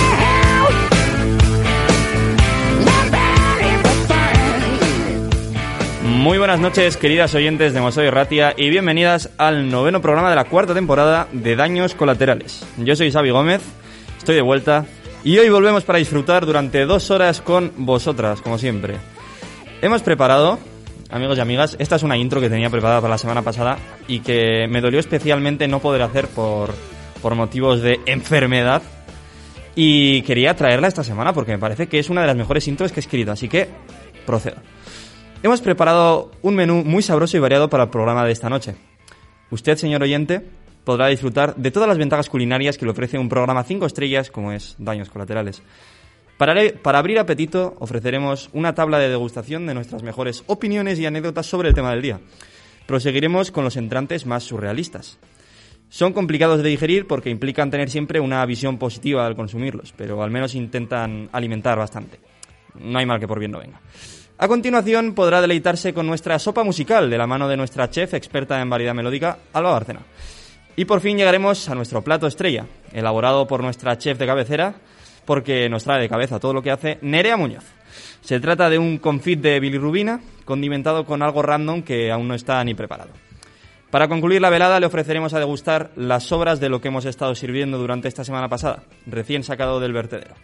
[6.03, 10.45] Muy buenas noches, queridas oyentes de Mosoy Ratia, y bienvenidas al noveno programa de la
[10.45, 12.65] cuarta temporada de Daños Colaterales.
[12.79, 13.61] Yo soy Xavi Gómez,
[14.17, 14.87] estoy de vuelta,
[15.23, 18.97] y hoy volvemos para disfrutar durante dos horas con vosotras, como siempre.
[19.83, 20.59] Hemos preparado,
[21.15, 23.79] amigos y amigas, esta es una intro que tenía preparada para la semana pasada
[24.09, 26.75] y que me dolió especialmente no poder hacer por,
[27.23, 28.83] por motivos de enfermedad.
[29.77, 32.91] Y quería traerla esta semana porque me parece que es una de las mejores intros
[32.91, 33.69] que he escrito, así que
[34.27, 34.57] procedo.
[35.43, 38.75] Hemos preparado un menú muy sabroso y variado para el programa de esta noche.
[39.51, 40.45] Usted, señor oyente,
[40.83, 44.51] podrá disfrutar de todas las ventajas culinarias que le ofrece un programa 5 estrellas como
[44.51, 45.63] es Daños Colaterales.
[46.37, 51.69] Para, abrir apetito, ofreceremos una tabla de degustación de nuestras mejores opiniones y anécdotas sobre
[51.69, 52.21] el tema del día.
[52.87, 55.19] Proseguiremos con los entrantes más surrealistas.
[55.89, 60.31] Son complicados de digerir porque implican tener siempre una visión positiva al consumirlos, pero al
[60.31, 62.19] menos intentan alimentar bastante.
[62.75, 63.81] No hay mal que por bien no venga.
[64.37, 68.61] A continuación podrá deleitarse con nuestra sopa musical de la mano de nuestra chef experta
[68.61, 70.01] en variedad melódica, Alba Bárcena.
[70.75, 74.75] Y por fin llegaremos a nuestro plato estrella, elaborado por nuestra chef de cabecera,
[75.25, 77.65] porque nos trae de cabeza todo lo que hace Nerea Muñoz.
[78.21, 82.63] Se trata de un confit de bilirrubina condimentado con algo random que aún no está
[82.65, 83.11] ni preparado.
[83.91, 87.35] Para concluir la velada le ofreceremos a degustar las sobras de lo que hemos estado
[87.35, 90.35] sirviendo durante esta semana pasada, recién sacado del vertedero.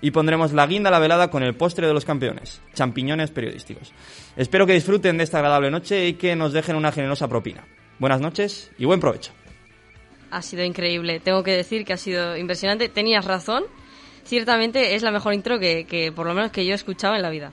[0.00, 3.92] Y pondremos la guinda a la velada con el postre de los campeones, champiñones periodísticos.
[4.36, 7.64] Espero que disfruten de esta agradable noche y que nos dejen una generosa propina.
[7.98, 9.32] Buenas noches y buen provecho.
[10.30, 12.88] Ha sido increíble, tengo que decir que ha sido impresionante.
[12.88, 13.64] Tenías razón,
[14.26, 17.22] ciertamente es la mejor intro que, que por lo menos que yo he escuchado en
[17.22, 17.52] la vida.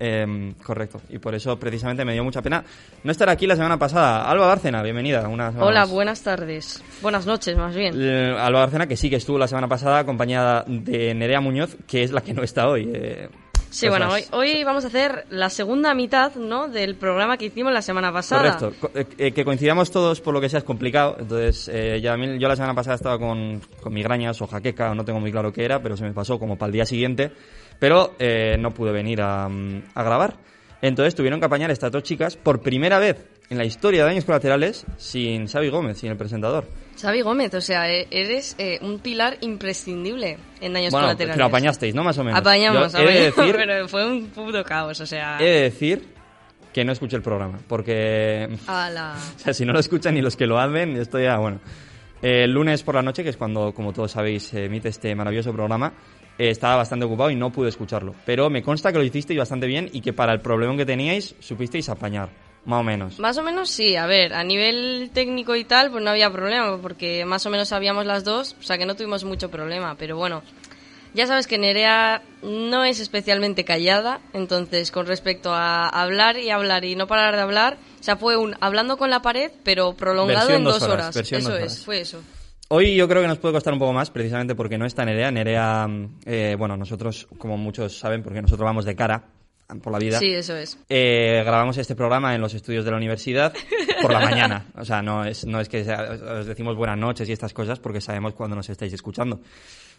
[0.00, 2.64] Eh, correcto, y por eso precisamente me dio mucha pena
[3.04, 4.28] no estar aquí la semana pasada.
[4.28, 5.26] Alba Bárcena, bienvenida.
[5.28, 5.90] Hola, más.
[5.90, 6.82] buenas tardes.
[7.00, 7.94] Buenas noches, más bien.
[7.96, 12.02] Eh, Alba Bárcena, que sí que estuvo la semana pasada acompañada de Nerea Muñoz, que
[12.02, 12.90] es la que no está hoy.
[12.92, 13.28] eh,
[13.74, 16.68] Sí, cosas- bueno, hoy, hoy vamos a hacer la segunda mitad ¿no?
[16.68, 18.56] del programa que hicimos la semana pasada.
[18.56, 21.16] Correcto, Co- eh, eh, que coincidamos todos por lo que sea es complicado.
[21.18, 25.18] Entonces, eh, ya yo la semana pasada estaba con, con migrañas o jaqueca, no tengo
[25.20, 27.32] muy claro qué era, pero se me pasó como para el día siguiente.
[27.78, 30.34] Pero eh, no pude venir a, mm, a grabar.
[30.80, 33.16] Entonces tuvieron que apañar estas dos chicas por primera vez
[33.50, 36.66] en la historia de Daños Colaterales sin Xavi Gómez, sin el presentador.
[37.00, 41.36] Xavi Gómez, o sea, e- eres eh, un pilar imprescindible en daños bueno, colaterales.
[41.36, 42.04] pero apañasteis, ¿no?
[42.04, 42.38] Más o menos.
[42.40, 45.38] Apañamos, Yo he de apañamos, decir, pero fue un puto caos, o sea...
[45.40, 46.14] he de decir
[46.72, 49.16] que no escuché el programa, porque ala.
[49.36, 51.60] O sea, si no lo escuchan ni los que lo hacen, esto ya, bueno.
[52.22, 55.52] El lunes por la noche, que es cuando, como todos sabéis, se emite este maravilloso
[55.52, 55.92] programa,
[56.38, 58.14] eh, estaba bastante ocupado y no pude escucharlo.
[58.24, 61.34] Pero me consta que lo hicisteis bastante bien y que para el problema que teníais
[61.40, 62.30] supisteis apañar,
[62.64, 63.18] más o menos.
[63.18, 66.78] Más o menos sí, a ver, a nivel técnico y tal, pues no había problema,
[66.80, 70.16] porque más o menos sabíamos las dos, o sea que no tuvimos mucho problema, pero
[70.16, 70.42] bueno,
[71.14, 76.84] ya sabes que Nerea no es especialmente callada, entonces con respecto a hablar y hablar
[76.84, 80.48] y no parar de hablar, o sea, fue un hablando con la pared, pero prolongado
[80.48, 81.32] Versión en dos dos horas, horas.
[81.32, 81.84] Eso dos es, horas.
[81.84, 82.20] fue eso.
[82.68, 85.30] Hoy yo creo que nos puede costar un poco más, precisamente porque no está Nerea.
[85.30, 89.24] Nerea, mm, eh, bueno, nosotros, como muchos saben, porque nosotros vamos de cara
[89.82, 90.18] por la vida.
[90.18, 90.78] Sí, eso es.
[90.88, 93.52] Eh, grabamos este programa en los estudios de la universidad
[94.02, 94.66] por la mañana.
[94.76, 96.10] O sea, no es, no es que sea-
[96.40, 99.40] os decimos buenas noches y estas cosas porque sabemos cuándo nos estáis escuchando.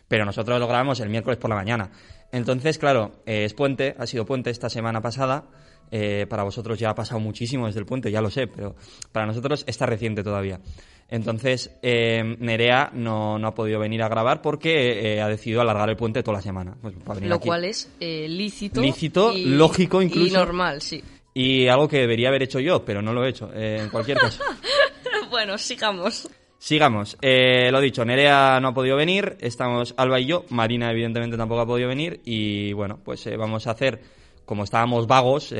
[0.08, 1.90] Pero nosotros lo grabamos el miércoles por la mañana.
[2.32, 5.46] Entonces, claro, eh, es puente, ha sido puente esta semana pasada.
[5.92, 8.76] Eh, para vosotros ya ha pasado muchísimo desde el puente, ya lo sé, pero
[9.12, 10.60] para nosotros está reciente todavía.
[11.08, 15.90] Entonces, eh, Nerea no, no ha podido venir a grabar porque eh, ha decidido alargar
[15.90, 16.76] el puente toda la semana.
[16.82, 17.48] Pues, para venir Lo aquí.
[17.48, 18.82] cual es eh, lícito.
[18.82, 20.28] Lícito, y- lógico incluso.
[20.28, 21.04] Y normal, sí.
[21.34, 23.52] Y algo que debería haber hecho yo, pero no lo he hecho.
[23.54, 24.42] en cualquier caso.
[25.30, 26.30] bueno, sigamos.
[26.58, 27.18] Sigamos.
[27.22, 29.36] Lo dicho, Nerea no ha podido venir.
[29.42, 30.46] Estamos Alba y yo.
[30.50, 32.22] Marina, evidentemente, tampoco ha podido venir.
[32.24, 34.02] Y bueno, pues vamos a hacer,
[34.46, 35.54] como estábamos vagos,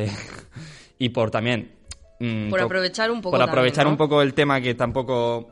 [0.98, 1.72] y por también.
[2.20, 4.04] Mm, Por aprovechar un poco Por aprovechar también, ¿no?
[4.04, 5.50] un poco el tema que tampoco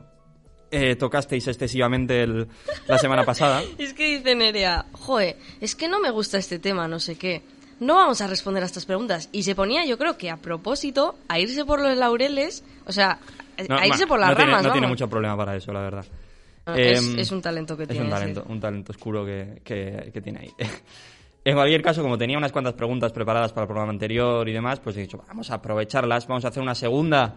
[0.72, 2.48] eh, tocasteis excesivamente el-
[2.88, 3.62] la semana pasada.
[3.78, 7.44] Es que dice Nerea, joe, es que no me gusta este tema, no sé qué.
[7.80, 9.30] No vamos a responder a estas preguntas.
[9.32, 13.20] Y se ponía, yo creo que a propósito, a irse por los laureles, o sea,
[13.68, 15.72] No, a irse bueno, por las no tiene- ramas, no tiene mucho problema para eso,
[15.74, 16.06] la verdad.
[16.76, 18.06] Es, Em, es un talento que Es tiene.
[18.06, 18.18] un sí.
[18.20, 20.50] talento, un talento oscuro que, que- que tiene ahí.
[21.46, 24.80] En cualquier caso, como tenía unas cuantas preguntas preparadas para el programa anterior y demás,
[24.80, 27.36] pues he dicho, vamos a aprovecharlas, vamos a hacer una segunda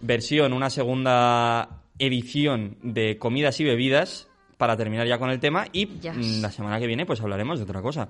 [0.00, 4.28] versión, una segunda edición de comidas y bebidas
[4.58, 6.16] para terminar ya con el tema y Yes.
[6.16, 8.08] mm, la semana que viene pues hablaremos de otra cosa.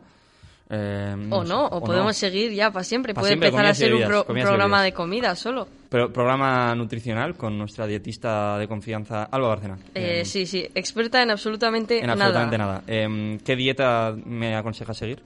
[0.70, 2.12] Eh, o sé, no, o, podemos no.
[2.14, 3.12] seguir ya para siempre.
[3.12, 5.68] Pa' Puede siempre, empezar a ser un, pro- programa de comida solo.
[5.90, 9.78] Pero programa nutricional con nuestra dietista de confianza, Alba Barcena.
[9.94, 12.82] Eh, Eh, sí, sí, experta en absolutamente, En absolutamente nada.
[12.86, 15.22] Eh, ¿Qué dieta me aconsejas seguir?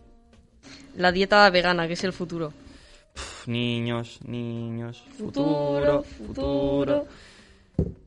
[0.96, 2.52] La dieta vegana, que es el futuro.
[3.46, 7.06] Niños, niños, Futuro, futuro, futuro.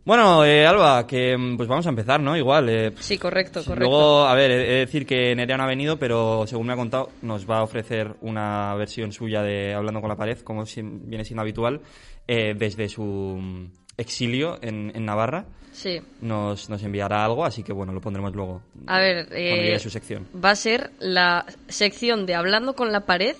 [0.06, 2.36] Bueno, eh, Alba, que mm, pues vamos a empezar, ¿no?
[2.36, 2.70] Igual.
[2.70, 3.80] eh, Sí, correcto, correcto.
[3.88, 6.78] Luego, a ver, he de decir que Nerea no ha venido, pero según me ha
[6.78, 11.24] contado, nos va a ofrecer una versión suya de Hablando con la pared, como viene
[11.26, 11.82] siendo habitual,
[12.28, 13.66] eh, desde su mm,
[13.98, 15.46] exilio en, en Navarra.
[15.72, 16.02] Sí.
[16.22, 18.64] Nos, nos enviará algo, así que bueno, lo pondremos luego.
[18.88, 20.28] A ver, eh, su sección.
[20.44, 23.36] va a ser la sección de Hablando con la pared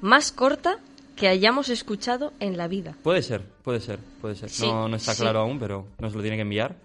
[0.00, 0.78] más corta
[1.16, 2.96] que hayamos escuchado en la vida.
[3.02, 4.50] Puede ser, puede ser, puede ser.
[4.50, 5.22] Sí, no, no está sí.
[5.22, 6.76] claro aún, pero nos lo tiene que enviar.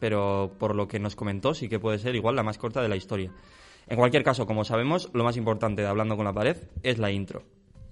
[0.00, 2.88] Pero por lo que nos comentó, sí que puede ser igual la más corta de
[2.88, 3.30] la historia.
[3.86, 7.10] En cualquier caso, como sabemos, lo más importante de Hablando con la pared es la
[7.10, 7.42] intro.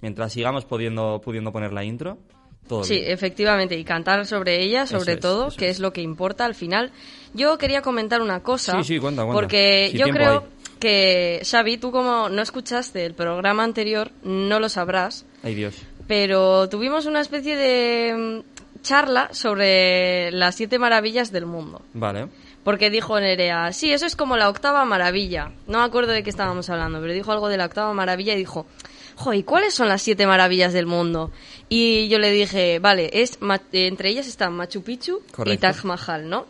[0.01, 2.19] Mientras sigamos pudiendo, pudiendo poner la intro,
[2.67, 3.13] todo Sí, bien.
[3.13, 5.77] efectivamente, y cantar sobre ella, sobre es, todo, que es.
[5.77, 6.93] es lo que importa al final.
[7.35, 8.77] Yo quería comentar una cosa.
[8.83, 9.41] Sí, sí, cuenta, cuenta.
[9.41, 10.47] Porque Si yo creo hay.
[10.83, 15.77] Que, Xavi, tú como no escuchaste el programa anterior, no lo sabrás, Ay Dios.
[16.09, 21.83] pero tuvimos una especie de mm, charla sobre las siete maravillas del mundo.
[21.95, 22.27] Vale.
[22.65, 25.53] Porque dijo Nerea, sí, eso es como la octava maravilla.
[25.69, 28.39] No me acuerdo de qué estábamos hablando, pero dijo algo de la octava maravilla y
[28.39, 28.67] dijo,
[29.15, 31.31] jo, ¿y cuáles son las siete maravillas del mundo?
[31.69, 33.39] Y yo le dije, vale, es
[33.71, 35.59] entre ellas están Machu Picchu y.
[35.59, 36.47] Taj Mahal, ¿no?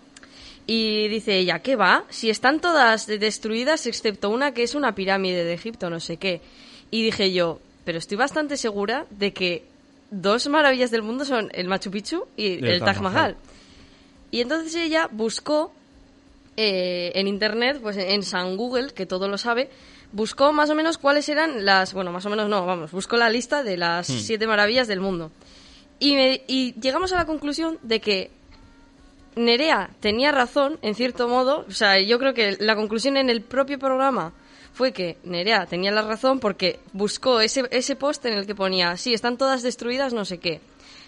[0.66, 2.04] Y dice ella, ¿qué va?
[2.08, 6.40] Si están todas destruidas excepto una que es una pirámide de Egipto, no sé qué.
[6.90, 9.64] Y dije yo, pero estoy bastante segura de que
[10.10, 13.36] dos maravillas del mundo son el Machu Picchu y el, Taj Mahal.
[14.30, 15.72] Y entonces ella buscó
[16.56, 19.68] eh, en internet, pues en San Google, que todo lo sabe,
[20.12, 23.30] buscó más o menos cuáles eran las, bueno, más o menos no, vamos, buscó la
[23.30, 24.18] lista de las Hmm.
[24.18, 25.30] siete maravillas del mundo.
[25.98, 28.30] Y, me- y llegamos a la conclusión de que
[29.36, 33.40] Nerea tenía razón, en cierto modo, o sea, yo creo que la conclusión en el
[33.40, 34.32] propio programa
[34.74, 38.96] fue que Nerea tenía la razón porque buscó ese, ese post en el que ponía,
[38.96, 40.60] sí, están todas destruidas, no sé qué.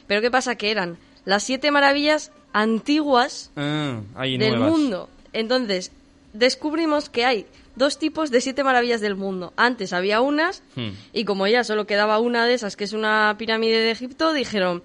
[0.06, 0.54] Pero ¿qué pasa?
[0.56, 4.70] Que eran las siete maravillas antiguas Ah, del nuevas.
[4.70, 5.08] mundo.
[5.32, 5.92] Entonces,
[6.32, 9.52] descubrimos que hay dos tipos de siete maravillas del mundo.
[9.56, 10.90] Antes había unas, Hmm.
[11.12, 14.82] y como ya solo quedaba una de esas, que es una pirámide de Egipto, dijeron,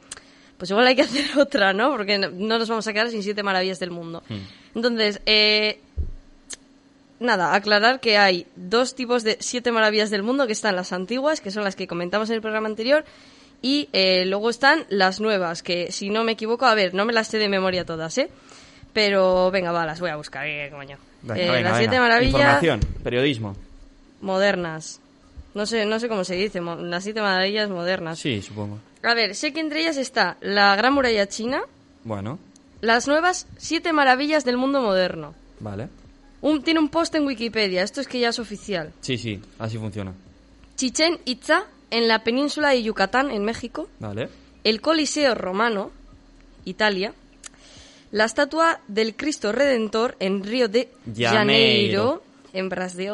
[0.59, 1.89] pues igual hay que hacer otra, ¿no?
[1.89, 4.21] Porque no, no nos vamos a quedar sin siete maravillas del mundo.
[4.29, 4.37] Hmm.
[4.75, 5.79] Entonces, eh,
[7.19, 11.41] nada, aclarar que hay dos tipos de siete maravillas del mundo, que están las antiguas,
[11.41, 13.03] que son las que comentamos en el programa anterior,
[13.61, 17.11] y eh, luego están las nuevas, que si no me equivoco, a ver, no me
[17.13, 18.29] las sé de memoria todas, ¿eh?
[18.93, 20.97] Pero venga, va, las voy a buscar, ¿qué coño?
[21.21, 22.01] Venga, Eh, venga, las siete venga.
[22.03, 23.55] maravillas Información, periodismo.
[24.21, 24.99] modernas.
[25.53, 28.19] No sé, no sé cómo se dice, las siete maravillas modernas.
[28.19, 28.79] Sí, supongo.
[29.03, 31.61] A ver, sé que entre ellas está la Gran Muralla China,
[32.03, 32.37] Bueno,
[32.81, 35.33] las nuevas siete maravillas del mundo moderno.
[35.59, 35.89] vale.
[36.41, 38.93] Un, tiene un post en Wikipedia, esto es que ya es oficial.
[39.01, 40.13] Sí, sí, así funciona.
[40.77, 43.89] Chichen Itza, en la península de Yucatán, en México.
[43.99, 44.29] Vale.
[44.63, 45.91] El Coliseo Romano,
[46.63, 47.13] Italia.
[48.11, 51.29] La estatua del Cristo Redentor en Río de Janeiro.
[51.37, 53.13] Janeiro, en Brasil.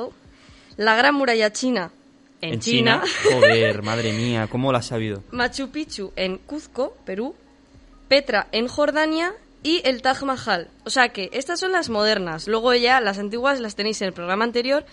[0.77, 1.91] La Gran Muralla China,
[2.53, 3.01] en, China.
[3.23, 5.23] Joder, madre mía, ¿cómo lo has sabido?
[5.31, 7.35] Machu Picchu en Cuzco, Perú,
[8.07, 9.33] Petra en Jordania
[9.63, 10.69] y el Taj Mahal.
[10.85, 12.47] O sea que estas son las modernas.
[12.47, 14.85] Luego ya las antiguas las tenéis en el programa anterior,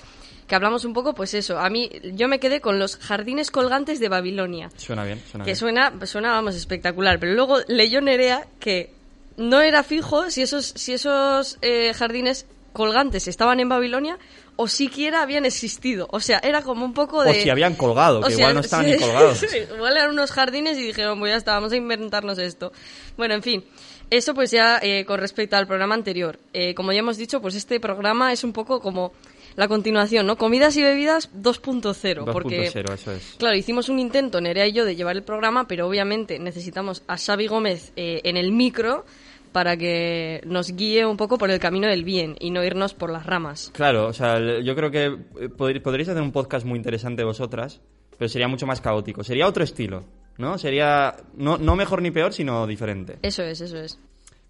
[0.46, 1.58] que hablamos un poco, pues eso.
[1.58, 5.50] A mí yo me quedé con los jardines colgantes de Babilonia, Suena bien, suena que
[5.50, 5.56] bien.
[5.56, 7.18] suena, suena, vamos, espectacular.
[7.18, 8.90] Pero luego leyó Nerea que
[9.36, 14.18] no era fijo si esos, si esos eh, jardines colgantes estaban en Babilonia
[14.56, 16.08] o siquiera habían existido.
[16.10, 17.34] O sea, era como un poco O de...
[17.34, 19.38] si habían colgado, que O sea, igual no estaban sí, ni colgados.
[19.38, 22.72] sí, igual eran unos jardines y dijeron, pues ya está, vamos a inventarnos esto.
[23.16, 23.64] Bueno, en fin,
[24.10, 26.38] eso pues ya eh, con respecto al programa anterior.
[26.52, 29.12] Eh, como ya hemos dicho, pues este programa es un poco como
[29.56, 30.36] la continuación, ¿no?
[30.36, 32.30] Comidas y bebidas 2.0.
[32.32, 33.34] Porque, 2.0, eso es.
[33.38, 37.16] claro, hicimos un intento, Nerea y yo, de llevar el programa, pero obviamente necesitamos a
[37.16, 39.04] Xavi Gómez eh, en el micro
[39.52, 43.10] para que nos guíe un poco por el camino del bien y no irnos por
[43.10, 43.70] las ramas.
[43.74, 47.80] Claro, o sea, yo creo que eh, podr- podríais hacer un podcast muy interesante vosotras,
[48.18, 49.22] pero sería mucho más caótico.
[49.22, 50.04] Sería otro estilo,
[50.38, 50.58] ¿no?
[50.58, 53.18] Sería no, no mejor ni peor, sino diferente.
[53.22, 53.98] Eso es, eso es.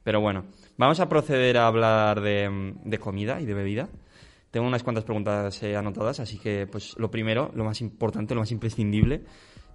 [0.05, 0.45] Pero bueno,
[0.77, 3.89] vamos a proceder a hablar de, de comida y de bebida.
[4.51, 8.41] Tengo unas cuantas preguntas eh, anotadas, así que, pues, lo primero, lo más importante, lo
[8.41, 9.23] más imprescindible.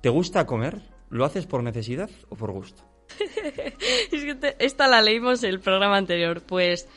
[0.02, 0.82] ¿Te gusta comer?
[1.10, 2.84] ¿Lo haces por necesidad o por gusto?
[4.12, 6.42] Es que te- esta la leímos el programa anterior.
[6.42, 6.88] Pues,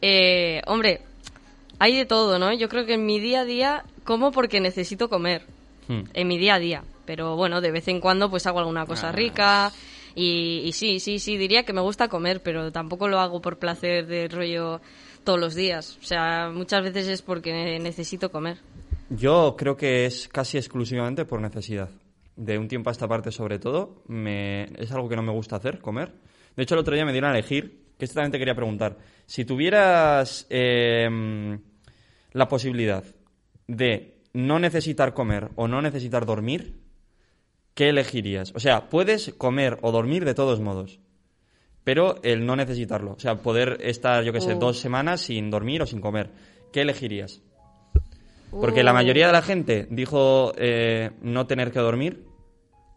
[0.00, 1.00] eh, hombre,
[1.78, 2.52] hay de todo, ¿no?
[2.52, 5.42] Yo creo que en mi día a día como porque necesito comer.
[5.88, 6.02] Hmm.
[6.14, 6.84] en mi día a día.
[7.06, 9.12] Pero bueno, de vez en cuando pues hago alguna cosa Ah.
[9.12, 9.72] rica
[10.14, 13.58] y, y sí, sí, sí, diría que me gusta comer, pero tampoco lo hago por
[13.58, 14.80] placer de rollo
[15.24, 15.98] todos los días.
[16.00, 18.58] O sea, muchas veces es porque necesito comer.
[19.10, 21.90] Yo creo que es casi exclusivamente por necesidad.
[22.36, 24.64] De un tiempo a esta parte, sobre todo, me...
[24.78, 26.12] es algo que no me gusta hacer, comer.
[26.56, 28.98] De hecho, el otro día me dieron a elegir, que esto también te quería preguntar.
[29.26, 31.60] Si tuvieras em,
[32.32, 33.04] la posibilidad
[33.66, 36.80] de no necesitar comer o no necesitar dormir,
[37.74, 38.52] ¿qué elegirías?
[38.54, 41.00] O sea, puedes comer o dormir de todos modos,
[41.84, 43.12] pero el no necesitarlo.
[43.12, 44.58] O sea, poder estar, yo qué sé, Uh.
[44.58, 46.30] dos semanas sin dormir o sin comer.
[46.72, 47.42] ¿Qué elegirías?
[48.52, 48.94] Porque la Uh.
[48.94, 52.24] mayoría de la gente dijo eh, no tener que dormir,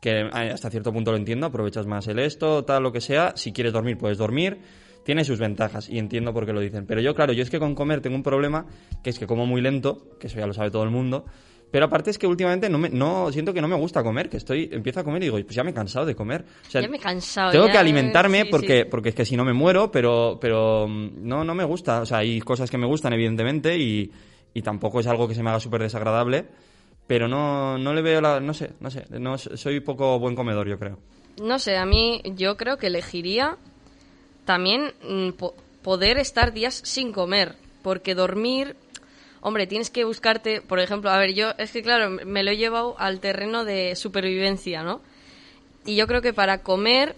[0.01, 3.33] que eh, hasta cierto punto lo entiendo, aprovechas más el esto, tal, lo que sea.
[3.35, 4.59] Si quieres dormir, puedes dormir.
[5.03, 6.85] Tiene sus ventajas y entiendo por qué lo dicen.
[6.88, 8.65] Pero yo, claro, yo es que con comer tengo un problema,
[9.03, 11.25] que es que como muy lento, que eso ya lo sabe todo el mundo.
[11.71, 14.38] Pero aparte es que últimamente no, me, no siento que no me gusta comer, que
[14.38, 16.43] estoy empiezo a comer y digo, pues ya me he cansado de comer.
[16.67, 18.88] O sea, Ya me he cansado, Tengo ya, que alimentarme sí, porque, sí.
[18.89, 22.01] porque es que si no me muero, pero, pero mm, no, no me gusta.
[22.01, 24.12] O sea, hay cosas que me gustan, evidentemente, y,
[24.55, 26.45] y tampoco es algo que se me haga súper desagradable.
[27.05, 28.39] Pero no, no le veo la.
[28.39, 29.05] No sé, no sé.
[29.12, 30.97] No, soy poco buen comedor, yo creo.
[31.39, 33.57] No sé, a mí yo creo que elegiría
[34.45, 38.75] también mm, po- poder estar días sin comer, porque dormir,
[39.41, 42.57] hombre, tienes que buscarte, por ejemplo, a ver, yo es que claro, me lo he
[42.57, 45.01] llevado al terreno de supervivencia, ¿no?
[45.85, 47.15] Y yo creo que para comer,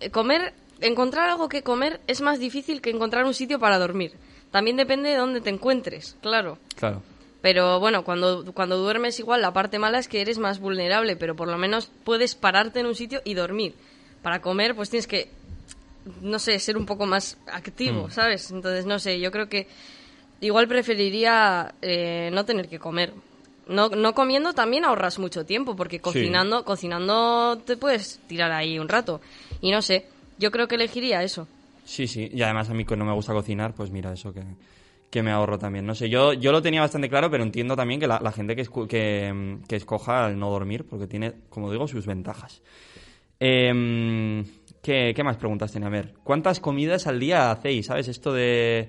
[0.00, 4.12] eh, comer, encontrar algo que comer es más difícil que encontrar un sitio para dormir.
[4.50, 6.58] También depende de dónde te encuentres, claro.
[6.76, 7.02] Claro.
[7.42, 11.34] Pero bueno, cuando, cuando duermes igual, la parte mala es que eres más vulnerable, pero
[11.36, 13.74] por lo menos puedes pararte en un sitio y dormir.
[14.22, 15.30] Para comer, pues tienes que,
[16.20, 18.10] no sé, ser un poco más activo, Mm.
[18.10, 18.50] ¿sabes?
[18.50, 19.68] Entonces, no sé, yo creo que
[20.42, 23.12] igual preferiría eh, no tener que comer.
[23.68, 28.88] No, no comiendo también ahorras mucho tiempo, porque cocinando, cocinando te puedes tirar ahí un
[28.88, 29.20] rato.
[29.62, 30.06] Y no sé,
[30.38, 31.46] yo creo que elegiría eso.
[31.90, 32.30] Sí, sí.
[32.32, 34.44] Y además a mí que no me gusta cocinar, pues mira, eso que,
[35.10, 35.84] que me ahorro también.
[35.86, 38.54] No sé, yo, yo lo tenía bastante claro, pero entiendo también que la, la gente
[38.54, 42.62] que, que, que escoja el no dormir, porque tiene, como digo, sus ventajas.
[43.40, 44.44] Em,
[44.82, 45.86] ¿qué, qué más preguntas tiene?
[45.88, 47.86] A ver, ¿cuántas comidas al día hacéis?
[47.86, 48.06] ¿Sabes?
[48.06, 48.88] Esto de,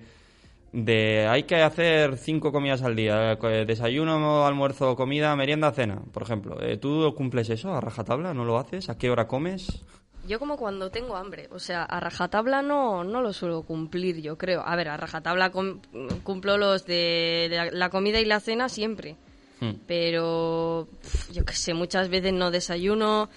[0.73, 3.33] de hay que hacer cinco comidas al día.
[3.33, 6.61] eh, Desayuno, almuerzo, comida, merienda, cena, por ejemplo.
[6.61, 8.35] Eh, ¿Tú cumples eso a rajatabla?
[8.35, 8.89] ¿No lo haces?
[8.89, 9.81] ¿A qué hora comes?
[10.27, 14.37] Yo como cuando tengo hambre, o sea, a rajatabla no, no lo suelo cumplir, yo
[14.37, 14.61] creo.
[14.65, 15.79] A ver, a rajatabla cum-
[16.23, 19.15] cumplo los de la, la comida y la cena siempre,
[19.59, 19.73] Hmm.
[19.87, 20.87] pero
[21.31, 23.29] yo qué sé, muchas veces no desayuno,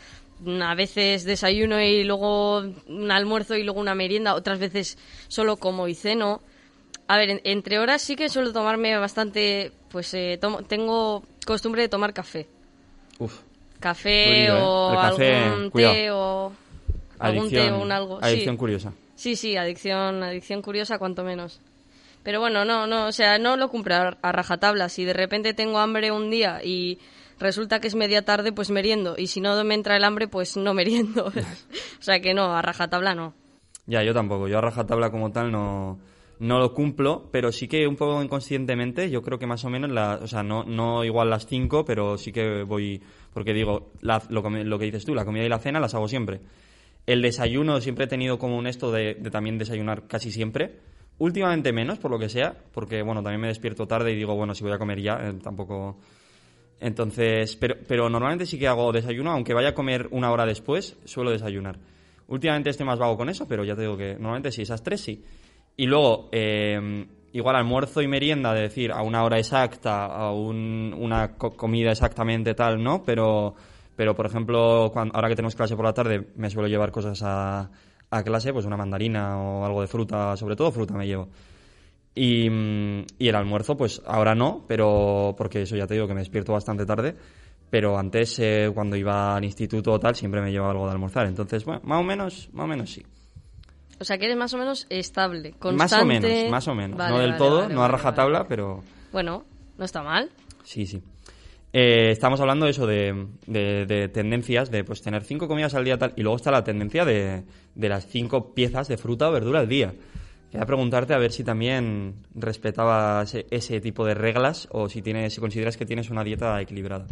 [0.63, 4.99] a veces desayuno y luego un almuerzo y luego una merienda, otras veces
[5.29, 6.41] solo como y ceno.
[7.09, 11.83] A ver, en- entre horas sí que suelo tomarme bastante, pues eh, tomo- tengo costumbre
[11.83, 12.47] de tomar café.
[13.19, 13.41] Uf.
[13.81, 14.53] Café ¿eh?
[14.53, 15.95] o café, algún cuidado.
[15.95, 16.53] té o
[17.19, 18.19] algún té o un algo.
[18.53, 18.57] sí.
[18.57, 18.93] curiosa.
[19.15, 21.61] Sí, sí, adicción, adicción curiosa cuanto menos.
[22.23, 24.89] Pero bueno, no, no, o sea, no lo cumplo a, a rajatabla.
[24.89, 26.99] Si de repente tengo hambre un día y
[27.39, 29.15] resulta que es media tarde, pues meriendo.
[29.19, 31.27] Y si no me entra el hambre, pues no meriendo.
[31.99, 33.35] o sea que no, a rajatabla no.
[33.87, 34.49] Ya, yo tampoco.
[34.49, 36.01] Yo a rajatabla como tal no,
[36.39, 39.91] no lo cumplo, pero sí que un poco inconscientemente, yo creo que más o menos,
[39.91, 43.03] la, o sea, no, no igual las cinco, pero sí que voy,
[43.35, 46.09] porque digo, la- lo, lo que dices tú, la comida y la cena las hago
[46.09, 46.41] siempre.
[47.07, 50.79] El desayuno siempre he tenido como un esto de, también desayunar casi siempre.
[51.19, 54.55] Últimamente menos, por lo que sea, porque bueno, también me despierto tarde y digo, bueno,
[54.55, 55.99] si voy a comer ya, eh, tampoco...
[56.81, 60.97] Entonces, pero, pero normalmente sí que hago desayuno, aunque vaya a comer una hora después,
[61.05, 61.79] suelo desayunar.
[62.27, 65.01] Últimamente estoy más vago con eso, pero ya te digo que normalmente sí, esas tres
[65.01, 65.25] sí.
[65.77, 70.95] Y luego, eh, igual almuerzo y merienda, de decir, a una hora exacta, a un-
[70.99, 73.03] una co- comida exactamente tal, ¿no?
[73.05, 73.55] Pero,
[73.97, 77.71] pero por ejemplo, ahora que tenemos clase por la tarde, me suelo llevar cosas a,
[78.11, 81.29] a clase, pues una mandarina o algo de fruta, sobre todo fruta me llevo.
[82.15, 86.15] Y, mm, y el almuerzo, pues ahora no, pero porque eso ya te digo que
[86.15, 87.17] me despierto bastante tarde.
[87.71, 91.27] Pero antes, eh, cuando iba al instituto o tal, siempre me llevaba algo de almorzar.
[91.27, 93.03] Entonces, bueno, más o menos, más o menos sí.
[93.99, 95.77] O sea que eres más o menos estable, constante.
[95.77, 96.99] Más o menos, más o menos.
[96.99, 98.83] Vale, no del vale, todo, vale, no a rajatabla, pero
[99.13, 99.45] Bueno,
[99.79, 100.31] no está mal.
[100.63, 101.03] sí, sí.
[101.77, 105.85] Eh, estamos hablando de eso, de, de- de tendencias, de pues tener cinco comidas al
[105.85, 107.43] día tal, y luego está la tendencia de,
[107.75, 109.93] de las cinco piezas de fruta o verdura al día.
[110.53, 115.35] Quería preguntarte a ver si también respetabas ese, ese tipo de reglas o si tienes,
[115.35, 117.07] si consideras que tienes una dieta equilibrada.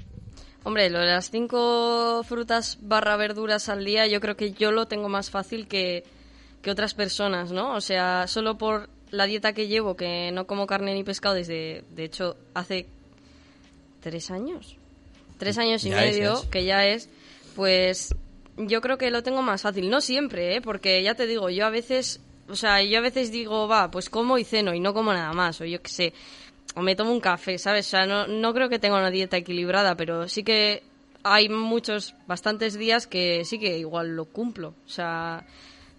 [0.62, 4.86] Hombre, lo de las cinco frutas barra verduras al día, yo creo que yo lo
[4.86, 6.04] tengo más fácil que,
[6.62, 7.74] que otras personas, ¿no?
[7.74, 11.82] O sea, solo por la dieta que llevo, que no como carne ni pescado desde,
[11.96, 12.86] de hecho, hace
[14.02, 14.76] tres años.
[15.38, 16.46] tres años y Ya medio, es.
[16.48, 17.08] que ya es,
[17.56, 18.14] pues
[18.58, 19.88] yo creo que lo tengo más fácil.
[19.88, 20.60] No siempre, ¿eh?
[20.60, 24.10] Porque ya te digo, yo a veces, o sea, yo a veces digo, va, pues
[24.10, 26.12] como y ceno y no como nada más, o yo qué sé,
[26.74, 27.86] o me tomo un café, ¿sabes?
[27.86, 30.82] O sea, no, no creo que tenga una dieta equilibrada, pero sí que
[31.24, 34.74] hay muchos, bastantes días que sí que igual lo cumplo.
[34.86, 35.44] O sea,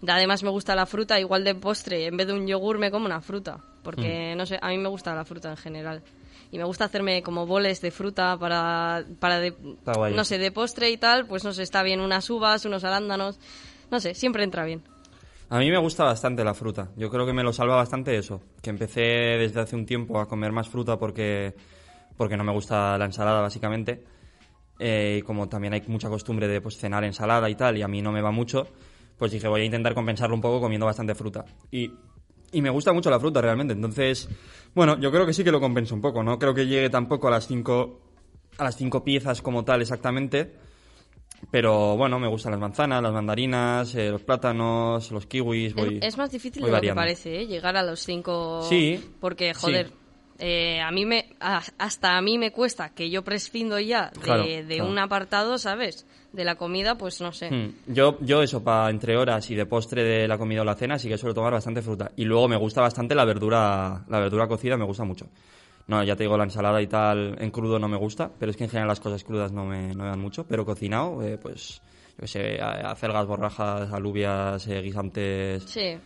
[0.06, 3.06] además me gusta la fruta, igual de postre, en vez de un yogur me como
[3.06, 6.02] una fruta, porque no sé, a mí me gusta la fruta en general.
[6.54, 9.56] Y me gusta hacerme como boles de fruta para, para de,
[10.14, 13.40] no sé, de postre y tal, pues no sé, está bien unas uvas, unos arándanos,
[13.90, 14.84] no sé, siempre entra bien.
[15.48, 16.92] A mí me gusta bastante la fruta.
[16.94, 18.40] Yo creo que me lo salva bastante eso.
[18.62, 21.56] Que empecé desde hace un tiempo a comer más fruta porque,
[22.16, 24.04] porque no me gusta la ensalada, básicamente.
[24.78, 27.88] Eh, y como también hay mucha costumbre de pues, cenar ensalada y tal, y a
[27.88, 28.68] mí no me va mucho,
[29.18, 31.44] pues dije, voy a intentar compensarlo un poco comiendo bastante fruta.
[31.72, 31.90] Y,
[32.54, 33.74] y me gusta mucho la fruta, realmente.
[33.74, 34.28] Entonces,
[34.74, 36.22] bueno, yo creo que sí que lo compenso un poco.
[36.22, 38.00] No creo que llegue tampoco a las cinco,
[38.58, 40.54] a las cinco piezas como tal exactamente.
[41.50, 45.74] Pero bueno, me gustan las manzanas, las mandarinas, eh, los plátanos, los kiwis.
[45.74, 47.46] Voy, es, es más difícil de lo que parece, ¿eh?
[47.46, 48.62] Llegar a los cinco.
[48.62, 49.72] Sí, Porque, sí.
[50.38, 51.34] Eh, a mí me.
[51.40, 54.90] hasta a mí me cuesta que yo prescindo ya de, Claro, de claro.
[54.90, 56.06] un apartado, ¿sabes?
[56.32, 57.50] De la comida, pues no sé.
[57.50, 57.74] Hmm.
[57.94, 60.98] Yo, yo eso, para entre horas y de postre de la comida o la cena,
[60.98, 62.10] sí que suelo tomar bastante fruta.
[62.16, 65.28] Y luego me gusta bastante la verdura, la verdura cocida, me gusta mucho.
[65.86, 68.56] No, ya te digo, la ensalada y tal, en crudo no me gusta, pero es
[68.56, 70.44] que en general las cosas crudas no me, no me dan mucho.
[70.48, 71.82] Pero cocinado, eh, pues,
[72.16, 75.96] yo qué sé, acelgas, borrajas, alubias, eh, guisantes, Sí.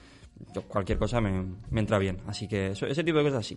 [0.53, 2.19] yo- cualquier cosa me, me entra bien.
[2.27, 3.57] Así que eso- ese tipo de cosas sí.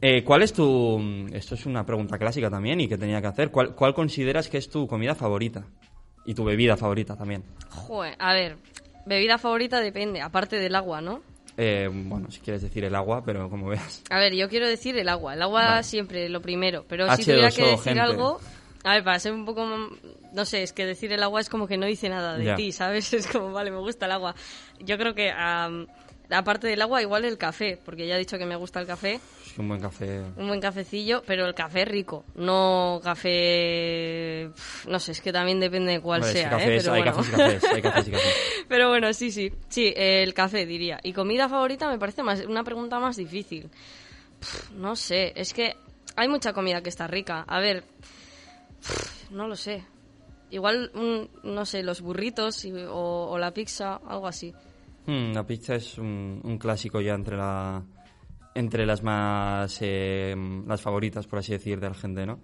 [0.00, 1.00] Eh, ¿Cuál es tu...
[1.32, 3.50] Esto es una pregunta clásica también y que tenía que hacer.
[3.50, 5.64] ¿Cuál, ¿Cuál consideras que es tu comida favorita?
[6.26, 7.42] Y tu bebida favorita también.
[7.70, 8.56] Joder, a ver,
[9.06, 11.22] bebida favorita depende, aparte del agua, ¿no?
[11.56, 14.02] Eh, bueno, si quieres decir el agua, pero como veas.
[14.10, 15.34] A ver, yo quiero decir el agua.
[15.34, 15.82] El agua Vale.
[15.84, 16.84] siempre lo primero.
[16.88, 18.00] Pero si H2O, tuviera que decir gente.
[18.00, 18.40] algo.
[18.82, 19.64] A ver, para ser un poco.
[19.64, 19.96] mm,
[20.34, 22.72] No sé, es que decir el agua es como que no dice nada de ti,
[22.72, 23.12] ¿sabes?
[23.14, 24.34] Es como, vale, me gusta el agua.
[24.80, 25.30] Yo creo que.
[25.30, 25.86] am,
[26.30, 27.78] aparte del agua, igual el café.
[27.84, 29.20] Porque ya he dicho que me gusta el café.
[29.54, 30.20] Que un buen café.
[30.36, 32.24] Un buen cafecillo, pero el café rico.
[32.34, 34.50] No café.
[34.88, 36.78] No sé, es que también depende de cuál sea, cafés- ¿eh?
[36.78, 37.16] Pero hay bueno.
[37.16, 38.34] cafés y cafés, hay cafés y cafés.
[38.68, 39.52] Pero bueno, sí, sí.
[39.68, 40.98] Sí, el café diría.
[41.02, 43.70] Y comida favorita me parece más una pregunta más difícil.
[44.40, 45.76] Pff, no sé, es que
[46.16, 47.44] hay mucha comida que está rica.
[47.46, 47.84] A ver,
[48.80, 49.84] pff, no lo sé.
[50.50, 54.52] Igual, un- no sé, los burritos y- o, o la pizza, algo así.
[55.06, 57.82] Hmm, la pizza es un, un clásico ya entre la
[58.54, 60.34] entre las más eh,
[60.66, 62.40] las favoritas por así decir de la gente no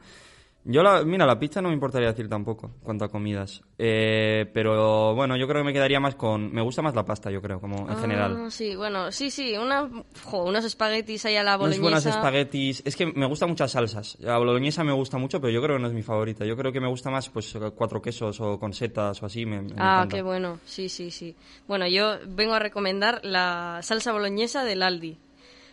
[0.63, 5.15] yo la mira la pizza no me importaría decir tampoco cuanto a comidas Eh, pero
[5.15, 7.61] bueno yo creo que me quedaría más con me gusta más la pasta yo creo
[7.63, 9.57] como en general Ah, sí, bueno, sí, sí.
[9.57, 9.89] Una,
[10.23, 11.83] jo, unos espaguetis ahí a la unos boloñesa.
[11.83, 15.63] buenos espaguetis es que me gustan muchas salsas la boloñesa me gusta mucho pero yo
[15.63, 18.39] creo que no es mi favorita yo creo que me gusta más pues cuatro quesos
[18.43, 20.17] o con setas o así me, me Ah, encanta.
[20.17, 20.59] qué bueno.
[20.67, 21.35] Sí, sí, sí.
[21.67, 25.17] Bueno, yo vengo a recomendar la salsa boloñesa del Aldi.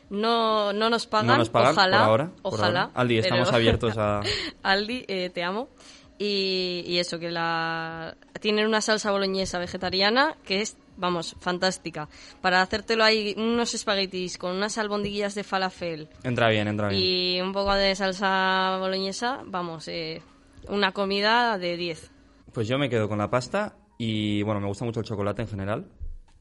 [0.09, 2.81] No, no nos pagan, No nos pagan ojalá, por ahora, por ojalá.
[2.83, 2.91] ahora.
[2.95, 4.21] Aldi, estamos pero- abiertos a-
[4.63, 5.69] Aldi, eh, te amo.
[6.19, 12.09] Y, y eso, que la tienen una salsa boloñesa vegetariana que es, vamos, fantástica.
[12.41, 17.39] Para hacértelo ahí, unos espaguetis con unas albondiguillas de falafel entra bien entra bien y
[17.39, 20.23] un poco de salsa boloñesa, vamos, eh,
[20.69, 22.09] una comida de 10.
[22.51, 25.47] Pues yo me quedo con la pasta y bueno, me gusta mucho el chocolate en
[25.49, 25.85] general.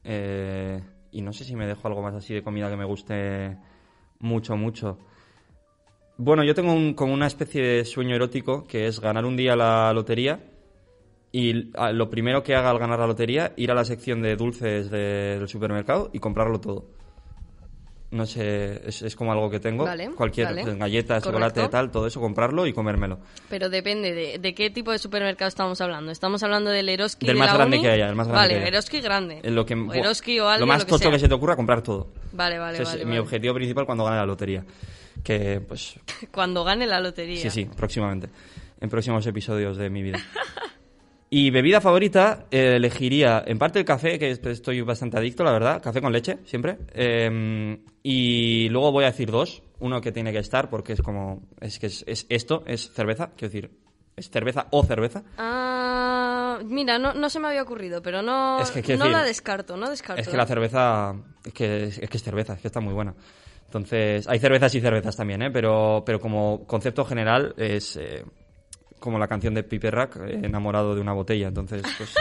[0.05, 0.83] Eh,
[1.16, 3.57] y no sé si me dejo algo más así de comida que me guste
[4.20, 4.98] mucho, mucho.
[6.18, 9.57] Bueno, yo tengo un- como una especie de sueño erótico que es ganar un día
[9.57, 10.40] la lotería
[11.33, 14.37] y ah, lo primero que haga al ganar la lotería, ir a la sección de
[14.37, 16.87] dulces de- del supermercado y comprarlo todo.
[18.16, 19.85] No sé, es, es como algo que tengo.
[19.85, 20.62] Vale, Cualquier vale.
[20.62, 21.68] pues, chocolate, Correcto.
[21.68, 23.18] tal, todo eso, comprarlo y comérmelo.
[23.50, 26.11] Pero depende de, de qué tipo de supermercado estamos hablando.
[26.11, 27.85] Estamos hablando del Eroski Del de más la grande Uni?
[27.85, 28.68] que haya, el más grande Vale, que.
[28.68, 29.40] Eroski grande.
[29.42, 31.12] En lo que O Eroski o Aldi, lo más lo que tocho sea.
[31.12, 33.05] que se te ocurra comprar todo Vale, vale, Ese es vale.
[33.05, 33.20] mi vale.
[33.20, 34.64] objetivo principal cuando gane la lotería
[35.22, 35.98] que pues
[36.33, 37.40] Cuando gane la lotería.
[37.42, 38.29] sí sí próximamente
[38.81, 40.18] en próximos episodios de mi vida
[41.38, 45.53] y bebida favorita eh, elegiría en parte el café que est- estoy bastante adicto la
[45.53, 50.33] verdad café con leche siempre Eh, y luego voy a decir dos uno que tiene
[50.33, 53.70] que estar porque es como es que es, es esto es cerveza quiero decir
[54.16, 58.70] es cerveza o cerveza Ah, mira, no, no se me había ocurrido, pero no, Es
[58.70, 60.20] que, no decir, la descarto, no descarto.
[60.22, 62.94] Es que la cerveza, es que es, es que es cerveza, es que está muy
[62.94, 63.14] buena.
[63.66, 65.51] Entonces, hay cervezas y cervezas también, ¿eh?
[65.51, 68.25] Pero, pero como concepto general es eh,
[69.07, 71.49] como la canción de Piper Rack, eh, enamorado de una botella.
[71.49, 72.14] Entonces, pues,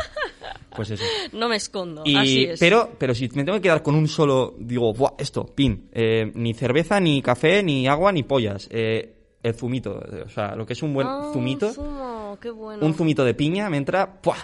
[0.76, 1.04] pues eso.
[1.34, 2.60] No me escondo, Y- así es.
[2.60, 6.32] pero, pero si me tengo que quedar con un solo, digo, Buah, esto, pin, eh,
[6.36, 8.67] ni cerveza, ni café, ni agua, ni pollas.
[8.71, 9.12] Eh,
[9.43, 10.02] el zumito.
[10.26, 11.71] O sea, lo que es un buen Ah, zumito.
[11.74, 12.84] Zumo, qué bueno.
[12.86, 14.38] Un zumito de piña me entra, ¡puah!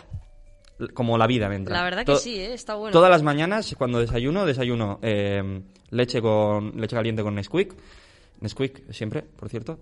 [0.94, 1.76] Como la vida me entra.
[1.78, 2.54] La verdad que To- sí, ¿eh?
[2.54, 2.92] está bueno.
[2.92, 7.74] Todas las mañanas, cuando desayuno, desayuno eh, leche con leche caliente con Nesquik.
[8.40, 9.80] Nesquik, siempre, por cierto.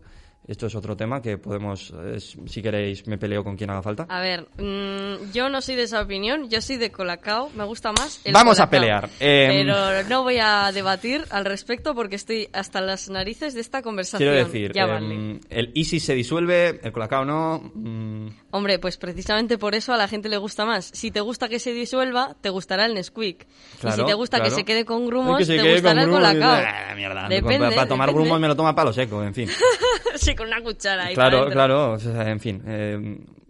[0.49, 4.07] Esto es otro tema que podemos, es- si queréis, me peleo con quien haga falta.
[4.09, 7.91] A ver, mm, yo no soy de esa opinión, yo soy de Colacao, me gusta
[7.91, 9.07] más el Vamos a pelear.
[9.19, 9.75] Em, Pero
[10.09, 14.27] no voy a debatir al respecto porque estoy hasta las narices de esta conversación.
[14.31, 15.39] Quiero decir, ya em, vale.
[15.51, 17.71] el Easy se disuelve, el Colacao no.
[17.75, 20.89] mm, Hombre, pues precisamente por eso a la gente le gusta más.
[20.95, 23.45] Si te gusta que se disuelva, te gustará el Nesquik.
[23.87, 24.49] y si te gusta claro.
[24.49, 26.51] que se quede con grumos, que te gustará el con Colacao.
[26.65, 27.27] ah, mierda.
[27.29, 28.23] Depende, para, tomar depende.
[28.23, 29.47] grumos me lo toma palo seco, en fin.
[30.15, 32.95] sí, con una cuchara ahí Claro, claro, o sea, en fin, eh,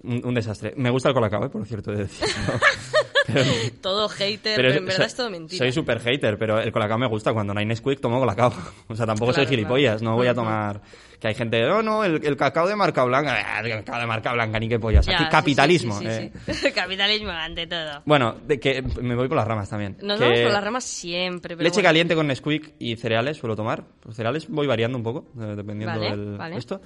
[0.04, 0.73] un, un desastre.
[0.75, 2.28] Me gusta el Colacao, eh, por cierto, de decir.
[3.32, 3.43] Pero-
[3.82, 5.60] Todo hater, pero pero en verdad es todo mentira.
[5.60, 7.32] Soy súper hater, pero el Colacao me gusta.
[7.32, 8.52] Cuando no hay Nesquik, tomo Colacao.
[8.88, 10.02] O sea, tampoco soy Claro, gilipollas.
[10.02, 10.82] No voy a tomar...
[11.19, 13.36] Que hay gente, no, no, el, el cacao de marca blanca.
[13.45, 15.05] ah, El cacao de marca blanca, ni qué pollas.
[15.05, 15.99] Ya, Aquí sí, capitalismo.
[15.99, 16.32] sí, sí,
[16.67, 16.71] eh.
[16.75, 18.01] Capitalismo ante todo.
[18.05, 19.97] Bueno, de que me voy por las ramas también.
[20.01, 21.58] Nos Que vamos por las ramas siempre.
[21.58, 21.88] Pero Leche bueno.
[21.89, 23.84] caliente con Nesquik y cereales suelo tomar.
[24.05, 26.58] Los cereales voy variando un poco, eh, dependiendo Vale, del vale.
[26.58, 26.79] esto.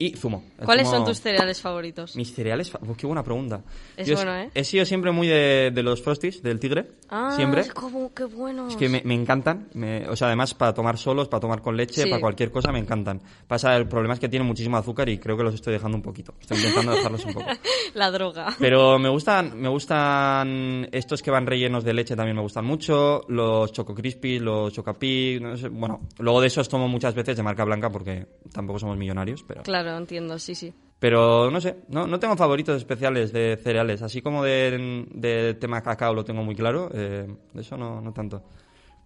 [0.00, 0.44] Y zumo.
[0.58, 2.14] El ¿Cuáles zumo- son tus cereales favoritos?
[2.14, 3.62] Mis cereales, fa- oh, qué buena pregunta.
[3.96, 4.50] Es Yo bueno, ¿eh?
[4.54, 6.86] He sido siempre muy de, de los Frosties, del tigre.
[7.10, 7.64] Ah, siempre.
[7.74, 8.68] cómo- qué bueno.
[8.68, 9.68] Es que me, me encantan.
[9.74, 12.08] me- o sea, además para tomar solos, para tomar con leche, Sí.
[12.10, 13.20] para cualquier cosa, me encantan.
[13.48, 16.02] Pasa, el problema es que tienen muchísimo azúcar y creo que los estoy dejando un
[16.02, 16.32] poquito.
[16.40, 17.46] Estoy intentando dejarlos un poco.
[17.94, 18.54] La droga.
[18.60, 23.22] Pero me gustan, me gustan estos que van rellenos de leche también me gustan mucho,
[23.28, 27.42] los Choco Crispy, los Chocapi, no sé, bueno, luego de esos tomo muchas veces de
[27.42, 30.72] marca blanca porque tampoco somos millonarios, pero Claro, entiendo, sí, sí.
[30.98, 35.80] pero no sé, no, no tengo favoritos especiales de cereales, así como de, de tema
[35.82, 38.42] cacao lo tengo muy claro, eh, de eso no, no tanto,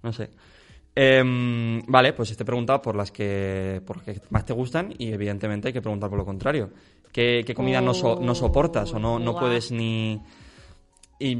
[0.02, 0.30] no sé.
[0.94, 5.10] Em, vale, pues te he preguntado por las que, por que más te gustan y
[5.12, 6.70] evidentemente hay que preguntar por lo contrario.
[7.10, 9.40] ¿Qué, qué comida no, so- no soportas o no, no Buah.
[9.40, 10.20] puedes ni...
[11.18, 11.38] Y,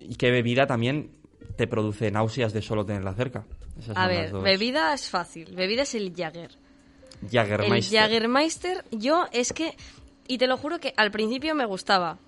[0.00, 1.10] y qué bebida también
[1.56, 3.44] te produce náuseas de solo tenerla cerca?
[3.78, 5.54] Esas A ver, bebida es fácil.
[5.54, 6.50] Bebida es el Jagger.
[7.22, 8.00] El Jägermeister.
[8.02, 9.74] Jägermeister, yo es que,
[10.28, 12.18] y te lo juro que al principio me gustaba,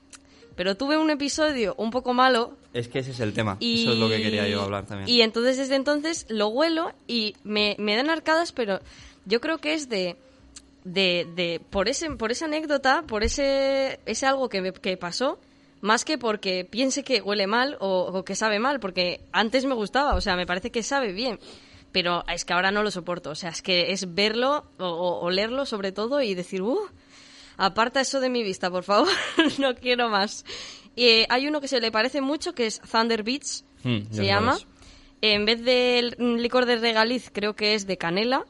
[0.57, 3.57] pero tuve un episodio un poco malo Es que ese es el tema.
[3.61, 3.83] y...
[3.83, 5.09] Eso es lo que quería yo hablar también.
[5.09, 8.78] Y entonces desde entonces lo huelo y me, me dan arcadas, pero
[9.26, 10.16] yo creo que es de...
[10.87, 15.38] De, de por ese por esa anécdota por ese ese algo que, me- que pasó
[15.80, 19.72] más que porque piense que huele mal o, o que sabe mal porque antes me
[19.74, 21.38] gustaba o sea me parece que sabe bien
[21.94, 25.20] pero es que ahora no lo soporto o sea es que es verlo o, o
[25.24, 26.78] olerlo sobre todo y decir uh
[27.57, 29.09] aparta eso de mi vista por favor
[29.59, 30.44] no quiero más
[30.96, 34.57] Eh, hay uno que se le parece mucho que es Thunder Beach Hmm, se llama
[35.20, 38.44] en vez del licor de regaliz creo que es de canela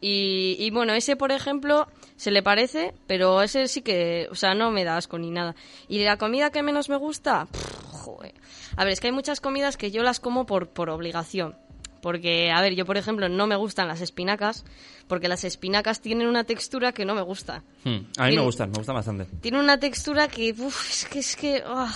[0.00, 1.86] y, y bueno, ese por ejemplo
[2.16, 5.54] se le parece, pero ese sí que, o sea, no me da asco ni nada.
[5.88, 8.34] Y la comida que menos me gusta, Pff, joder.
[8.76, 11.54] A ver, es que hay muchas comidas que yo las como por, por obligación.
[12.02, 14.64] Porque, a ver, yo por ejemplo no me gustan las espinacas,
[15.06, 17.62] porque las espinacas tienen una textura que no me gusta.
[17.84, 19.26] Hmm, A mí me gustan, me gustan bastante.
[19.40, 21.94] Tiene una textura que, uf, es que, es que, ah,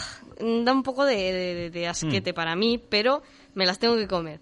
[0.64, 3.22] da un poco de, de- de asquete para mí, pero
[3.54, 4.40] me las tengo que comer.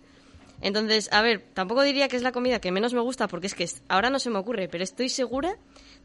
[0.60, 3.54] Entonces, a ver, tampoco diría que es la comida que menos me gusta, porque es
[3.54, 5.56] que ahora no se me ocurre, pero estoy segura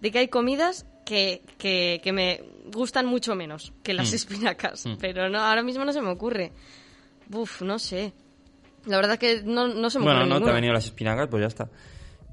[0.01, 2.43] de que hay comidas que, que, que me
[2.73, 4.15] gustan mucho menos que las Mm.
[4.15, 4.97] espinacas, Mm.
[4.99, 6.51] pero no, ahora mismo no se me ocurre.
[7.31, 8.13] Uf, no sé.
[8.87, 10.51] La verdad que no, no se me Bueno, no te ninguna.
[10.51, 11.69] han venido las espinacas, pues ya está.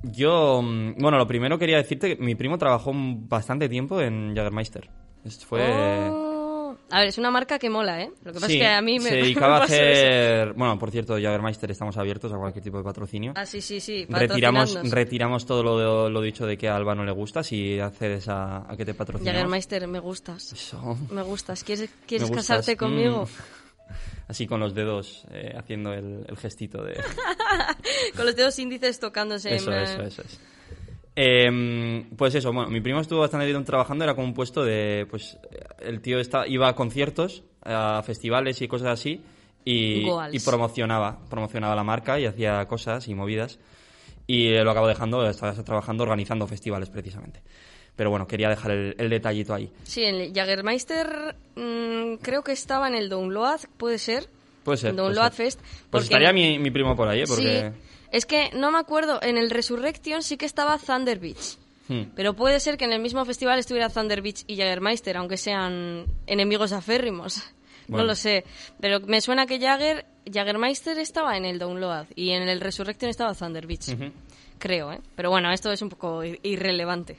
[0.03, 4.89] Yo, mm, bueno, lo primero quería decirte que mi primo trabajó bastante tiempo en Jagermeister.
[5.25, 5.61] Es- Fue...
[6.11, 6.25] Oh.
[6.91, 8.11] A ver, es una marca que mola, ¿eh?
[8.23, 9.83] Lo que pasa Sí, es que a mí me se dedicaba a pasó eso.
[9.83, 10.53] hacer...
[10.53, 13.33] Bueno, por cierto, Jagermeister estamos abiertos a cualquier tipo de patrocinio.
[13.37, 14.07] Ah, sí, sí, sí.
[14.09, 18.29] retiramos, retiramos todo lo, lo dicho de que a Alba no le gusta si accedes
[18.29, 19.35] a, a que te patrocinemos.
[19.35, 20.53] Jagermeister, me gustas.
[20.53, 20.99] Eso.
[21.11, 21.65] Me gustas.
[21.65, 22.59] ¿Quieres, quieres Me gustas.
[22.59, 23.25] casarte conmigo?
[23.25, 23.29] Mm.
[24.27, 26.95] Así con los dedos eh, haciendo el, el gestito de...
[28.17, 29.51] Con los dedos índices tocándose.
[29.51, 30.41] en Eso, eso, eso es.
[31.17, 35.07] Em, pues eso, bueno, mi primo estuvo bastante tiempo trabajando, era como un puesto de,
[35.09, 35.39] pues,
[35.81, 39.23] el tío está, iba a conciertos, a festivales y cosas así,
[39.65, 40.05] y
[40.45, 43.61] promocionaba, promocionaba la marca y hacía cosas y movidas,
[44.27, 47.43] y eh, lo acabo dejando, estaba trabajando organizando festivales precisamente.
[47.97, 49.71] Pero bueno, quería dejar el, el detallito ahí.
[49.85, 54.29] Sí, el Jagermeister mm, creo que estaba en el Download, puede ser.
[54.65, 54.93] Puede ser.
[54.95, 55.47] puede Download ser.
[55.47, 55.61] Fest.
[55.91, 57.25] Pues estaría mi, mi primo por ahí, ¿eh?
[57.27, 57.73] Porque...
[57.73, 57.81] Sí,
[58.11, 61.57] es que no me acuerdo, en el Resurrection sí que estaba Thunder Beach.
[61.89, 62.05] Hmm.
[62.17, 66.07] Pero puede ser que en el mismo festival estuviera Thunder Beach y Jagermeister, aunque sean
[66.27, 67.43] enemigos aférrimos.
[67.87, 68.05] Bueno.
[68.05, 68.45] No lo sé.
[68.81, 73.35] Pero me suena que Jagger, Jagermeister estaba en el Download y en el Resurrection estaba
[73.35, 73.95] Thunder Beach.
[74.59, 75.01] Creo, ¿eh?
[75.15, 77.19] Pero bueno, esto es un poco ir- irrelevante.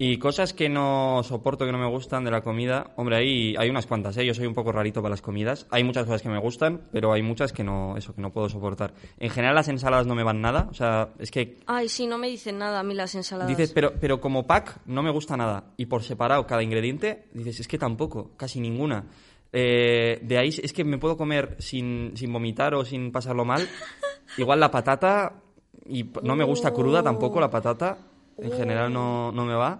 [0.00, 2.92] Y cosas que no soporto, que no me gustan de la comida.
[2.94, 4.24] Hombre, hay, hay unas cuantas, ¿eh?
[4.24, 5.66] Yo soy un poco rarito para las comidas.
[5.70, 8.48] Hay muchas cosas que me gustan, pero hay muchas que no, eso, que no puedo
[8.48, 8.94] soportar.
[9.18, 10.68] En general las ensaladas no me van nada.
[10.70, 13.48] O sea, es que Ay, sí, no me dicen nada a mí las ensaladas.
[13.48, 15.72] Dices, pero, pero como pack no me gusta nada.
[15.76, 19.04] Y por separado cada ingrediente, dices, es que tampoco, casi ninguna.
[19.52, 23.66] Eh, de ahí es que me puedo comer sin, sin vomitar o sin pasarlo mal.
[24.38, 25.42] Igual la patata,
[25.88, 27.98] y no me gusta cruda tampoco la patata.
[28.38, 29.78] En general no, no me va.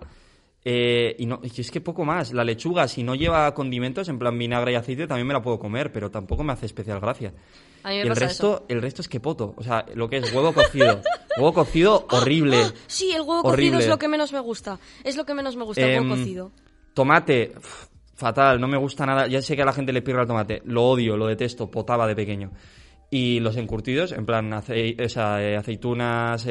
[0.65, 2.33] Eh, y, no, y es que poco más.
[2.33, 5.59] La lechuga, si no lleva condimentos, en plan vinagre y aceite, también me la puedo
[5.59, 7.33] comer, pero tampoco me hace especial gracia.
[7.85, 8.67] A mí me Y el pasa resto, eso.
[8.69, 9.55] el resto es que poto.
[9.57, 11.01] O sea, lo que es huevo cocido.
[11.39, 12.59] huevo cocido horrible.
[12.87, 13.71] Sí, el huevo Horrible.
[13.77, 14.79] cocido es lo que menos me gusta.
[15.05, 16.53] Es lo que menos me gusta, el huevo Em, cocido.
[16.93, 17.53] Tomate,
[18.15, 19.27] fatal, no me gusta nada.
[19.29, 20.61] Ya sé que a la gente le pirra el tomate.
[20.65, 22.51] Lo odio, lo detesto, potaba de pequeño.
[23.11, 24.61] Y los encurtidos, en plan o
[25.09, 26.45] sea, eh, aceitunas,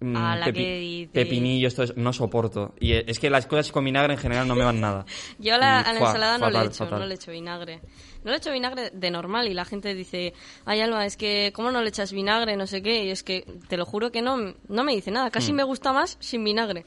[0.00, 2.74] mm, A la pepi- que pepinillos, todo eso, no soporto.
[2.80, 5.04] Y eh, es que las cosas con vinagre en general no me van nada.
[5.38, 7.00] Yo a la, a la fua, ensalada no le fatal.
[7.00, 7.80] no le echo vinagre.
[8.24, 10.34] No le echo vinagre de normal y la gente dice,
[10.66, 12.56] ay Alba, es que ¿cómo no le echas vinagre?
[12.56, 13.04] No sé qué.
[13.04, 15.30] Y es que te lo juro que no, no me dice nada.
[15.30, 16.84] Casi me gusta más sin vinagre.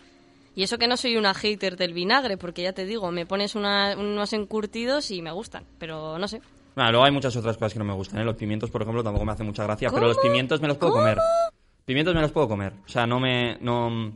[0.55, 3.55] Y eso que no soy una hater del vinagre, porque ya te digo, me pones
[3.55, 5.65] una- unos encurtidos y me gustan.
[5.79, 6.41] Pero no sé.
[6.75, 8.21] Bueno, luego hay muchas otras cosas que no me gustan.
[8.21, 8.23] ¿eh?
[8.23, 9.89] Los pimientos, por ejemplo, tampoco me hacen mucha gracia.
[9.91, 11.17] Pero los pimientos me los puedo comer.
[11.85, 12.73] Pimientos me los puedo comer.
[12.85, 13.57] O sea, no me...
[13.61, 14.13] No,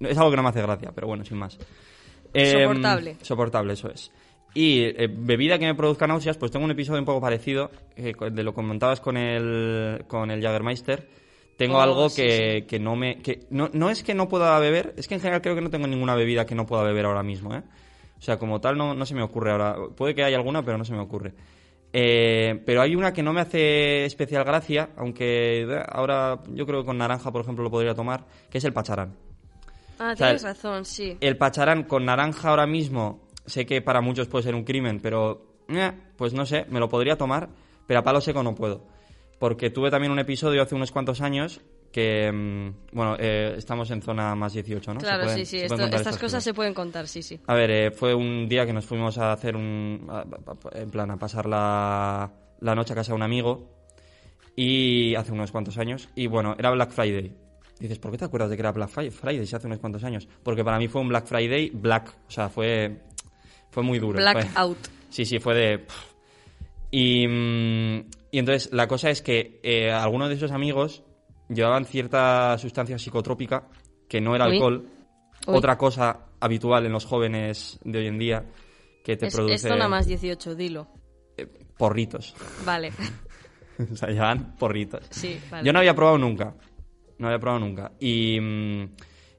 [0.00, 1.58] es algo que no me hace gracia, pero bueno, sin más.
[2.32, 3.16] Em, Soportable.
[3.22, 4.10] soportable, eso es.
[4.54, 8.12] Y eh, bebida que me produzca náuseas, pues tengo un episodio un poco parecido, eh,
[8.30, 11.08] de lo que comentabas con el, con el Jagermeister.
[11.56, 13.18] Tengo Oh, algo sí, que, que no me...
[13.18, 15.70] Que no, no es que no pueda beber, es que en general creo que no
[15.70, 17.62] tengo ninguna bebida que no pueda beber ahora mismo, ¿eh?
[18.18, 19.76] O sea, como tal no, no se me ocurre ahora.
[19.96, 21.34] Puede que haya alguna, pero no se me ocurre.
[21.96, 26.80] Eh, pero hay una que no me hace especial gracia, aunque eh, ahora yo creo
[26.80, 29.14] que con naranja, por ejemplo, lo podría tomar, que es el pacharán.
[30.00, 31.16] Ah, sea, tienes razón, sí.
[31.20, 35.46] El pacharán con naranja ahora mismo, sé que para muchos puede ser un crimen, pero
[35.68, 37.48] eh, pues no sé, me lo podría tomar,
[37.86, 38.88] pero a palo seco no puedo.
[39.38, 41.60] Porque tuve también un episodio hace unos cuantos años
[41.94, 44.98] que, mm, bueno, eh, estamos en zona más 18, ¿no?
[45.00, 45.64] Claro, pueden- sí, sí.
[45.64, 47.38] esto- estas cosas se pueden contar, sí, sí.
[47.46, 50.06] a ver, eh, fue un día que nos fuimos a hacer un.
[50.10, 53.70] a- a- en plan, a pasar la, la noche a casa de un amigo.
[54.56, 56.08] Y hace unos cuantos años.
[56.16, 57.32] Y bueno, era Black Friday.
[57.80, 60.02] Dices, ¿por qué te acuerdas de que era Black Fri- Friday si hace unos cuantos
[60.04, 60.28] años?
[60.44, 62.14] Porque para mí fue un Black Friday black.
[62.28, 63.00] O sea, fue.
[63.70, 64.20] Fue muy duro.
[64.20, 64.78] fue- Blackout.
[65.10, 65.84] Sí, sí, fue de.
[66.92, 67.98] Y, mm,
[68.30, 71.02] y entonces la cosa es que eh, algunos de esos amigos
[71.54, 73.68] llevaban cierta sustancia psicotrópica
[74.08, 74.86] que no era alcohol,
[75.46, 75.54] Uy.
[75.56, 78.44] otra cosa habitual en los jóvenes de hoy en día
[79.04, 80.88] que te Es, produce es zona más 18, dilo.
[81.36, 82.34] eh, porritos.
[82.64, 82.92] Vale.
[83.92, 85.06] o sea, llevan porritos.
[85.10, 85.64] Sí, vale.
[85.66, 86.54] Yo no había probado nunca.
[87.18, 87.92] No había probado nunca.
[88.00, 88.84] Y, mm,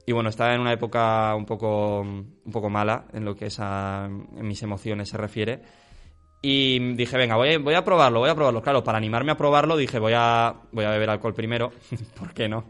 [0.08, 3.58] y bueno, estaba en una época un poco, un poco mala en lo que es
[3.60, 5.62] a, en mis emociones se refiere.
[6.48, 8.62] Y dije, venga, voy, voy a probarlo, voy a probarlo.
[8.62, 11.72] Claro, para animarme a probarlo dije, voy a, voy a beber alcohol primero.
[12.20, 12.66] ¿Por qué no?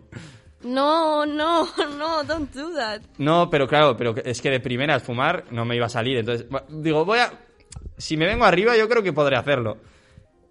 [0.63, 3.01] No, no, no, don't do that.
[3.17, 6.19] No, pero claro, pero es que de primeras fumar no me iba a salir.
[6.19, 7.33] Entonces, digo, voy a...
[7.97, 9.75] Si me vengo arriba, yo creo que podré hacerlo.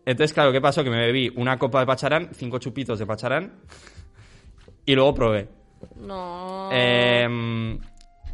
[0.04, 0.84] Entonces, claro, ¿qué pasó?
[0.84, 3.54] Que me bebí una copa de pacharán, cinco chupitos de pacharán,
[4.84, 5.48] y luego probé.
[5.96, 6.68] No.
[6.70, 7.78] Em,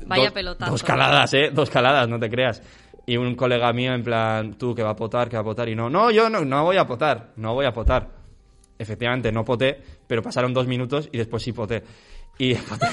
[0.04, 0.72] Vaya dos- pelotazo.
[0.72, 1.50] Dos caladas, ¿eh?
[1.52, 2.60] Dos caladas, no te creas.
[3.10, 5.68] Y un colega mío en plan, tú, que va a potar, que va a potar.
[5.68, 8.08] Y no, no, yo no, no voy a potar, no voy a potar.
[8.78, 11.82] Efectivamente, no poté, pero pasaron dos minutos y después sí poté.
[12.38, 12.86] Y poté,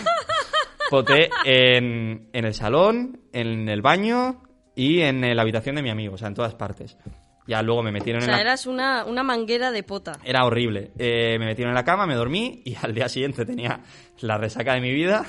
[0.89, 4.41] poté en, en el salón, en el baño
[4.73, 6.97] y en la habitación de mi amigo, o sea, en todas partes.
[7.45, 8.41] Ya luego me metieron o en sea, la...
[8.41, 10.17] eras una, una manguera de pota.
[10.23, 10.93] Era horrible.
[10.97, 13.81] Eh, me metieron en la cama, me dormí y al día siguiente tenía
[14.21, 15.27] la resaca de mi vida.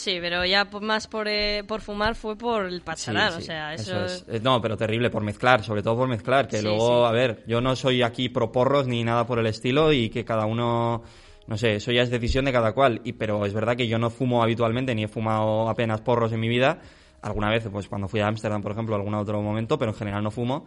[0.00, 3.46] Sí, pero ya más por, eh, por fumar fue por el pacharán, Sí, o sí,
[3.48, 4.04] sea, eso...
[4.06, 4.24] es.
[4.28, 7.44] Eh, No, pero terrible por mezclar, sobre todo por mezclar, que Sí, luego, a ver,
[7.46, 11.02] yo no soy aquí pro porros ni nada por el estilo y que cada uno,
[11.46, 13.98] no sé, eso ya es decisión de cada cual, y pero es verdad que yo
[13.98, 16.80] no fumo habitualmente ni he fumado apenas porros en mi vida,
[17.20, 20.24] alguna vez, pues cuando fui a Ámsterdam, por ejemplo, algún otro momento, pero en general
[20.24, 20.64] no fumo.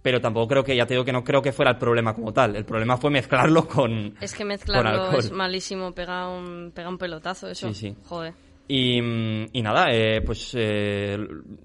[0.00, 2.32] Pero tampoco creo que, ya te digo que no creo que fuera el problema como
[2.32, 2.54] tal.
[2.54, 4.14] El problema fue mezclarlo con.
[4.20, 5.18] Es que con mezclarlo alcohol.
[5.18, 7.68] es malísimo, pega un, pega un pelotazo eso.
[7.74, 7.96] Sí, sí.
[8.06, 8.32] Joder.
[8.72, 8.98] Y,
[9.52, 11.18] y nada, eh, pues eh,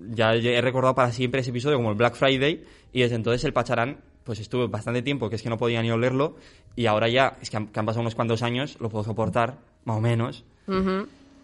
[0.09, 3.53] ya he recordado para siempre ese episodio como el Black Friday y desde entonces el
[3.53, 6.35] Pacharán, pues estuve bastante tiempo que es que no podía ni olerlo
[6.75, 9.59] y ahora ya, es que han, que han pasado unos cuantos años, lo puedo soportar,
[9.83, 10.45] más o menos,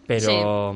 [0.08, 0.74] pero,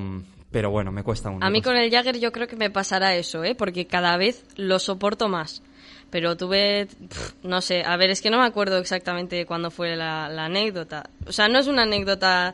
[0.51, 1.43] pero bueno, me cuesta uno.
[1.43, 3.55] A mí con el Jagger yo creo que me pasará eso, ¿eh?
[3.55, 5.63] Porque cada vez lo soporto más.
[6.11, 9.95] Pero tuve, pf, no sé, a ver, es que no me acuerdo exactamente cuándo fue
[9.95, 11.09] la, la anécdota.
[11.25, 12.53] O sea, no es una anécdota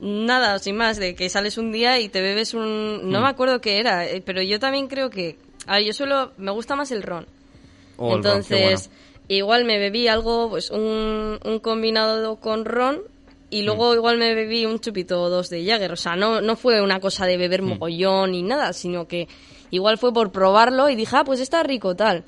[0.00, 3.10] nada, sin más, de que sales un día y te bebes un...
[3.10, 3.22] No Mm.
[3.22, 5.36] me acuerdo qué era, eh, pero yo también creo que...
[5.66, 6.32] A ver, yo solo...
[6.36, 7.26] Me gusta más el ron.
[7.96, 9.24] O el ron, qué Entonces, bueno.
[9.28, 13.00] igual me bebí algo, pues un, un combinado con ron
[13.50, 13.64] y Mm.
[13.66, 15.92] luego igual me bebí un chupito o dos de Jagger.
[15.92, 17.68] O sea, no, no fue una cosa de beber Mm.
[17.70, 19.26] mogollón ni nada, sino que
[19.70, 22.24] igual fue por probarlo y dije, ah, pues está rico tal.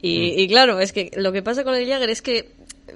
[0.00, 0.38] Y, Mm.
[0.40, 2.50] y claro, es que lo que pasa con el Jagger es que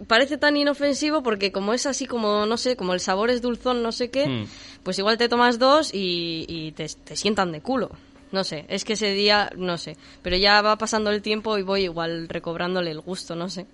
[0.06, 3.82] parece tan inofensivo porque como es así como, no sé, como el sabor es dulzón,
[3.82, 4.46] no sé qué, Mm.
[4.82, 7.90] pues igual te tomas dos y, y te, te sientan de culo.
[8.30, 9.96] No sé, es que ese día, no sé.
[10.22, 13.64] Pero ya va pasando el tiempo y voy igual recobrándole el gusto, no sé.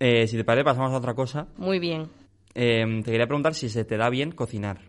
[0.00, 1.46] Eh, si te parece, pasamos a otra cosa.
[1.56, 2.08] Muy bien.
[2.54, 4.80] Eh, te quería preguntar si se te da bien cocinar.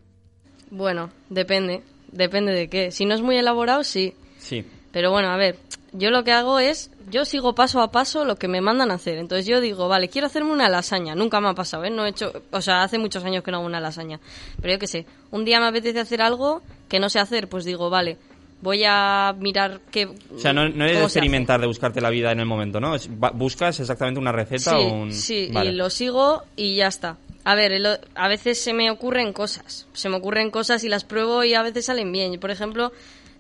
[0.70, 1.82] Bueno, depende.
[2.12, 2.92] Depende de qué.
[2.92, 4.16] Si no es muy elaborado, sí.
[4.40, 4.66] Sí.
[4.92, 5.58] Pero bueno, a ver,
[5.94, 8.96] yo lo que hago es, yo sigo paso a paso lo que me mandan a
[8.96, 9.18] hacer.
[9.18, 11.16] Entonces yo digo, vale, quiero hacerme una lasaña.
[11.16, 11.90] Nunca me ha pasado, ¿eh?
[11.90, 14.20] No he hecho, o sea, hace muchos años que no hago una lasaña.
[14.62, 17.64] Pero yo qué sé, un día me apetece hacer algo que no sé hacer, pues
[17.66, 18.18] digo, vale,
[18.62, 20.06] voy a mirar qué...
[20.08, 21.04] O sea, no, no hace.
[21.04, 22.94] experimentar, de buscarte la vida en el momento, ¿no?
[22.96, 25.12] Es- buscas exactamente una receta Sí, o un...
[25.14, 25.72] sí, Vale.
[25.72, 27.18] y lo sigo y ya está.
[27.44, 29.88] A ver, el o- a veces se me ocurren cosas.
[29.94, 32.40] Se me ocurren cosas y las pruebo y a veces salen bien.
[32.40, 32.92] Por ejemplo,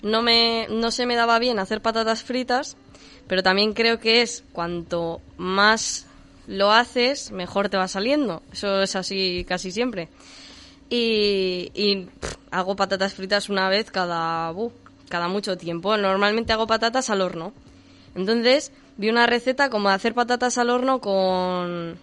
[0.01, 2.77] no, me, no se me daba bien hacer patatas fritas,
[3.27, 6.07] pero también creo que es cuanto más
[6.47, 8.41] lo haces, mejor te va saliendo.
[8.51, 10.09] Eso es así casi siempre.
[10.89, 14.53] Y, y, pff, hago patatas fritas una vez cada,
[15.07, 15.95] cada mucho tiempo.
[15.95, 17.53] Normalmente hago patatas al horno.
[18.15, 21.97] Entonces, vi una receta como de hacer patatas al horno con...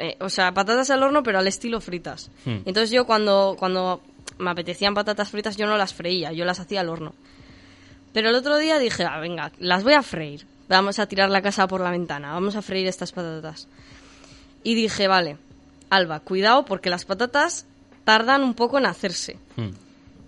[0.00, 2.32] eh, o sea, patatas al horno, pero al estilo fritas.
[2.44, 2.62] Hmm.
[2.64, 4.00] Entonces yo cuando, cuando
[4.38, 7.14] me apetecían patatas fritas, yo no las freía, yo las hacía al horno.
[8.12, 10.46] Pero el otro día dije, ah, venga, las voy a freír.
[10.68, 13.68] Vamos a tirar la casa por la ventana, vamos a freír estas patatas.
[14.62, 15.36] Y dije, vale,
[15.90, 17.66] Alba, cuidado porque las patatas
[18.04, 19.36] tardan un poco en hacerse.
[19.56, 19.70] Hmm.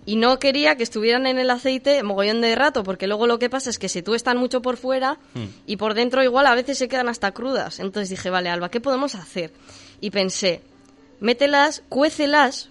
[0.05, 3.49] Y no quería que estuvieran en el aceite mogollón de rato, porque luego lo que
[3.49, 5.45] pasa es que se tuestan mucho por fuera Hmm.
[5.65, 7.79] y por dentro igual a veces se quedan hasta crudas.
[7.79, 9.51] Entonces dije, vale, Alba, ¿qué podemos hacer?
[10.01, 10.61] Y pensé,
[11.19, 12.69] mételas, cuécelas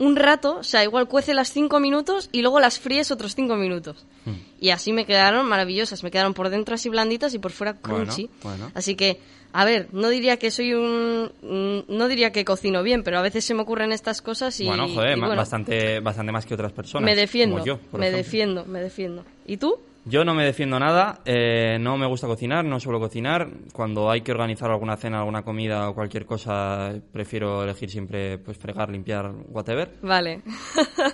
[0.00, 4.04] un rato, o sea, igual cuécelas cinco minutos y luego las fríes otros cinco minutos.
[4.24, 4.32] Hmm.
[4.60, 8.28] Y así me quedaron maravillosas, me quedaron por dentro así blanditas y por fuera crunchy.
[8.42, 8.72] bueno.
[8.74, 9.20] Así que,
[9.52, 11.30] a ver, no diría que soy un...
[11.42, 14.66] mm, No diría que cocino bien, pero a veces se me ocurren estas cosas y...
[14.66, 17.04] bueno, joder, y ma- bueno, bastante, bastante más que otras personas.
[17.04, 18.16] me defiendo, yo, me ejemplo.
[18.16, 19.24] defiendo, me defiendo.
[19.46, 19.78] ¿Y tú?
[20.06, 23.48] Yo no me defiendo nada, eh, no me gusta cocinar, no suelo cocinar.
[23.72, 28.56] Cuando hay que organizar alguna cena, alguna comida o cualquier cosa, prefiero elegir siempre pues
[28.56, 29.96] fregar, limpiar, whatever.
[30.02, 30.42] Vale.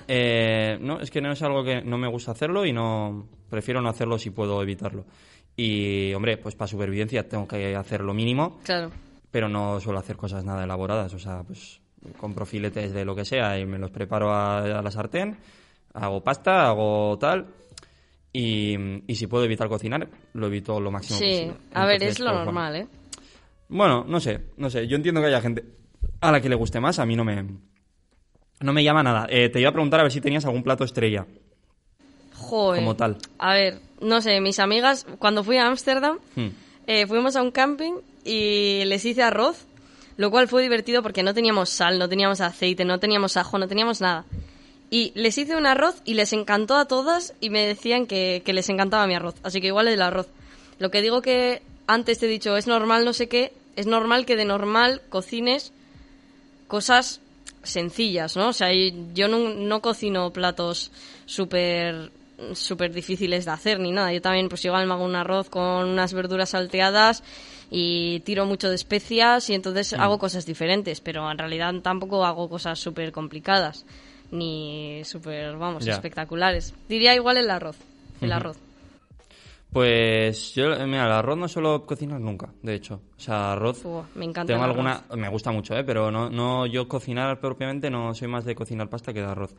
[0.08, 3.80] Eh, no, es que no es algo que no me gusta hacerlo y no prefiero
[3.80, 5.04] no hacerlo si puedo evitarlo.
[5.56, 8.92] Y hombre, pues para supervivencia tengo que hacer lo mínimo, claro.
[9.30, 11.12] pero no suelo hacer cosas nada elaboradas.
[11.14, 11.80] O sea, pues
[12.18, 15.36] compro filetes de lo que sea y me los preparo a, a la sartén,
[15.94, 17.46] hago pasta, hago tal.
[18.38, 21.54] Y, y si puedo evitar cocinar, lo evito lo máximo Sí, posible.
[21.72, 22.44] a ver, es lo pues, bueno.
[22.44, 22.86] normal, ¿eh?
[23.68, 24.86] Bueno, no sé, no sé.
[24.86, 25.64] Yo entiendo que haya gente
[26.20, 27.42] a la que le guste más, a mí no me,
[28.60, 29.26] no me llama nada.
[29.30, 31.24] Eh, te iba a preguntar a ver si tenías algún plato estrella.
[32.34, 32.80] Joder.
[32.82, 33.16] Como tal.
[33.38, 36.48] A ver, no sé, mis amigas, cuando fui a Ámsterdam, Hmm.
[36.86, 37.94] eh, fuimos a un camping
[38.24, 39.66] y les hice arroz,
[40.18, 43.66] lo cual fue divertido porque no teníamos sal, no teníamos aceite, no teníamos ajo, no
[43.66, 44.26] teníamos nada.
[44.90, 48.52] Y les hice un arroz y les encantó a todas y me decían que, que
[48.52, 49.34] les encantaba mi arroz.
[49.42, 50.28] Así que igual el arroz.
[50.78, 54.26] Lo que digo que antes te he dicho, es normal no sé qué, es normal
[54.26, 55.72] que de normal cocines
[56.68, 57.20] cosas
[57.62, 58.48] sencillas, ¿no?
[58.48, 60.90] O sea, yo no, no cocino platos
[61.26, 62.10] súper
[62.52, 64.12] súper difíciles de hacer ni nada.
[64.12, 67.22] Yo también, pues igual me hago un arroz con unas verduras salteadas
[67.70, 72.48] y tiro mucho de especias y entonces hago cosas diferentes, pero en realidad tampoco hago
[72.48, 73.86] cosas súper complicadas
[74.36, 75.94] ni súper, vamos, Ya.
[75.94, 76.74] espectaculares.
[76.88, 77.76] Diría igual el arroz,
[78.20, 78.58] el arroz.
[79.72, 83.02] Pues yo, mira, el arroz no suelo cocinar nunca, de hecho.
[83.16, 83.82] O sea, arroz...
[84.14, 84.92] Me encanta Tengo el alguna...
[84.92, 85.18] arroz.
[85.18, 85.84] Me gusta mucho, ¿eh?
[85.84, 89.54] Pero no, no yo cocinar propiamente no soy más de cocinar pasta que de arroz.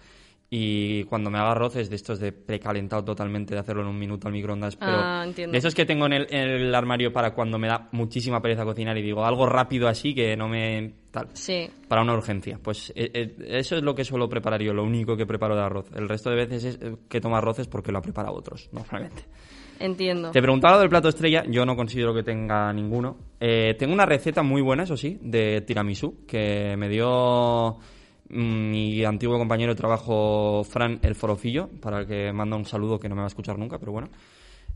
[0.50, 4.00] Y cuando me hago arroz es de estos de precalentado totalmente, de hacerlo en un
[4.00, 4.78] minuto al microondas.
[4.78, 5.52] Pero Ah, entiendo.
[5.52, 8.64] de esos que tengo en el, en el armario para cuando me da muchísima pereza
[8.64, 10.94] cocinar y digo algo rápido así que no me...
[11.12, 11.28] tal.
[11.34, 12.60] Sí, Para una urgencia.
[12.64, 15.92] Pues eh, eso es lo que suelo preparar yo, lo único que preparo de arroz.
[15.94, 18.70] El resto de veces es, eh, que tomo arroz es porque lo ha preparado otros,
[18.72, 19.24] normalmente.
[19.82, 20.32] entiendo.
[20.32, 23.18] Te preguntaba lo del plato estrella, yo no considero que tenga ninguno.
[23.42, 27.78] Eh, tengo una receta muy buena, eso sí, de tiramisú, que me dio
[28.30, 33.08] mi antiguo compañero de trabajo, Fran El Forofillo, para el que manda un saludo que
[33.10, 34.10] no me va a escuchar nunca, pero bueno.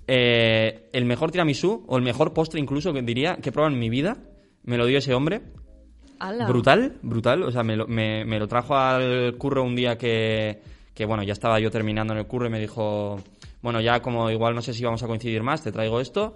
[0.08, 3.80] Eh, el mejor tiramisú, o el mejor postre incluso, que diría, que he probado en
[3.80, 4.18] mi vida,
[4.64, 5.42] me lo dio ese hombre.
[6.20, 6.46] Ala.
[6.46, 7.44] brutal, brutal.
[7.44, 10.62] O sea, me lo, me, me lo trajo al curro un día que,
[10.94, 13.20] que, bueno, ya estaba yo terminando en el curro y me dijo,
[13.62, 16.36] bueno, ya como igual no sé si vamos a coincidir más, te traigo esto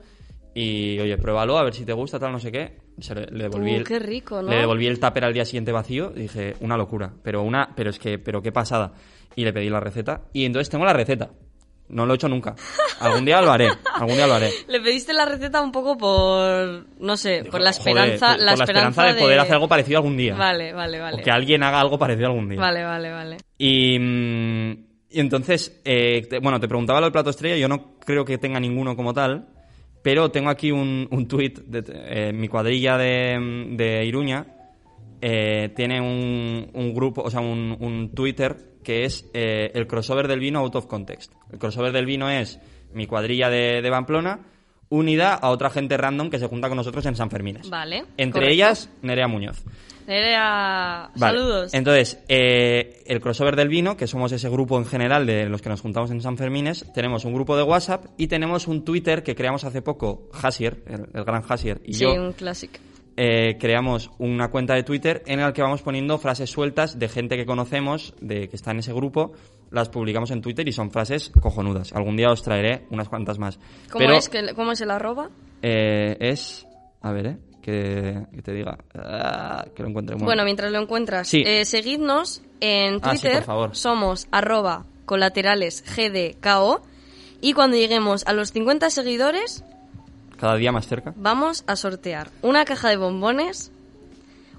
[0.55, 2.77] y, oye, pruébalo, a ver si te gusta, tal, no sé qué.
[2.99, 4.49] Se le, le devolví Uh, el, qué rico, ¿no?
[4.49, 7.89] Le devolví el tupper al día siguiente vacío y dije, una locura, pero una, pero
[7.89, 8.93] es que, pero qué pasada.
[9.35, 11.29] Y le pedí la receta y entonces tengo la receta.
[11.89, 12.55] No lo he hecho nunca.
[13.01, 14.49] Algún día lo haré, algún día lo haré.
[14.69, 18.53] Le pediste la receta un poco por, no sé, por la Joder, esperanza, por la,
[18.53, 20.33] esperanza de poder hacer algo parecido algún día.
[20.35, 21.17] Vale, vale, vale.
[21.17, 22.59] O que alguien haga algo parecido algún día.
[22.59, 23.37] Vale, vale, vale.
[23.57, 24.71] Y, mm,
[25.11, 28.37] y entonces, eh, te- bueno, te preguntaba lo del plato estrella, yo no creo que
[28.37, 29.49] tenga ninguno como tal,
[30.05, 34.45] pero tengo aquí un, un tuit, de, eh, mi cuadrilla de, de Iruña
[35.19, 40.27] eh, tiene un, un grupo, o sea, un, un Twitter que es eh, el crossover
[40.27, 41.33] del vino out of context.
[41.51, 42.59] El crossover del vino es
[42.93, 44.41] mi cuadrilla de, de Pamplona
[44.89, 47.69] unida a otra gente random que se junta con nosotros en San Fermines.
[47.69, 48.05] Vale.
[48.17, 48.53] Entre correcto.
[48.53, 49.63] ellas, Nerea Muñoz.
[50.07, 51.19] Nerea, Vale.
[51.39, 51.73] saludos.
[51.73, 55.69] Entonces, eh, el crossover del vino, que somos ese grupo en general de los que
[55.69, 59.35] nos juntamos en San Fermines, tenemos un grupo de WhatsApp y tenemos un Twitter que
[59.35, 62.75] creamos hace poco, Hasier, el, el gran Hasier, y sí, yo un clásico.
[63.17, 67.35] eh, creamos una cuenta de Twitter en la que vamos poniendo frases sueltas de gente
[67.35, 69.33] que conocemos, de que está en ese grupo,
[69.71, 71.91] las publicamos en Twitter y son frases cojonudas.
[71.93, 73.57] Algún día os traeré unas cuantas más.
[73.91, 75.29] ¿Cómo, Pero, es, que, ¿Cómo es el arroba?
[75.61, 76.65] eh, es...
[77.01, 77.37] A ver, ¿eh?
[77.61, 78.77] Que, que te diga...
[78.95, 80.15] ah, que lo encuentre.
[80.17, 81.43] Bueno, mientras lo encuentras, Sí.
[81.45, 83.37] eh, seguidnos en Ah, sí, Twitter.
[83.39, 83.75] por favor.
[83.75, 86.81] Somos arroba colaterales gdko.
[87.41, 89.63] Y cuando lleguemos a los 50 seguidores,
[90.37, 91.13] Cada día más cerca.
[91.15, 93.71] vamos a sortear una caja de bombones,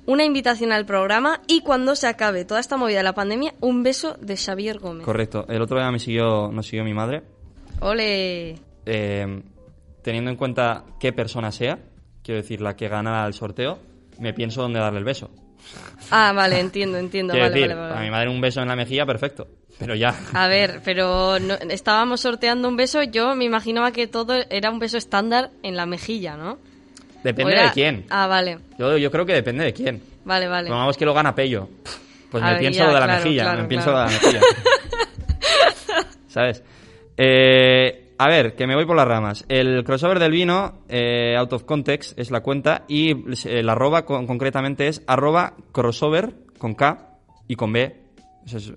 [0.07, 3.82] una invitación al programa y cuando se acabe toda esta movida de la pandemia, un
[3.82, 5.04] beso de Xavier Gómez.
[5.04, 5.44] Correcto.
[5.48, 7.22] El otro día me siguió, nos siguió mi madre.
[7.80, 8.57] Ole.
[8.86, 9.42] Eh,
[10.02, 11.78] teniendo en cuenta qué persona sea,
[12.22, 13.78] quiero decir, la que gana el sorteo,
[14.20, 15.30] me pienso dónde darle el beso.
[16.11, 17.34] Ah, vale, entiendo, entiendo.
[17.34, 17.94] Vale, decir, vale, vale.
[17.94, 19.48] a mi madre un beso en la mejilla, perfecto.
[19.78, 20.14] Pero ya.
[20.32, 23.02] A ver, pero no- estábamos sorteando un beso.
[23.02, 26.59] Yo me imaginaba que todo era un beso estándar en la mejilla, ¿no?
[27.27, 28.05] Depende O de quién.
[28.09, 28.59] Ah, vale.
[28.79, 30.01] Yo, yo creo que depende de quién.
[30.24, 30.68] Vale, vale.
[30.68, 31.68] Pongamos que lo gana Pello.
[32.31, 33.43] Pues me ver, pienso ya, lo de la claro, mejilla.
[33.43, 34.41] claro, me pienso lo de la mejilla.
[36.29, 36.62] ¿Sabes?
[37.16, 39.45] Eh, a ver, que me voy por las ramas.
[39.49, 42.85] El crossover del vino, eh, out of context, es la cuenta.
[42.87, 43.14] Y
[43.49, 47.18] el arroba con- concretamente es arroba crossover con K
[47.49, 47.97] y con B.
[48.45, 48.72] Eso es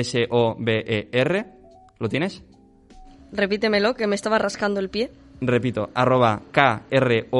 [0.00, 1.38] K-R-O-S-O-B-E-R.
[1.38, 1.46] E
[1.98, 2.42] ¿Lo tienes?
[3.32, 5.10] Repítemelo, que me estaba rascando el pie.
[5.40, 7.30] Repito, arroba K-R-O-S-E-B-E-R.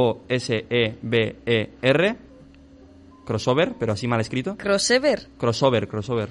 [3.26, 4.56] Crossover, pero así mal escrito.
[4.56, 5.28] Crossover.
[5.38, 6.30] Crossover, crossover.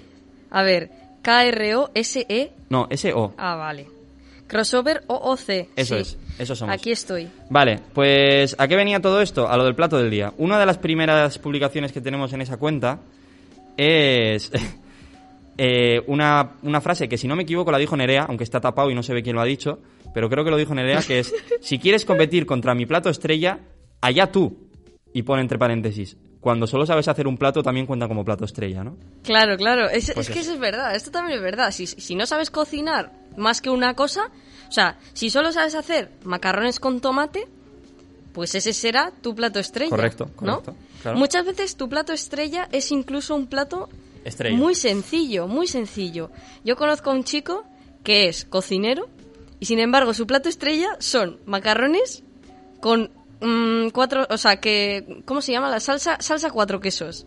[0.49, 0.89] A ver,
[1.22, 2.51] K-R-O-S-E.
[2.70, 3.34] No, S-O.
[3.38, 3.88] Ah, vale.
[4.47, 5.70] Crossover O-O-C.
[5.76, 6.01] Eso sí.
[6.01, 6.74] es, eso somos.
[6.74, 7.30] Aquí estoy.
[7.49, 9.47] Vale, pues ¿a qué venía todo esto?
[9.47, 10.34] A lo del plato del día.
[10.38, 12.99] Una de las primeras publicaciones que tenemos en esa cuenta
[13.78, 14.51] es
[15.57, 18.89] eh, una, una frase que, si no me equivoco, la dijo Nerea, aunque está tapado
[18.89, 19.80] y no se ve quién lo ha dicho,
[20.14, 23.60] pero creo que lo dijo Nerea, que es, si quieres competir contra mi plato estrella,
[24.01, 24.68] allá tú.
[25.12, 28.84] Y pone entre paréntesis, cuando solo sabes hacer un plato también cuenta como plato estrella,
[28.84, 28.95] ¿no?
[29.24, 29.89] Claro, claro.
[29.89, 30.53] Es, Pues es que eso.
[30.53, 30.95] es verdad.
[30.95, 31.72] Esto también es verdad.
[31.72, 34.30] Si, si no sabes cocinar más que una cosa,
[34.68, 37.47] o sea, si solo sabes hacer macarrones con tomate,
[38.34, 39.89] pues ese será tu plato estrella.
[39.89, 40.62] Correcto, ¿no?
[40.62, 41.18] correcto, claro.
[41.18, 43.89] Muchas veces tu plato estrella es incluso un plato
[44.24, 44.55] Estrella.
[44.55, 46.30] muy sencillo, muy sencillo.
[46.64, 47.66] Yo conozco a un chico
[48.03, 49.10] que es cocinero
[49.60, 52.24] y sin embargo su plato estrella son macarrones
[52.82, 56.18] con mm, cuatro, o sea, que ¿cómo se llama la salsa?
[56.20, 57.26] Salsa cuatro quesos.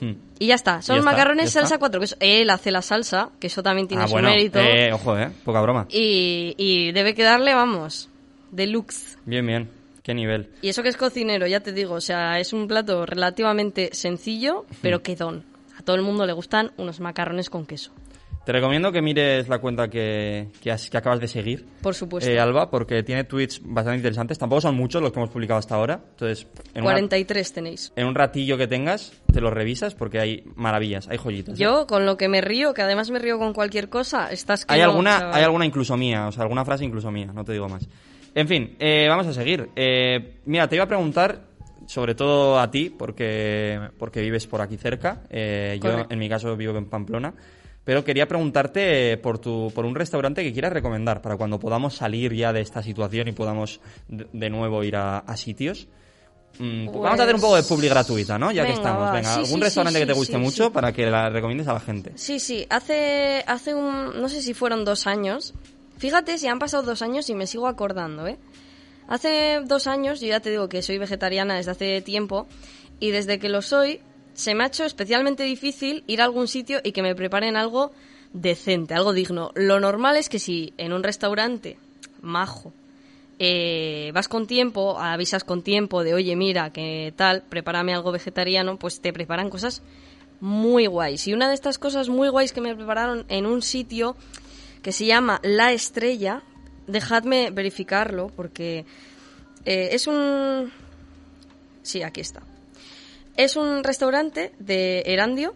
[0.00, 0.12] Hmm.
[0.40, 1.60] Y ya está, son Ya macarrones está.
[1.60, 2.16] salsa cuatro quesos.
[2.20, 4.58] Él hace la salsa, que eso también tiene Ah, su bueno, mérito.
[4.58, 5.86] eh, ojo, eh, poca broma.
[5.90, 8.08] Y, y debe quedarle, vamos,
[8.50, 9.16] deluxe.
[9.24, 9.70] Bien, bien,
[10.02, 10.50] qué nivel.
[10.62, 14.66] Y eso que es cocinero, ya te digo, o sea, es un plato relativamente sencillo,
[14.82, 15.44] pero quedón.
[15.78, 17.92] A todo el mundo le gustan unos macarrones con queso,
[18.44, 22.30] Te recomiendo que mires la cuenta que, que, has- que acabas de seguir, por supuesto.
[22.30, 24.38] eh, Alba, porque tiene tweets bastante interesantes.
[24.38, 26.00] Tampoco son muchos los que hemos publicado hasta ahora.
[26.10, 27.92] Entonces, en, una- 43 tenéis.
[27.96, 31.58] en un ratillo que tengas, te los revisas porque hay maravillas, hay joyitas.
[31.58, 31.62] ¿eh?
[31.62, 34.74] Yo, con lo que me río, que además me río con cualquier cosa, estás que
[34.74, 35.34] hay no, alguna, chaval.
[35.36, 37.88] hay alguna incluso mía, o sea, alguna frase incluso mía, no te digo más.
[38.34, 39.70] En fin, eh, vamos a seguir.
[39.74, 41.40] Eh, mira, te iba a preguntar,
[41.86, 45.22] sobre todo a ti, porque, porque vives por aquí cerca.
[45.30, 47.32] Eh, yo, en mi caso, vivo en Pamplona.
[47.84, 52.32] Pero quería preguntarte por, tu, por un restaurante que quieras recomendar para cuando podamos salir
[52.34, 55.86] ya de esta situación y podamos de, nuevo ir a, a sitios.
[56.58, 58.52] Mm, pues vamos a hacer un poco de publi gratuita, ¿no?
[58.52, 59.12] Ya que estamos.
[59.12, 61.74] Venga, Sí, algún sí, restaurante sí, que te guste mucho para que la recomiendes a
[61.74, 62.12] la gente.
[62.14, 65.52] Sí, sí, hace, hace un, no sé si fueron dos años.
[65.98, 68.38] Fíjate si han pasado dos años y me sigo acordando, ¿eh?
[69.08, 72.46] Hace dos años, yo ya te digo que soy vegetariana desde hace tiempo,
[73.00, 74.00] y desde que lo soy,
[74.34, 77.92] se me ha hecho especialmente difícil ir a algún sitio y que me preparen algo
[78.32, 79.52] decente, algo digno.
[79.54, 81.78] Lo normal es que si en un restaurante
[82.20, 82.72] majo
[83.38, 88.78] eh, vas con tiempo, avisas con tiempo de, oye, mira, que tal, prepárame algo vegetariano,
[88.78, 89.82] pues te preparan cosas
[90.40, 91.26] muy guays.
[91.26, 94.16] Y una de estas cosas muy guays que me prepararon en un sitio
[94.82, 96.42] que se llama La Estrella,
[96.86, 98.84] dejadme verificarlo porque
[99.64, 100.70] eh, es un...
[101.82, 102.42] Sí, aquí está.
[103.36, 105.54] Es un restaurante de Erandio.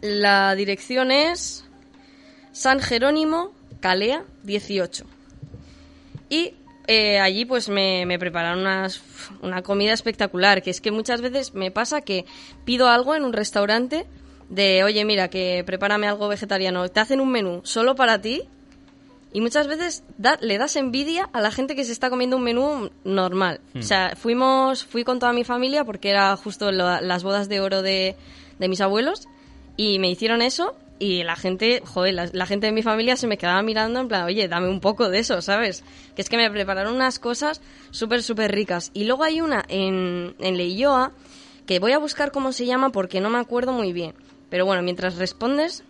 [0.00, 1.64] La dirección es
[2.52, 5.04] San Jerónimo, Calea 18.
[6.28, 6.54] Y
[6.88, 9.02] eh, allí pues me, me prepararon unas-
[9.42, 12.24] una comida espectacular, que es que muchas veces me pasa que
[12.64, 14.06] pido algo en un restaurante
[14.48, 18.42] de, oye, mira, que prepárame algo vegetariano, te hacen un menú solo para ti
[19.32, 22.42] y muchas veces da- le das envidia a la gente que se está comiendo un
[22.44, 23.60] menú normal.
[23.78, 27.82] O sea, fuimos, fui con toda mi familia porque era justo las bodas de oro
[27.82, 28.16] de,
[28.58, 29.28] de mis abuelos
[29.76, 33.26] y me hicieron eso y la gente, joder, la, la gente de mi familia se
[33.26, 35.82] me quedaba mirando en plan, oye, dame un poco de eso, ¿sabes?
[36.14, 37.60] Que es que me prepararon unas cosas
[37.90, 38.90] súper, súper ricas.
[38.94, 41.10] Y luego hay una en, en Leioa
[41.66, 44.14] que voy a buscar cómo se llama porque no me acuerdo muy bien.
[44.50, 45.82] Pero bueno, mientras respondes,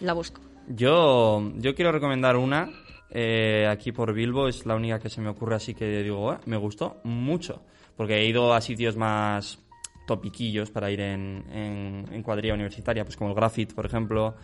[0.00, 0.40] la busco.
[0.68, 2.68] Yo, yo quiero recomendar una
[3.10, 6.40] eh, aquí por Bilbo, es la única que se me ocurre así que digo, "Ah,
[6.46, 7.62] me gustó mucho,
[7.96, 9.58] porque he ido a sitios más
[10.06, 14.34] topiquillos para ir en, en, en cuadrilla universitaria, pues como el Graffit, por ejemplo,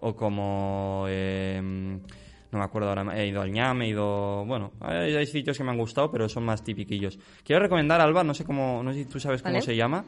[0.00, 1.04] o como...
[1.08, 4.44] eh, no me acuerdo ahora, he ido al ñam, he ido...
[4.46, 7.18] Bueno, hay, hay sitios que me han gustado, pero son más tipiquillos.
[7.44, 9.64] Quiero recomendar, Alba, no sé cómo, no sé si tú sabes cómo Vale.
[9.64, 10.04] se llama,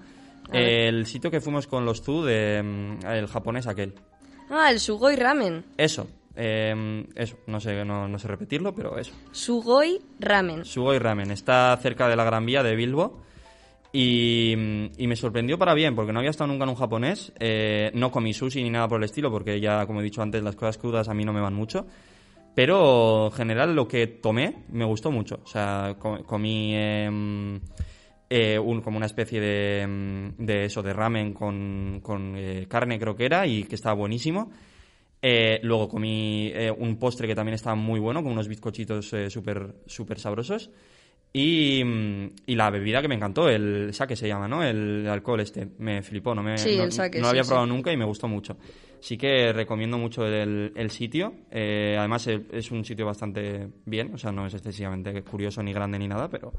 [0.52, 3.94] el sitio que fuimos con los Zu de mm, el japonés aquel.
[4.50, 5.64] Ah, el Sugoi Ramen.
[5.78, 9.12] Eso, eh, eso, no sé, no, no sé repetirlo, pero eso.
[9.32, 10.64] Sugoi Ramen.
[10.64, 13.22] Sugoi Ramen, está cerca de la Gran Vía de Bilbo
[13.92, 14.52] y,
[14.98, 18.10] y me sorprendió para bien, porque no había estado nunca en un japonés, eh, no
[18.10, 20.78] comí sushi ni nada por el estilo, porque ya, como he dicho antes, las cosas
[20.78, 21.86] crudas a mí no me van mucho.
[22.56, 25.40] Pero en general lo que tomé me gustó mucho.
[25.42, 27.60] O sea, co- comí em,
[28.30, 32.98] eh, un- como una especie de, em, de eso, de ramen con, con, eh, carne
[33.00, 34.52] creo que era y que estaba buenísimo.
[35.26, 39.30] Eh, luego comí eh, un postre que también estaba muy bueno, con unos bizcochitos eh,
[39.30, 40.70] súper súper sabrosos.
[41.32, 44.62] Y, mm, y la bebida que me encantó, el sake se llama, ¿no?
[44.62, 47.42] El alcohol este, me flipó, no me Sí, no, el sake, no lo sí, había
[47.42, 47.48] sí.
[47.48, 48.58] probado nunca y me gustó mucho.
[49.00, 51.32] Sí que recomiendo mucho el, el sitio.
[51.50, 55.98] eh, además es un sitio bastante bien, o sea, no es excesivamente curioso ni grande
[55.98, 56.52] ni nada, pero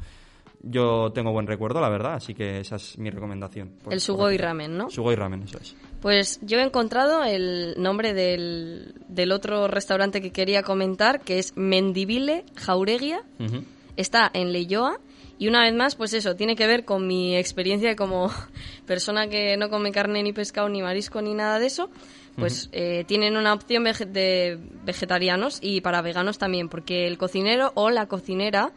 [0.68, 3.70] yo tengo buen recuerdo, la verdad, así que esa es mi recomendación.
[3.84, 4.46] Por- El por Sugoi repetir.
[4.46, 4.90] Ramen, ¿no?
[4.90, 5.76] Sugoi Ramen, eso es.
[6.02, 11.56] Pues yo he encontrado el nombre del, del otro restaurante que quería comentar, que es
[11.56, 13.22] Mendivile Jauregia.
[13.40, 13.64] Ujú.
[13.96, 15.00] Está en Leioa.
[15.38, 18.32] Y una vez más, pues eso, tiene que ver con mi experiencia como
[18.86, 21.90] persona que no come carne ni pescado ni marisco ni nada de eso.
[22.38, 27.72] Pues eh, tienen una opción vege- de vegetarianos y para veganos también, porque el cocinero
[27.76, 28.74] o la cocinera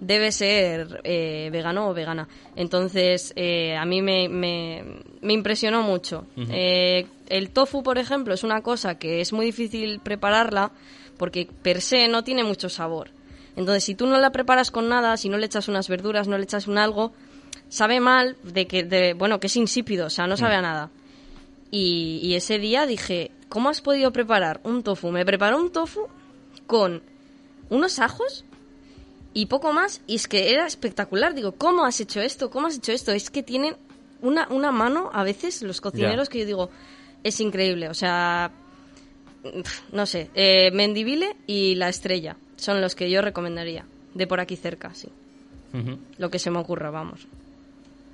[0.00, 2.26] debe ser eh, vegano o vegana.
[2.56, 4.82] Entonces, eh, a mí me, me,
[5.20, 6.26] me impresionó mucho.
[6.36, 10.72] Eh, el tofu, por ejemplo, es una cosa que es muy difícil prepararla
[11.18, 13.10] porque per se no tiene mucho sabor.
[13.56, 16.38] Entonces, si tú no la preparas con nada, si no le echas unas verduras, no
[16.38, 17.12] le echas un algo,
[17.68, 20.90] sabe mal de que, de, bueno, que es insípido, o sea, no sabe a nada.
[21.70, 25.10] Y, y ese día dije, ¿cómo has podido preparar un tofu?
[25.10, 26.08] Me preparó un tofu
[26.66, 27.02] con
[27.68, 28.44] unos ajos
[29.34, 31.34] y poco más, y es que era espectacular.
[31.34, 32.50] Digo, ¿cómo has hecho esto?
[32.50, 33.12] ¿Cómo has hecho esto?
[33.12, 33.76] Es que tienen
[34.22, 36.70] una, una mano, a veces, los cocineros, que yo digo,
[37.22, 37.88] es increíble.
[37.88, 38.50] O sea,
[39.92, 43.86] no sé, eh, Mendivile y La Estrella son los que yo recomendaría.
[44.14, 45.08] De por aquí cerca, sí.
[46.18, 47.28] Lo que se me ocurra, vamos.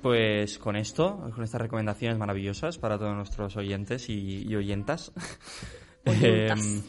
[0.03, 5.11] Pues con esto, con estas recomendaciones maravillosas para todos nuestros oyentes y, y oyentas,
[6.05, 6.59] Oyentas.
[6.63, 6.81] em,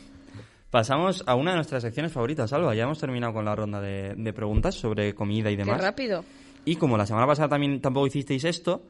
[0.71, 2.75] pasamos a una de nuestras secciones favoritas, Alba.
[2.75, 5.81] Ya hemos terminado con la ronda de, de preguntas sobre comida y Qué demás.
[5.81, 6.25] rápido.
[6.65, 8.83] Y como la semana pasada también tampoco hicisteis esto,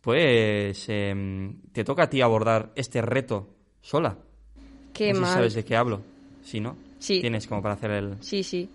[0.00, 3.48] pues em, te toca a ti abordar este reto
[3.82, 4.16] sola.
[4.94, 5.32] Qué no sé si mal.
[5.34, 6.00] sabes de qué hablo.
[6.42, 6.76] ¿Sí, no?
[6.98, 7.20] Sí.
[7.20, 8.14] Tienes como para hacer el...
[8.20, 8.68] Sí, sí.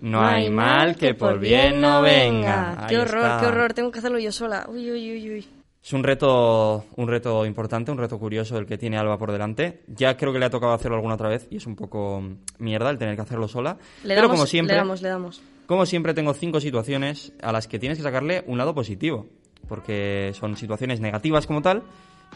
[0.00, 2.86] No hay mal que por bien no venga.
[2.88, 3.40] Qué horror, está.
[3.40, 3.72] qué horror.
[3.74, 4.66] Tengo que hacerlo yo sola.
[4.68, 5.46] Uy, uy, uy, uy.
[5.84, 9.82] Es un reto, un reto importante, un reto curioso el que tiene Alba por delante.
[9.86, 12.22] Ya creo que le ha tocado hacerlo alguna otra vez y es un poco
[12.58, 13.76] mierda el tener que hacerlo sola.
[14.02, 15.42] Le Pero damos, como siempre, le damos, le damos.
[15.66, 19.26] como siempre tengo cinco situaciones a las que tienes que sacarle un lado positivo,
[19.68, 21.82] porque son situaciones negativas como tal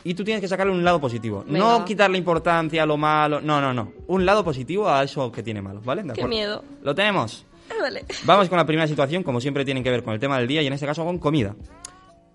[0.05, 1.43] y tú tienes que sacarle un lado positivo.
[1.47, 1.59] Venga.
[1.59, 3.95] No quitarle importancia a lo malo, no, no, no.
[4.09, 6.03] Un lado positivo a eso que tiene malo, ¿vale?
[6.03, 6.63] ¿De Qué miedo.
[6.83, 7.47] Lo tenemos.
[7.81, 8.05] Dale.
[8.25, 10.61] Vamos con la primera situación, como siempre tienen que ver con el tema del día
[10.61, 11.57] y en este caso con comida.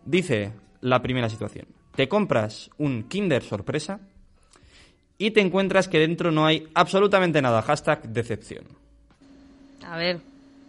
[0.06, 1.66] Dice la primera situación.
[1.96, 4.00] Te compras un Kinder sorpresa
[5.18, 7.62] y te encuentras que dentro no hay absolutamente nada.
[7.62, 8.66] Hashtag decepción.
[9.88, 10.20] A ver,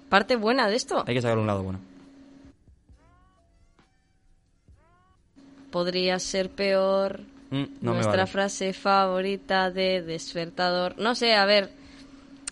[0.09, 1.03] parte buena de esto.
[1.07, 1.81] Hay que sacar un lado bueno.
[5.71, 7.21] Podría ser peor.
[7.51, 8.27] Mm, no Nuestra vale.
[8.27, 10.95] frase favorita de despertador.
[10.99, 11.71] No sé, a ver.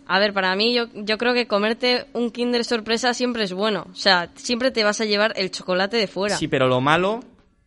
[0.09, 3.87] A ver, para mí yo, yo creo que comerte un Kinder sorpresa siempre es bueno.
[3.93, 6.37] O sea, siempre te vas a llevar el chocolate de fuera.
[6.37, 7.21] Sí, pero lo malo,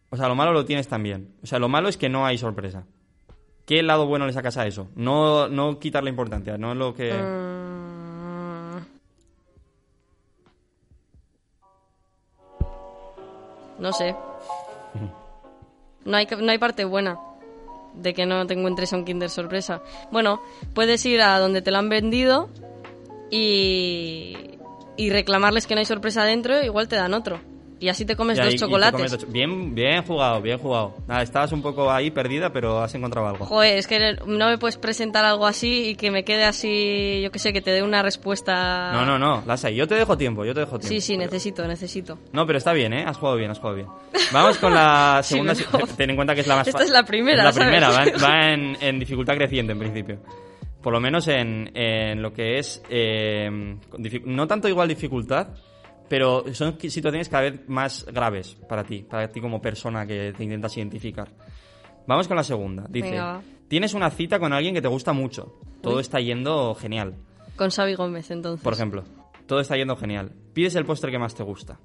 [0.10, 1.34] o sea, lo malo lo tienes también.
[1.44, 2.86] O sea, lo malo es que no hay sorpresa.
[3.66, 4.90] ¿Qué lado bueno le sacas a eso?
[4.96, 7.14] No, no quitarle importancia, no es lo que...
[7.14, 7.56] Mm.
[13.80, 14.16] No sé.
[16.06, 17.18] No hay, no hay parte buena
[17.96, 19.82] de que no te encuentres a un Kinder sorpresa.
[20.12, 20.40] Bueno,
[20.76, 22.48] puedes ir a donde te lo han vendido
[23.32, 24.60] y,
[24.98, 27.40] y reclamarles que no hay sorpresa dentro, igual te dan otro.
[27.86, 28.94] Y así te comes Y ahí- dos chocolates.
[28.94, 30.96] comes dos- Bien, bien jugado, bien jugado.
[31.08, 33.46] Nada, estabas un poco ahí perdida, pero has encontrado algo.
[33.46, 37.30] Joder, es que no me puedes presentar algo así y que me quede así, yo
[37.30, 38.92] que sé, que te dé una respuesta.
[38.92, 40.88] No, no, no, Lasa, yo te dejo tiempo, yo te dejo tiempo.
[40.88, 42.18] Sí, sí, necesito, necesito.
[42.34, 43.04] No, pero está bien, ¿eh?
[43.06, 43.88] Has jugado bien, has jugado bien.
[44.34, 45.54] Vamos con la Sí, segunda.
[45.54, 45.88] mejor.
[45.96, 48.04] Ten en cuenta que es la más Esta es la primera, Es la primera, va,
[48.04, 50.18] en, va en- en dificultad creciente en principio.
[50.82, 52.82] Por lo menos en, en lo que es.
[52.90, 53.76] eh,
[54.26, 55.48] no tanto igual dificultad,
[56.08, 60.44] pero son situaciones cada vez más graves para ti, para ti como persona que te
[60.44, 61.30] intentas identificar.
[62.08, 62.86] Vamos con la segunda.
[62.90, 63.42] Dice: Venga.
[63.68, 65.60] Tienes una cita con alguien que te gusta mucho.
[65.82, 67.16] Todo está yendo genial.
[67.56, 68.64] Con Xavi Gómez, entonces.
[68.64, 69.04] Por ejemplo,
[69.48, 70.32] todo está yendo genial.
[70.54, 71.80] Pides el postre que más te gusta.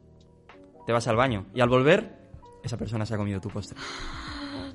[0.87, 2.19] Te vas al baño y al volver,
[2.63, 3.79] esa persona se ha comido tu postre.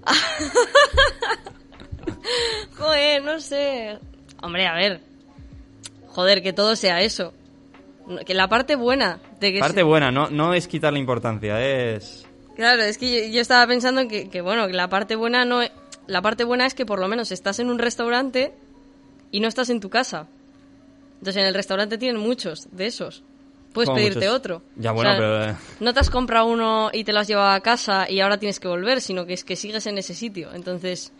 [2.78, 4.00] Joder, no sé.
[4.42, 5.02] Hombre, a ver.
[6.08, 7.34] Joder, que todo sea eso.
[8.26, 12.26] Que la parte buena de que Parte buena, no, no es quitarle importancia, es...
[12.56, 15.62] Claro, es que yo, yo estaba pensando que, que, bueno, que la parte buena no
[15.64, 15.72] e-
[16.08, 18.54] la parte buena es que por lo menos estás en un restaurante
[19.32, 20.28] y no estás en tu casa.
[21.20, 23.24] Entonces en el restaurante tienen muchos de esos.
[23.74, 24.36] Puedes Como pedirte muchos.
[24.36, 24.62] otro.
[24.78, 25.56] Ya, bueno, pero, eh.
[25.82, 28.60] No te has comprado uno y te lo has llevado a casa y ahora tienes
[28.60, 30.54] que volver, sino que es que sigues en ese sitio.
[30.54, 31.12] Entonces,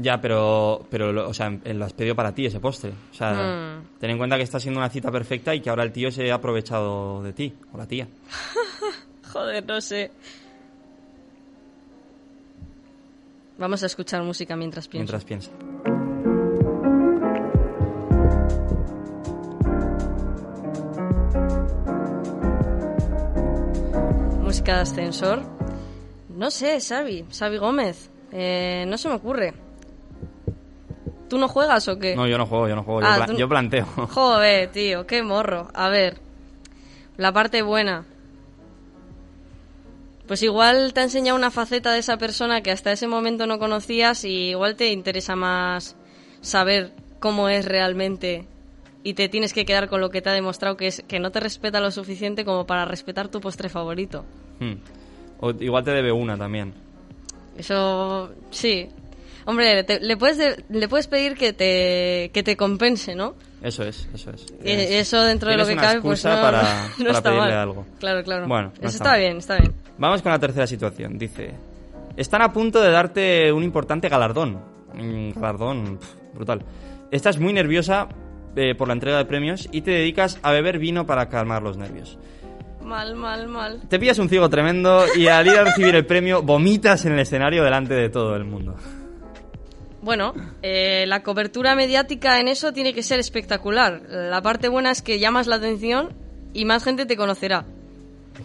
[0.00, 2.92] Ya, pero, pero lo- o sea, lo has pedido para ti ese postre.
[3.10, 3.98] O sea, Mm.
[3.98, 6.30] ten en cuenta que está siendo una cita perfecta y que ahora el tío se
[6.30, 8.06] ha aprovechado de ti, o la tía.
[9.32, 10.10] joder, no sé.
[13.58, 14.56] Vamos a escuchar música.
[14.56, 15.50] Mientras piensa.
[24.42, 25.42] Música de ascensor.
[26.28, 28.10] No sé, Xavi, Xavi Gómez.
[28.32, 29.54] Eh, no se me ocurre.
[31.30, 32.14] ¿Tú no juegas o qué?
[32.16, 33.86] No, yo no juego, yo no juego, yo, Ah, pla- yo planteo.
[34.10, 35.68] Joder, tío, qué morro.
[35.72, 36.18] A ver,
[37.16, 38.04] la parte buena.
[40.26, 43.58] Pues igual te ha enseñado una faceta de esa persona que hasta ese momento no
[43.58, 45.96] conocías y igual te interesa más
[46.40, 48.46] saber cómo es realmente
[49.02, 51.30] y te tienes que quedar con lo que te ha demostrado que es que no
[51.30, 54.24] te respeta lo suficiente como para respetar tu postre favorito.
[54.60, 54.74] Hmm.
[55.40, 56.74] O igual te debe una también.
[57.56, 58.88] Eso sí.
[59.50, 63.34] Hombre, te- le puedes de- le puedes pedir que te que te compense, ¿no?
[63.62, 64.42] Eso es, eso es.
[64.62, 66.62] Eh, Es- Eso dentro de lo que una cabe, pues no, para,
[66.98, 67.58] no para está pedirle mal.
[67.58, 67.86] algo.
[67.98, 68.46] Claro, claro.
[68.48, 69.74] Bueno, no Eso está bien, está bien.
[69.98, 71.18] Vamos con la tercera situación.
[71.18, 71.50] Dice,
[72.16, 74.58] están a punto de darte un importante galardón.
[74.94, 76.62] Un galardón pf, brutal.
[77.10, 78.08] Estás muy nerviosa
[78.56, 81.76] eh, por la entrega de premios y te dedicas a beber vino para calmar los
[81.76, 82.18] nervios.
[82.84, 83.80] Mal, mal, mal.
[83.88, 87.18] Te pillas un ciego tremendo y al ir a recibir el premio vomitas en el
[87.20, 88.74] escenario delante de todo el mundo.
[90.02, 90.32] Bueno,
[90.62, 94.02] eh, la cobertura mediática en eso tiene que ser espectacular.
[94.08, 96.14] La parte buena es que llamas la atención
[96.54, 97.64] y más gente te conocerá.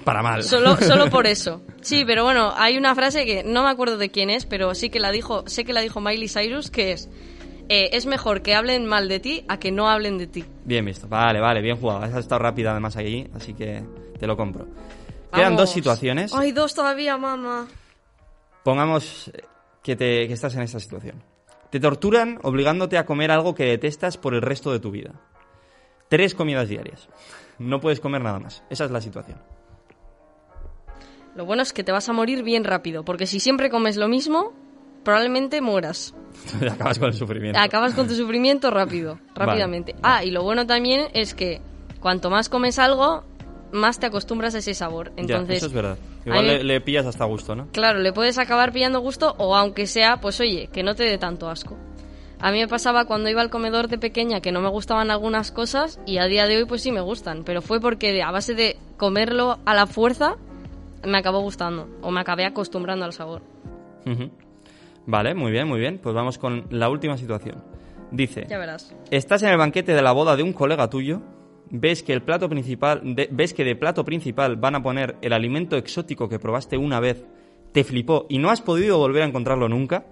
[0.04, 0.44] Para mal.
[0.44, 1.62] Solo, solo por eso.
[1.82, 4.90] Sí, pero bueno, hay una frase que no me acuerdo de quién es, pero sí
[4.90, 7.10] que la dijo, sé que la dijo Miley Cyrus, que es
[7.68, 10.46] eh, es mejor que hablen mal de ti a que no hablen de ti.
[10.66, 11.08] Bien visto.
[11.08, 12.04] Vale, vale, bien jugado.
[12.04, 13.84] Has estado rápida además allí, así que
[14.20, 14.66] te lo compro.
[15.34, 15.62] Quedan Vamos.
[15.62, 16.34] dos situaciones.
[16.34, 17.68] Hay dos todavía, mamá.
[18.64, 19.44] Pongamos eh,
[19.82, 21.24] que, te, que estás en esta situación.
[21.76, 25.12] Te torturan obligándote a comer algo que detestas por el resto de tu vida.
[26.08, 27.10] Tres comidas diarias.
[27.60, 28.64] No puedes comer nada más.
[28.70, 29.42] Esa es la situación.
[31.36, 34.08] Lo bueno es que te vas a morir bien rápido, porque si siempre comes lo
[34.08, 34.54] mismo,
[35.04, 36.16] probablemente mueras.
[36.72, 37.60] Acabas con el sufrimiento.
[37.60, 39.92] Acabas con tu sufrimiento rápido, Vale, rápidamente.
[39.96, 40.02] vale.
[40.04, 41.60] Ah, y lo bueno también es que
[42.00, 43.26] cuanto más comes algo,
[43.72, 45.12] más te acostumbras a ese sabor.
[45.16, 45.98] Ya, Entonces, eso es verdad.
[46.26, 47.68] Igual mí- le, le pillas hasta gusto, ¿no?
[47.72, 51.18] claro, le puedes acabar pillando gusto o aunque sea, pues oye, que no te dé
[51.18, 51.78] tanto asco.
[52.40, 55.52] A mí me pasaba cuando iba al comedor de pequeña que no me gustaban algunas
[55.52, 58.54] cosas y a día de hoy pues sí me gustan, pero fue porque a base
[58.56, 60.36] de comerlo a la fuerza
[61.04, 63.42] me acabó gustando o me acabé acostumbrando al sabor.
[65.06, 66.00] Vale, muy bien, muy bien.
[66.02, 67.64] Pues vamos con la última situación.
[68.12, 68.94] Dice, Ya verás.
[69.12, 71.22] estás en el banquete de la boda de un colega tuyo,
[71.70, 75.34] ves que el plato principal, de- ves que de plato principal van a poner el
[75.34, 77.24] alimento exótico que probaste una vez,
[77.72, 80.06] te flipó y no has podido volver a encontrarlo nunca,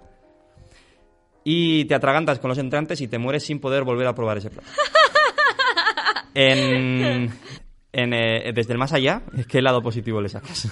[1.46, 4.50] y te atragantas con los entrantes y te mueres sin poder volver a probar ese
[4.50, 4.68] plato.
[6.36, 7.32] En,
[7.92, 10.68] en, eh, desde el más allá, ¿qué lado positivo le sacas?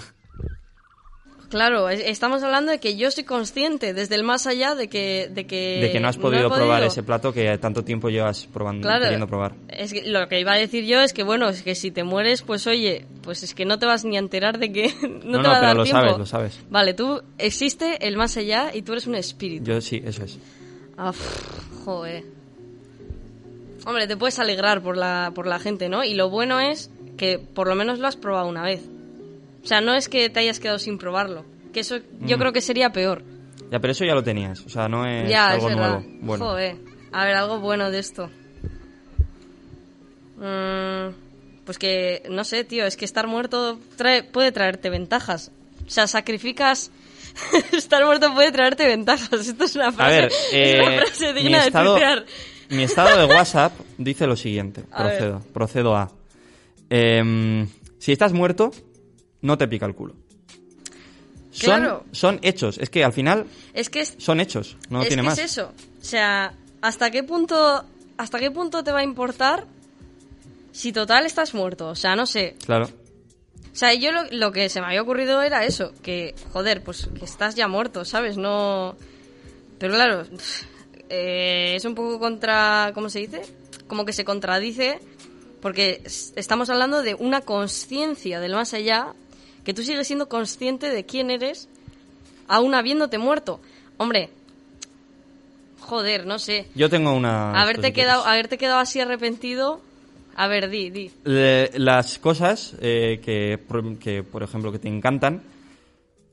[1.52, 5.30] Claro, es- estamos hablando de que yo soy consciente desde el más allá de que...
[5.32, 6.88] De que, de que no has podido probar podido.
[6.88, 9.54] ese plato que tanto tiempo llevas probando, Claro, queriendo probar.
[9.68, 12.04] es que lo que iba a decir yo es que bueno, es que si te
[12.04, 15.10] mueres, pues oye, pues es que no te vas ni a enterar de que no,
[15.10, 16.02] No, te no, va a pero dar lo tiempo.
[16.02, 16.60] sabes, lo sabes.
[16.70, 19.66] Vale, tú existe el más allá y tú eres un espíritu.
[19.66, 20.40] Yo sí, eso es.
[20.98, 22.24] Ah, pff, joder.
[23.86, 26.04] Hombre, te puedes alegrar por la, por la gente, ¿no?
[26.04, 28.82] Y lo bueno es que por lo menos lo has probado una vez.
[29.64, 31.46] O sea, no es que te hayas quedado sin probarlo.
[31.74, 32.40] Que eso yo Mm.
[32.40, 33.24] creo que sería peor.
[33.72, 36.04] Ya, pero eso ya lo tenías, o sea, no es ya, algo es nuevo.
[36.22, 36.76] Bueno, Joder.
[37.14, 38.30] A ver, algo bueno de esto.
[40.38, 41.14] Mm,
[41.66, 45.52] pues que, no sé, tío, es que estar muerto trae, puede traerte ventajas.
[45.86, 46.92] O sea, sacrificas...
[47.72, 49.32] estar muerto puede traerte ventajas.
[49.48, 52.26] Esto es una a frase, ver, es eh, una frase mi, digna estado, de
[52.72, 54.84] mi estado de WhatsApp dice lo siguiente.
[54.92, 55.18] A ver.
[55.18, 56.12] Procedo, procedo a.
[56.90, 58.72] Em, si estás muerto,
[59.42, 60.16] no te pica el culo.
[61.52, 62.06] Son, Claro.
[62.14, 65.28] son hechos, es que al final Es que es, son hechos, no es tiene que
[65.30, 65.38] más.
[65.38, 65.74] es eso.
[66.02, 67.84] O sea, ¿hasta qué punto
[68.18, 69.66] hasta qué punto te va a importar
[70.72, 71.90] si total estás muerto?
[71.90, 72.56] O sea, no sé.
[72.66, 72.86] Claro.
[72.86, 77.10] O sea, yo lo, lo que se me había ocurrido era eso, que joder, pues
[77.18, 78.38] que estás ya muerto, ¿sabes?
[78.38, 78.96] No
[79.78, 80.24] Pero claro,
[81.10, 83.42] eh, es un poco contra, ¿cómo se dice?
[83.88, 85.00] Como que se contradice
[85.62, 89.14] porque estamos hablando de una conciencia del más allá
[89.64, 91.70] que tú sigues siendo consciente de quién eres
[92.48, 93.60] aún habiéndote muerto.
[93.98, 94.30] Hombre,
[95.80, 96.68] joder, no sé.
[96.76, 97.60] Yo tengo una.
[97.62, 99.82] Haberte quedado, haberte quedado así arrepentido.
[100.36, 101.12] A ver, di, di.
[101.26, 105.44] Le- las cosas eh, que, por- que, por ejemplo, que te encantan,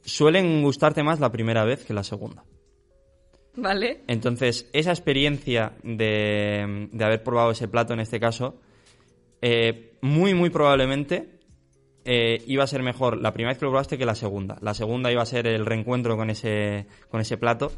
[0.04, 2.44] suelen gustarte más la primera vez que la segunda.
[3.56, 4.02] ¿Vale?
[4.06, 8.54] Entonces, esa experiencia de, de haber probado ese plato en este caso,
[9.42, 11.37] eh, muy, muy probablemente
[12.10, 14.56] eh, iba a ser mejor la primera vez que lo probaste que la segunda.
[14.62, 17.70] La segunda iba a ser el reencuentro con ese, con ese plato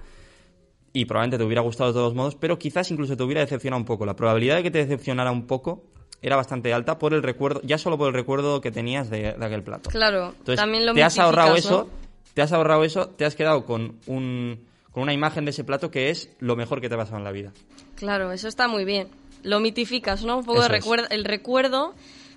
[0.93, 3.85] y probablemente te hubiera gustado de todos modos, pero quizás incluso te hubiera decepcionado un
[3.85, 4.07] poco.
[4.07, 5.83] La probabilidad de que te decepcionara un poco
[6.23, 9.45] era bastante alta por el recuerdo, ya solo por el recuerdo que tenías de, de
[9.45, 9.91] aquel plato.
[9.91, 11.91] Claro, Entonces, también lo te has ahorrado eso,
[12.33, 14.61] te has ahorrado eso, te has quedado con un
[14.93, 17.25] con una imagen de ese plato que es lo mejor que te ha pasado en
[17.25, 17.53] la vida.
[17.97, 19.09] Claro, eso está muy bien.
[19.43, 20.39] Lo mitificas, ¿no?
[20.39, 21.09] Un poco de recuerdo.
[21.11, 21.95] El recuerdo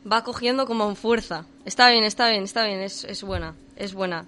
[0.10, 1.46] va cogiendo como fuerza.
[1.66, 2.82] Está bien, está bien, está bien.
[2.82, 4.26] Es, es buena, es buena.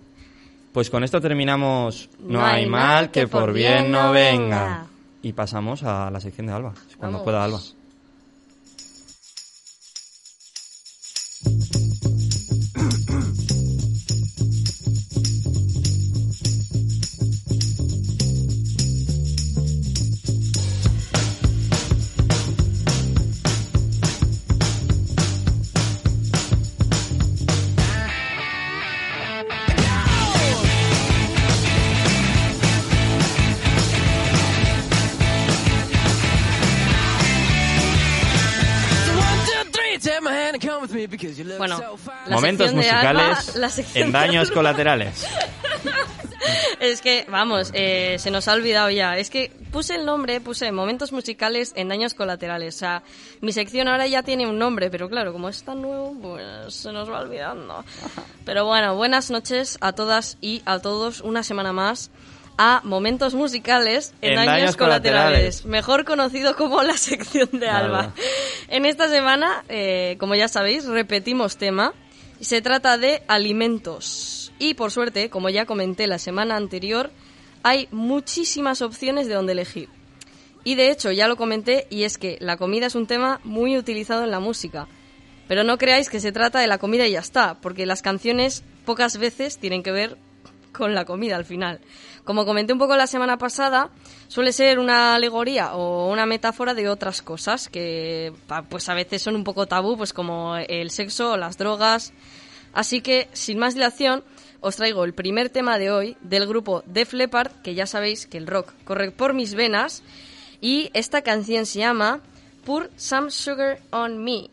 [0.74, 4.88] Pues con esto terminamos No, hay mal que por bien no venga.
[5.22, 7.24] Y pasamos a la sección de Alba, cuando Vamos.
[7.24, 7.60] pueda Alba.
[42.36, 45.26] La Momentos Alba- musicales la sección en daños Alba- colaterales.
[46.80, 49.18] Es que, vamos, eh, se nos ha olvidado ya.
[49.18, 52.76] Es que puse el nombre, puse momentos musicales en daños colaterales.
[52.76, 53.04] O sea,
[53.42, 56.92] mi sección ahora ya tiene un nombre, pero claro, como es tan nuevo, pues se
[56.92, 57.84] nos va olvidando.
[58.46, 62.12] Pero bueno, buenas noches a todas y a todos una semana más
[62.58, 65.66] a Momentos Musicales en, En daños, Daños colaterales, Colaterales.
[65.66, 67.80] mejor conocido como la sección de Nada.
[67.80, 68.14] Alba.
[68.68, 71.94] En esta semana, eh, como ya sabéis, repetimos tema.
[72.46, 74.54] Se trata de alimentos.
[74.60, 77.10] Y por suerte, como ya comenté la semana anterior,
[77.64, 79.90] hay muchísimas opciones de donde elegir.
[80.64, 83.80] Y de hecho, ya lo comenté, y es que la comida es un tema muy
[83.80, 84.88] utilizado en la música.
[85.48, 88.64] Pero no creáis que se trata de la comida y ya está, porque las canciones
[88.86, 90.20] pocas veces tienen que ver
[90.72, 91.82] con la comida al final.
[92.26, 93.90] Como comenté un poco la semana pasada,
[94.28, 98.34] suele ser una alegoría o una metáfora de otras cosas que
[98.70, 102.14] pues a veces son un poco tabú, pues como el sexo o las drogas.
[102.74, 104.24] Así que, sin más dilación,
[104.60, 108.38] os traigo el primer tema de hoy del grupo Def Leppard, que ya sabéis que
[108.38, 110.04] el rock corre por mis venas,
[110.60, 112.20] y esta canción se llama
[112.66, 114.50] Pour Some Sugar on Me.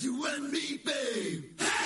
[0.00, 0.12] You
[0.50, 1.79] me, babe.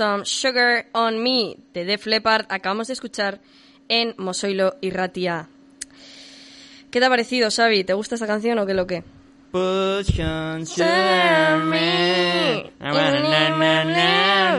[0.00, 3.38] Some Sugar on Me de Def Leppard acabamos de escuchar
[3.90, 5.50] en Mosoilo y Ratia.
[6.90, 7.84] ¿Qué te ha parecido, Xavi?
[7.84, 9.04] ¿Te gusta esta canción o qué lo que?
[9.52, 10.00] Ah,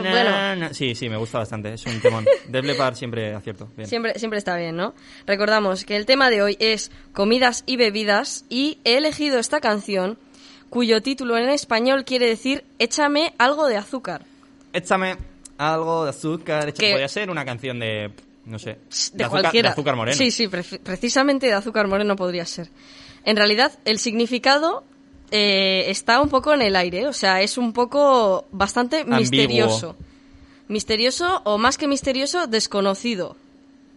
[0.03, 0.69] bueno.
[0.73, 1.73] Sí, sí, me gusta bastante.
[1.73, 2.23] Es un temón.
[2.47, 3.67] Def Leppard siempre acierto.
[3.85, 4.93] Siempre, siempre está bien, ¿no?
[5.25, 10.19] Recordamos que el tema de hoy es comidas y bebidas y he elegido esta canción
[10.69, 14.23] cuyo título en español quiere decir Échame algo de azúcar.
[14.71, 15.30] Échame
[16.85, 18.11] que- podría ser una canción de,
[18.45, 18.77] no sé,
[19.13, 19.69] de, azúcar, cualquiera.
[19.69, 20.17] de azúcar moreno.
[20.17, 22.69] Sí, sí, pre- precisamente de azúcar moreno podría ser.
[23.25, 24.83] En realidad, el significado
[25.31, 29.19] eh, está un poco en el aire, o sea, es un poco bastante Ambiguo.
[29.19, 29.95] misterioso.
[30.67, 33.35] Misterioso o más que misterioso, desconocido.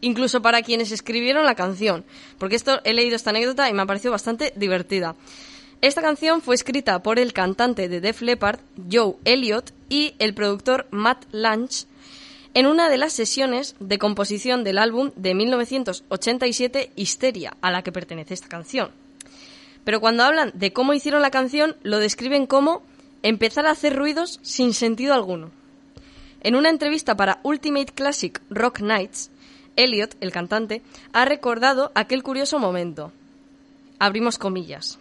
[0.01, 2.05] Incluso para quienes escribieron la canción.
[2.39, 5.15] Porque esto he leído esta anécdota y me ha parecido bastante divertida.
[5.85, 8.59] Esta canción fue escrita por el cantante de Def Leppard,
[8.91, 11.85] Joe Elliott, y el productor Matt Lange
[12.55, 17.93] en una de las sesiones de composición del álbum de 1987 Histeria, a la que
[17.93, 18.93] pertenece esta canción.
[19.85, 22.83] Pero cuando hablan de cómo hicieron la canción, lo describen como
[23.23, 25.51] empezar a hacer ruidos sin sentido alguno.
[26.41, 29.31] En una entrevista para Ultimate Classic Rock Nights,
[29.77, 30.81] Elliot, el cantante,
[31.13, 33.13] ha recordado aquel curioso momento.
[33.99, 34.99] Abrimos comillas.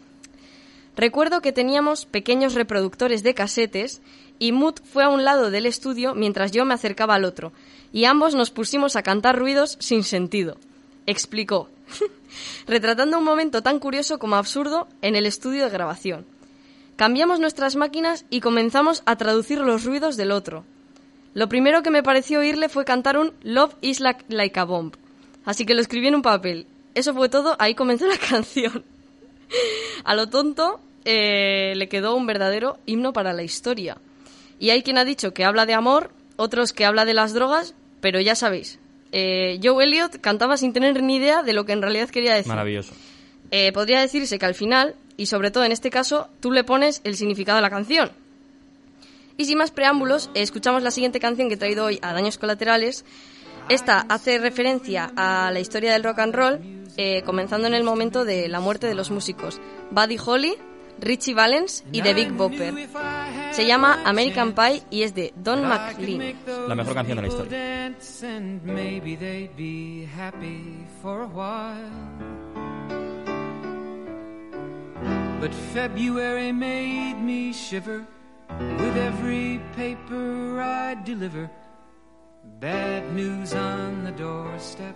[0.96, 4.02] Recuerdo que teníamos pequeños reproductores de casetes
[4.40, 7.52] y Mood fue a un lado del estudio mientras yo me acercaba al otro,
[7.92, 10.58] y ambos nos pusimos a cantar ruidos sin sentido.
[11.06, 11.70] Explicó,
[12.68, 16.26] retratando un momento tan curioso como absurdo en el estudio de grabación.
[16.96, 20.64] Cambiamos nuestras máquinas y comenzamos a traducir los ruidos del otro.
[21.34, 24.94] Lo primero que me pareció oírle fue cantar un Love is like, like a bomb.
[25.46, 26.68] Así que lo escribí en un papel.
[26.94, 28.84] Eso fue todo, ahí comenzó la canción.
[30.04, 33.98] A lo tonto eh, le quedó un verdadero himno para la historia.
[34.60, 37.76] Y hay quien ha dicho que habla de amor, otros que habla de las drogas,
[38.02, 38.80] pero ya sabéis,
[39.12, 42.50] eh, Joe Elliott cantaba sin tener ni idea de lo que en realidad quería decir.
[42.50, 42.94] Maravilloso.
[43.52, 47.02] Eh, podría decirse que al final, y sobre todo en este caso, tú le pones
[47.04, 48.12] el significado de la canción.
[49.38, 53.06] Y sin más preámbulos, escuchamos la siguiente canción que he traído hoy a Daños Colaterales.
[53.70, 56.60] Esta hace referencia a la historia del rock and roll,
[56.98, 59.60] eh, comenzando en el momento de la muerte de los músicos
[59.92, 60.56] Buddy Holly,
[61.00, 62.74] Richie Valens y The Big Bopper.
[63.52, 66.36] Se llama American Pie y es de Don McLean.
[66.68, 67.58] La mejor canción de la historia.
[67.58, 72.44] Dance and maybe they'd be happy for a while.
[75.40, 78.06] But February made me shiver
[78.60, 81.50] with every paper I deliver.
[82.62, 84.96] Bad news on the doorstep.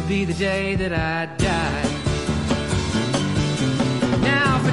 [0.00, 1.82] This'll be the day that I die.
[4.22, 4.72] Now for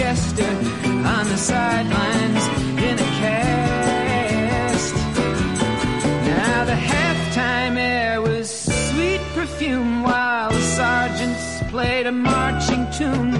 [0.00, 0.54] Jester
[1.14, 2.44] on the sidelines
[2.88, 4.94] in a cast.
[6.26, 8.48] Now the halftime air was
[8.88, 13.39] sweet perfume while the sergeants played a marching tune.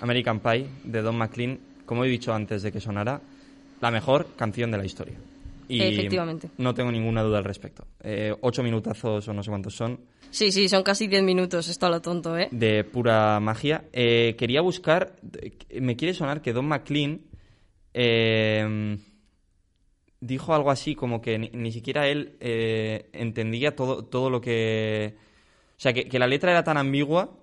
[0.00, 3.20] American Pie de Don McLean, como he dicho antes de que sonara,
[3.80, 5.18] la mejor canción de la historia.
[5.68, 6.50] Y Efectivamente.
[6.56, 7.86] No tengo ninguna duda al respecto.
[8.02, 10.00] Eh, ocho minutazos o no sé cuántos son
[10.30, 12.48] Sí, sí, son casi 10 minutos, esto a lo tonto, ¿eh?
[12.50, 13.84] de pura magia.
[13.92, 15.16] Eh, quería buscar,
[15.80, 17.22] me quiere sonar que Don McLean
[17.94, 18.98] eh,
[20.20, 25.16] dijo algo así como que ni, ni siquiera él eh, entendía todo, todo lo que...
[25.70, 27.38] O sea, que, que la letra era tan ambigua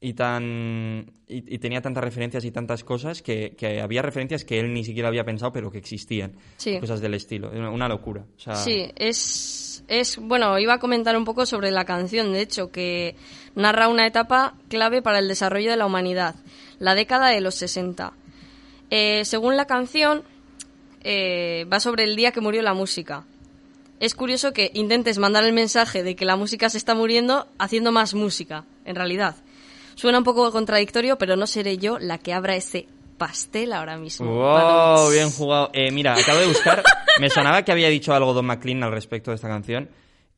[0.00, 4.58] y tan y, y tenía tantas referencias y tantas cosas que, que había referencias que
[4.58, 6.32] él ni siquiera había pensado pero que existían.
[6.56, 6.78] Sí.
[6.80, 7.50] Cosas del estilo.
[7.50, 8.24] Una, una locura.
[8.36, 10.16] O sea, Sí, es, es.
[10.16, 13.14] Bueno, iba a comentar un poco sobre la canción, de hecho, que
[13.54, 16.34] narra una etapa clave para el desarrollo de la humanidad,
[16.78, 18.12] la década de los 60.
[18.90, 20.24] Eh, según la canción,
[21.02, 23.24] eh, va sobre el día que murió la música.
[24.00, 27.92] Es curioso que intentes mandar el mensaje de que la música se está muriendo haciendo
[27.92, 29.36] más música, en realidad.
[30.00, 32.86] Suena un poco contradictorio, pero no seré yo la que abra ese
[33.18, 34.32] pastel ahora mismo.
[34.32, 35.10] ¡Wow!
[35.10, 35.68] Bien jugado.
[35.74, 36.82] Eh, mira, acabo de buscar.
[37.20, 39.90] Me sonaba que había dicho algo Don McLean al respecto de esta canción.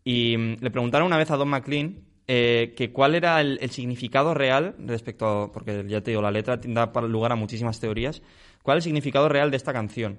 [0.03, 3.71] Y mm, le preguntaron una vez a Don McLean eh, que cuál era el, el
[3.71, 5.53] significado real respecto a.
[5.53, 8.21] Porque ya te digo, la letra da lugar a muchísimas teorías.
[8.65, 10.19] ¿Cuál es el significado real de esta canción?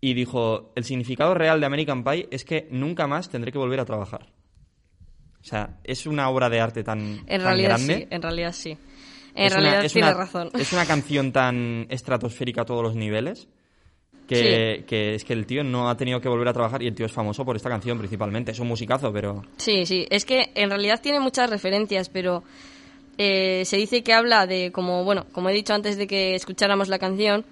[0.00, 3.80] Y dijo: El significado real de American Pie es que nunca más tendré que volver
[3.80, 4.37] a trabajar.
[5.48, 7.96] O sea, es una obra de arte tan, En tan realidad grande.
[7.96, 8.70] sí, en realidad sí.
[9.34, 10.50] En Es una- realidad es tienes una- razón.
[10.58, 13.48] Es una canción tan estratosférica a todos los niveles
[14.28, 16.94] que, que es que el tío no ha tenido que volver a trabajar y el
[16.94, 18.50] tío es famoso por esta canción principalmente.
[18.52, 22.42] Es un musicazo, pero Sí, sí, es que en realidad tiene muchas referencias, pero
[23.16, 26.88] eh, se dice que habla de, como bueno, como he dicho antes de que escucháramos
[26.88, 27.46] la canción,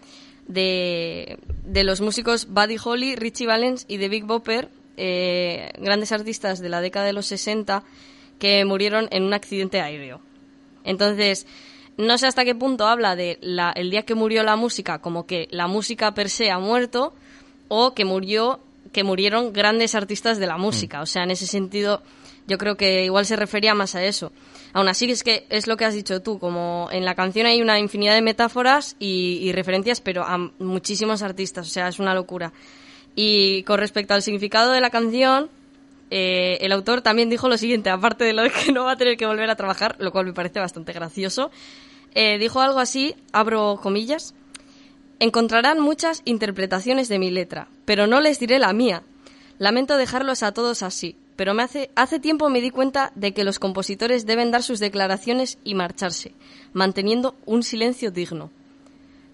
[0.49, 6.61] de, de los músicos Buddy Holly, Richie Valens y The Big Bopper, eh, grandes artistas
[6.61, 7.83] de la década de los 60
[8.39, 10.21] que murieron en un accidente aéreo.
[10.85, 11.47] Entonces,
[11.97, 15.27] no sé hasta qué punto habla de la- el día que murió la música, como
[15.27, 17.15] que la música per se ha muerto,
[17.69, 18.61] o que murió,
[18.93, 21.01] que murieron grandes artistas de la música.
[21.01, 22.03] O sea, en ese sentido,
[22.47, 24.31] yo creo que igual se refería más a eso.
[24.73, 27.61] Aún así, es que es lo que has dicho tú, como en la canción hay
[27.63, 32.15] una infinidad de metáforas y, y referencias, pero a muchísimos artistas, o sea, es una
[32.15, 32.53] locura.
[33.17, 35.49] Y con respecto al significado de la canción,
[36.11, 38.97] eh, el autor también dijo lo siguiente, aparte de lo de que no va a
[38.97, 41.51] tener que volver a trabajar, lo cual me parece bastante gracioso,
[42.15, 44.35] eh, dijo algo así, abro comillas,
[45.19, 49.03] encontrarán muchas interpretaciones de mi letra, pero no les diré la mía.
[49.59, 53.45] Lamento dejarlos a todos así, pero me hace, hace tiempo me di cuenta de que
[53.45, 56.33] los compositores deben dar sus declaraciones y marcharse,
[56.75, 58.51] manteniendo un silencio digno.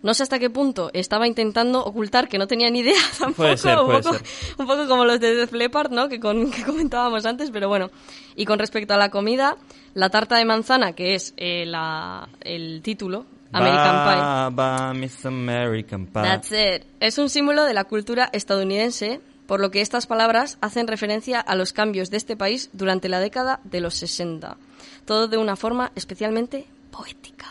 [0.02, 3.56] No sé hasta qué punto estaba intentando ocultar que no tenía ni idea tampoco, Puede
[3.56, 4.26] ser, un, puede poco, ser.
[4.58, 6.08] un poco como los de Def Leppard, ¿no?
[6.08, 7.90] Que, con- que comentábamos antes, pero bueno.
[8.34, 9.56] Y con respecto a la comida,
[9.94, 14.04] la tarta de manzana, que es eh, la, el título, American
[14.50, 14.56] Pie.
[14.58, 16.22] Va, Miss American Pie.
[16.22, 16.84] That's it.
[17.00, 21.54] Es un símbolo de la cultura estadounidense, por lo que estas palabras hacen referencia a
[21.54, 24.56] los cambios de este país durante la década de los 60.
[25.04, 27.46] Todo de una forma especialmente poética.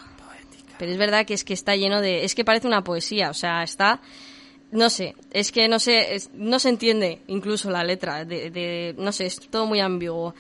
[0.82, 2.26] Pero es verdad que es que está lleno de...
[2.26, 4.02] Es que parece una poesía, o sea, está...
[4.72, 9.28] No sé, es que no sé, no se entiende incluso la letra, de- no sé,
[9.28, 10.34] es todo muy ambiguo.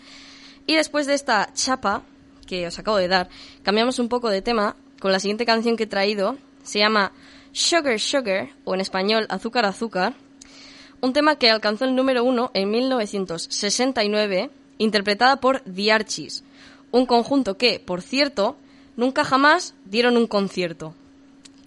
[0.65, 2.01] Y después de esta chapa
[2.47, 3.29] que os acabo de dar,
[3.61, 6.37] cambiamos un poco de tema con la siguiente canción que he traído.
[6.63, 7.11] Se llama
[7.51, 10.15] Sugar Sugar, o en español Azúcar Azúcar.
[11.01, 14.49] Un tema que alcanzó el número uno en 1969,
[14.79, 16.43] interpretada por The Archies.
[16.89, 18.57] Un conjunto que, por cierto,
[19.01, 20.93] nunca jamás dieron un concierto.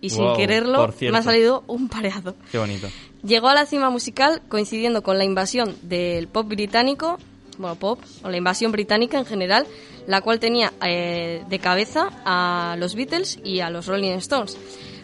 [0.00, 2.34] Y sin Wow, quererlo, me ha salido un pareado.
[2.50, 2.88] Qué bonito.
[3.22, 7.18] Llegó a la cima musical coincidiendo con la invasión del pop británico,
[7.58, 9.66] bueno, pop, o la invasión británica en general,
[10.06, 14.56] la cual tenía eh, de cabeza a los Beatles y a los Rolling Stones.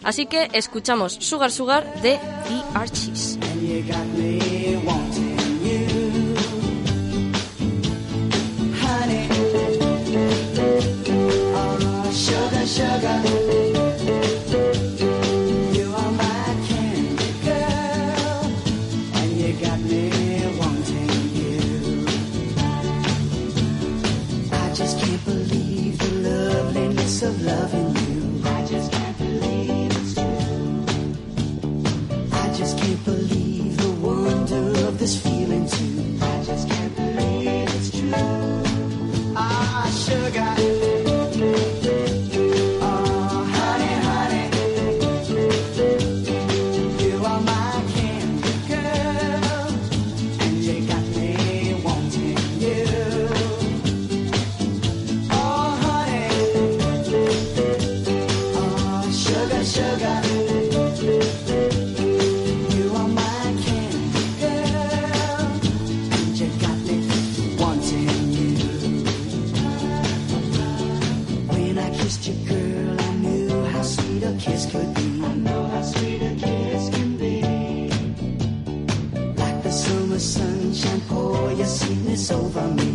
[0.03, 3.37] Así que escuchamos Sugar Sugar de The Archies.
[25.97, 28.41] The loveliness of loving you.
[28.43, 30.85] I just can't believe it's true.
[32.33, 36.17] I just can't believe the wonder of this feeling too.
[36.21, 39.33] I just can't believe it's true.
[39.35, 40.60] Ah, sugar.
[82.31, 82.90] Over me.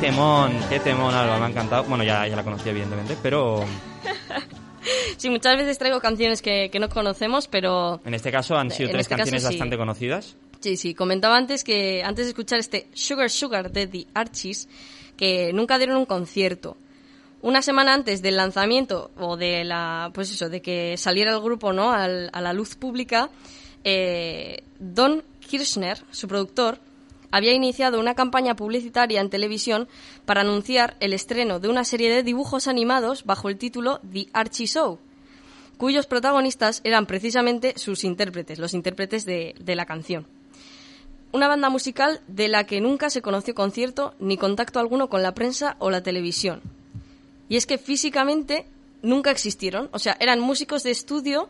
[0.00, 1.84] Temón, qué temón, Alba, me ha encantado.
[1.84, 3.64] Bueno, ya, ya la conocía evidentemente, pero
[5.16, 8.88] Sí, muchas veces traigo canciones que, que no conocemos, pero en este caso han sido
[8.90, 9.48] tres este caso, canciones sí.
[9.48, 10.36] bastante conocidas.
[10.60, 14.68] Sí, sí, comentaba antes que antes de escuchar este Sugar Sugar de The Archies,
[15.16, 16.76] que nunca dieron un concierto.
[17.42, 21.72] Una semana antes del lanzamiento o de la, pues eso, de que saliera el grupo,
[21.72, 21.92] ¿no?
[21.92, 23.30] Al- a la luz pública,
[23.84, 26.78] eh, Don Kirchner, su productor,
[27.30, 29.88] había iniciado una campaña publicitaria en televisión
[30.24, 34.66] para anunciar el estreno de una serie de dibujos animados bajo el título The Archie
[34.66, 34.98] Show,
[35.76, 40.26] cuyos protagonistas eran precisamente sus intérpretes, los intérpretes de, de la canción.
[41.30, 45.34] Una banda musical de la que nunca se conoció concierto ni contacto alguno con la
[45.34, 46.62] prensa o la televisión.
[47.50, 48.66] Y es que físicamente
[49.02, 51.48] nunca existieron, o sea, eran músicos de estudio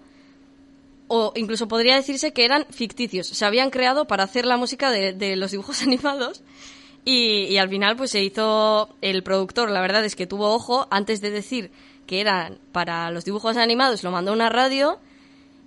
[1.08, 3.26] o incluso podría decirse que eran ficticios.
[3.26, 6.42] Se habían creado para hacer la música de, de los dibujos animados
[7.04, 10.86] y, y al final pues se hizo el productor, la verdad es que tuvo ojo
[10.90, 11.70] antes de decir
[12.06, 14.98] que eran para los dibujos animados, lo mandó a una radio,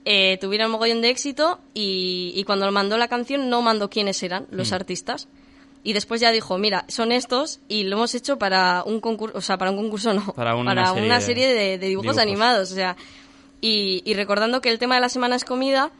[0.05, 4.21] eh, tuvieron mogollón de éxito y, y cuando lo mandó la canción no mandó quiénes
[4.23, 5.27] eran los artistas.
[5.83, 9.41] Y después ya dijo, mira, son estos y lo hemos hecho para un concurso, o
[9.41, 12.17] sea, para un concurso no, Para una serie una de serie de, de dibujos, dibujos.
[12.21, 12.95] animados, o sea,
[13.61, 15.91] y, y recordando que el tema de la semana es comida,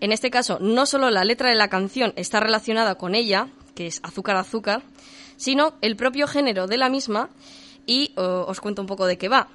[0.00, 3.86] en este caso no solo la letra de la canción está relacionada con ella, que
[3.88, 4.82] es azúcar azúcar,
[5.36, 7.28] sino el propio género de la misma
[7.86, 9.48] y os cuento un poco de qué va.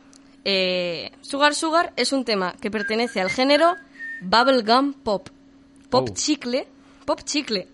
[0.45, 3.75] Eh, Sugar Sugar es un tema que pertenece al género
[4.21, 5.29] bubblegum pop,
[5.89, 6.13] pop Oh.
[6.13, 6.67] chicle,
[7.05, 7.67] pop chicle.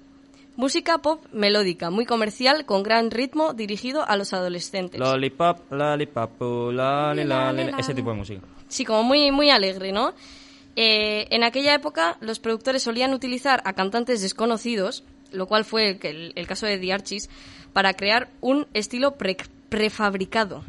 [0.55, 4.99] Música pop melódica, muy comercial, con gran ritmo, dirigido a los adolescentes.
[4.99, 8.41] Lollipop, lollipop, lolli, lolli, ese tipo de música.
[8.69, 10.13] Sí, como muy, muy alegre, ¿no?
[10.75, 16.47] Eh, en aquella época los productores solían utilizar a cantantes desconocidos, lo cual fue el,
[16.47, 17.29] caso de The Archies,
[17.73, 19.35] para crear un estilo pre-
[19.67, 20.63] prefabricado.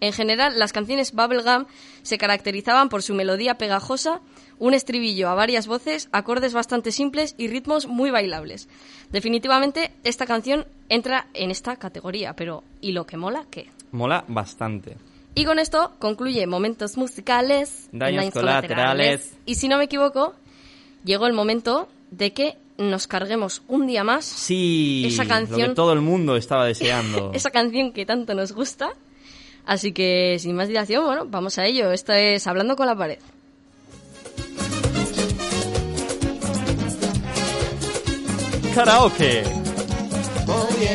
[0.00, 1.66] En general, las canciones Bubblegum
[2.02, 4.20] se caracterizaban por su melodía pegajosa,
[4.58, 8.68] un estribillo a varias voces, acordes bastante simples y ritmos muy bailables.
[9.12, 13.68] Definitivamente, esta canción entra en esta categoría, pero ¿y lo que mola qué?
[13.92, 14.96] Mola bastante.
[15.34, 19.32] Y con esto concluye momentos musicales, Daños colaterales.
[19.46, 20.34] Y si no me equivoco,
[21.04, 25.74] llegó el momento de que nos carguemos un día más Sí, Esa lo canción- que
[25.74, 27.30] todo el mundo estaba deseando.
[27.34, 28.90] esa canción que tanto nos gusta.
[29.64, 31.92] Así que sin más dilación, bueno, vamos a ello.
[31.92, 33.18] Esto es Hablando con la pared.
[38.74, 39.42] Karaoke.
[40.46, 40.88] Hoy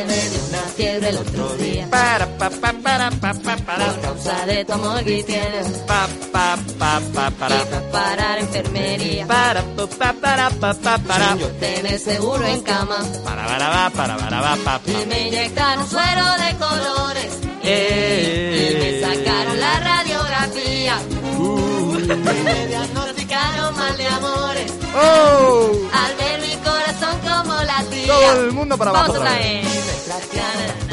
[0.50, 1.88] una fiebre el otro día.
[1.90, 3.86] Para, pa, pa, para, pa, pa, para.
[3.86, 5.68] Por causa de tu amor tienes.
[5.88, 7.56] Pa, pa, pa, pa, para.
[7.56, 9.28] Y parar enfermería.
[9.28, 11.30] Para, pa, pa, para, pa, pa, para.
[11.30, 12.98] Sin yo tener seguro en cama.
[13.24, 14.92] Para, para, va, para, para, va, pa, pa.
[14.92, 17.32] Y me inyectaron suero de colores.
[17.64, 18.78] Y Eh.
[18.80, 21.00] me sacaron la radiografía.
[21.38, 21.98] Uh.
[22.44, 24.72] Me diagnosticaron mal de amores.
[24.96, 25.72] ¡Oh!
[25.92, 28.08] Al ver mi corazón como latía.
[28.08, 29.64] Todo el mundo para abajo Vamos otra a vez.
[29.64, 30.87] ver.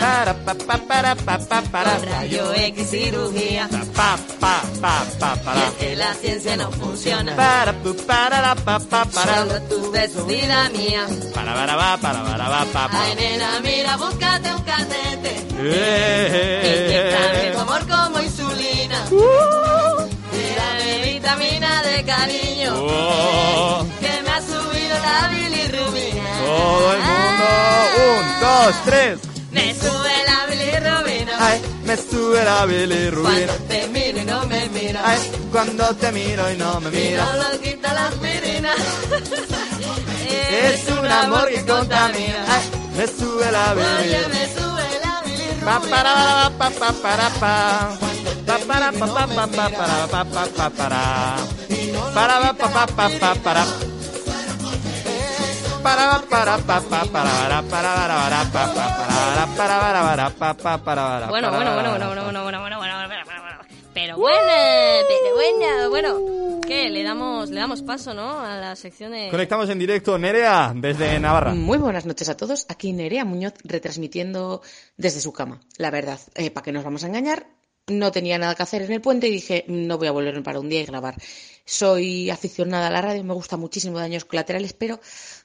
[0.00, 1.96] Para, pa, pa, para, pa, pa, para.
[1.96, 3.68] Con rayo X cirugía.
[3.94, 5.66] Pa, pa, pa, pa, Y para.
[5.66, 7.36] es que la ciencia no funciona.
[7.36, 9.40] Para, pu, para, la, pa, pa, para.
[9.40, 11.06] Solo tu beso y la mía.
[11.34, 13.02] Para, para, va, para, para, va, pa, pa.
[13.02, 15.46] Ay, nena, mira, búscate un catete.
[15.58, 17.50] Eh.
[17.52, 19.04] Tu amor como insulina.
[20.32, 22.74] Y dame vitamina de cariño.
[22.74, 23.86] Oh.
[24.00, 26.30] Que me ha subido la bilirrubina.
[26.46, 27.44] Todo el mundo.
[28.08, 29.29] Un, dos, tres.
[29.52, 31.32] Me sube la bilirrubina.
[31.38, 33.52] Ay, me sube la bilirrubina.
[33.52, 35.02] Cuando te miro y no me miras.
[35.04, 35.18] Ay,
[35.52, 37.28] cuando te miro y no me Y miras.
[37.32, 38.72] no lo quita la aspirina.
[40.50, 42.44] Es un amor que contamina.
[42.48, 42.62] Ay,
[42.96, 44.28] me sube la Oye, bilirrubina.
[44.28, 44.70] me sube
[45.64, 47.90] Pa, para, pa, pa, para, pa.
[48.46, 51.36] Pa, para, pa, pa, pa, pa, para, pa, pa, pa, para.
[52.14, 53.66] Para, pa, pa, pa, pa, para.
[55.82, 60.54] Para, para, pa, pa, para, para, para, para, pa, pa, para, para, para, para, pa,
[60.54, 62.60] pa, para, para, Bueno, para, bueno, bueno, para, bueno, bueno, para.
[62.60, 63.60] bueno, bueno, bueno, bueno, bueno, bueno, bueno.
[63.92, 66.60] Pero pero buena, bueno.
[66.66, 66.88] ¿Qué?
[66.88, 68.40] Le damos, le damos paso, ¿no?
[68.40, 69.28] A la sección de...
[69.30, 71.54] Conectamos en directo, Nerea, desde Navarra.
[71.54, 72.66] Muy buenas noches a todos.
[72.68, 74.62] Aquí Nerea Muñoz retransmitiendo
[74.96, 75.60] desde su cama.
[75.78, 77.46] La verdad, eh, ¿para qué nos vamos a engañar?
[77.88, 80.60] No tenía nada que hacer en el puente y dije, no voy a volverme para
[80.60, 81.16] un día y grabar.
[81.70, 84.98] Soy aficionada a la radio, me gusta muchísimo daños colaterales, pero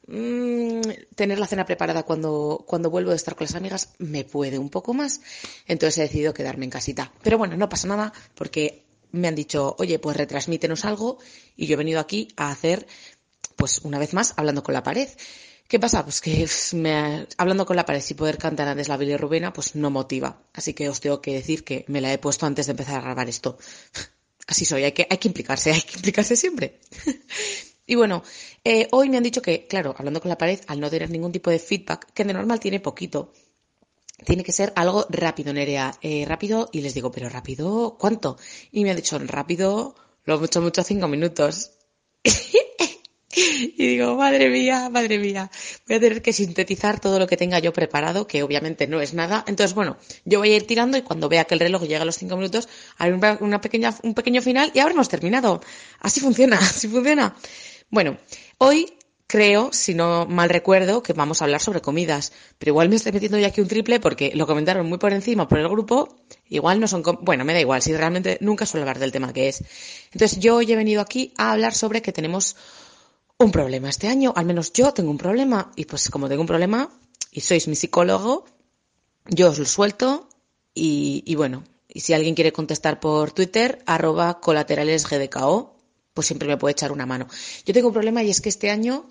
[0.07, 0.81] mm,
[1.13, 4.71] tener la cena preparada cuando, cuando vuelvo de estar con las amigas me puede un
[4.71, 5.21] poco más.
[5.67, 7.13] Entonces he decidido quedarme en casita.
[7.21, 11.19] Pero bueno, no pasa nada porque me han dicho, oye, pues retransmítenos algo
[11.55, 12.87] y yo he venido aquí a hacer
[13.55, 15.07] pues una vez más hablando con la pared.
[15.67, 16.03] ¿Qué pasa?
[16.03, 16.47] Pues que
[17.37, 20.41] hablando con la pared y poder cantar antes la bilirrubina, pues no motiva.
[20.53, 23.01] Así que os tengo que decir que me la he puesto antes de empezar a
[23.03, 23.59] grabar esto.
[24.47, 26.79] Así soy, hay que, hay que implicarse, hay que implicarse siempre.
[27.85, 28.23] y bueno,
[28.63, 31.31] eh, hoy me han dicho que, claro, hablando con la pared, al no tener ningún
[31.31, 33.31] tipo de feedback, que de normal tiene poquito,
[34.25, 35.97] tiene que ser algo rápido, Nerea.
[36.01, 38.37] Eh, rápido, y les digo, ¿pero rápido cuánto?
[38.71, 41.71] Y me han dicho, rápido, lo mucho, mucho, cinco minutos.
[43.77, 45.51] Y digo, madre mía, madre mía,
[45.87, 49.13] voy a tener que sintetizar todo lo que tenga yo preparado, que obviamente no es
[49.13, 49.43] nada.
[49.47, 52.05] Entonces, bueno, yo voy a ir tirando y cuando vea que el reloj llega a
[52.05, 55.61] los cinco minutos, haré una, pequeña, un pequeño final y habremos terminado.
[55.99, 57.35] Así funciona, así funciona.
[57.89, 58.17] Bueno,
[58.57, 58.93] hoy
[59.27, 62.31] creo, si no mal recuerdo, que vamos a hablar sobre comidas.
[62.57, 65.47] Pero igual me estoy metiendo ya aquí un triple porque lo comentaron muy por encima
[65.47, 66.23] por el grupo.
[66.47, 67.03] Igual no son...
[67.21, 69.63] Bueno, me da igual, si realmente nunca suelo hablar del tema que es.
[70.13, 72.55] Entonces, yo hoy he venido aquí a hablar sobre que tenemos
[73.37, 76.47] un problema este año, al menos yo tengo un problema y pues como tengo un
[76.47, 76.89] problema
[77.31, 78.45] y sois mi psicólogo,
[79.27, 80.29] yo os lo suelto
[80.73, 85.75] y, bueno, y si alguien quiere contestar por Twitter, arroba colateralesgdko,
[86.13, 87.27] pues siempre me puede echar una mano.
[87.65, 89.05] Yo tengo un problema y es que este año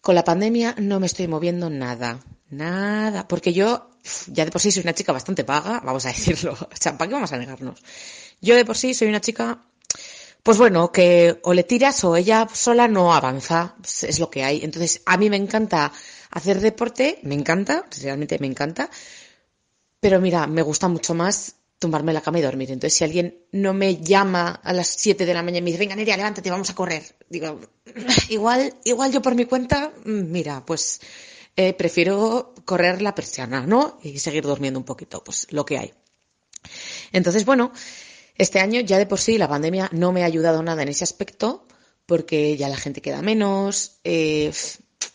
[0.00, 3.90] con la pandemia no me estoy moviendo nada, nada, porque yo
[4.26, 7.32] ya de por sí soy una chica bastante vaga, vamos a decirlo, ¿para qué vamos
[7.32, 7.82] a negarnos?
[8.40, 9.62] Yo de por sí soy una chica
[10.42, 14.64] pues bueno, que o le tiras o ella sola no avanza, es lo que hay.
[14.64, 15.92] Entonces, a mí me encanta
[16.30, 18.90] hacer deporte, me encanta, realmente me encanta,
[20.00, 22.70] pero mira, me gusta mucho más tumbarme en la cama y dormir.
[22.70, 25.80] Entonces, si alguien no me llama a las 7 de la mañana y me dice,
[25.80, 27.60] venga, Nerea, levántate, vamos a correr, digo,
[28.28, 31.00] igual, igual yo por mi cuenta, mm, mira, pues
[31.56, 33.98] eh, prefiero correr la persiana, ¿no?
[34.02, 35.92] Y seguir durmiendo un poquito, pues lo que hay.
[37.12, 37.72] Entonces, bueno,
[38.36, 41.04] este año ya de por sí la pandemia no me ha ayudado nada en ese
[41.04, 41.66] aspecto,
[42.06, 44.52] porque ya la gente queda menos, eh,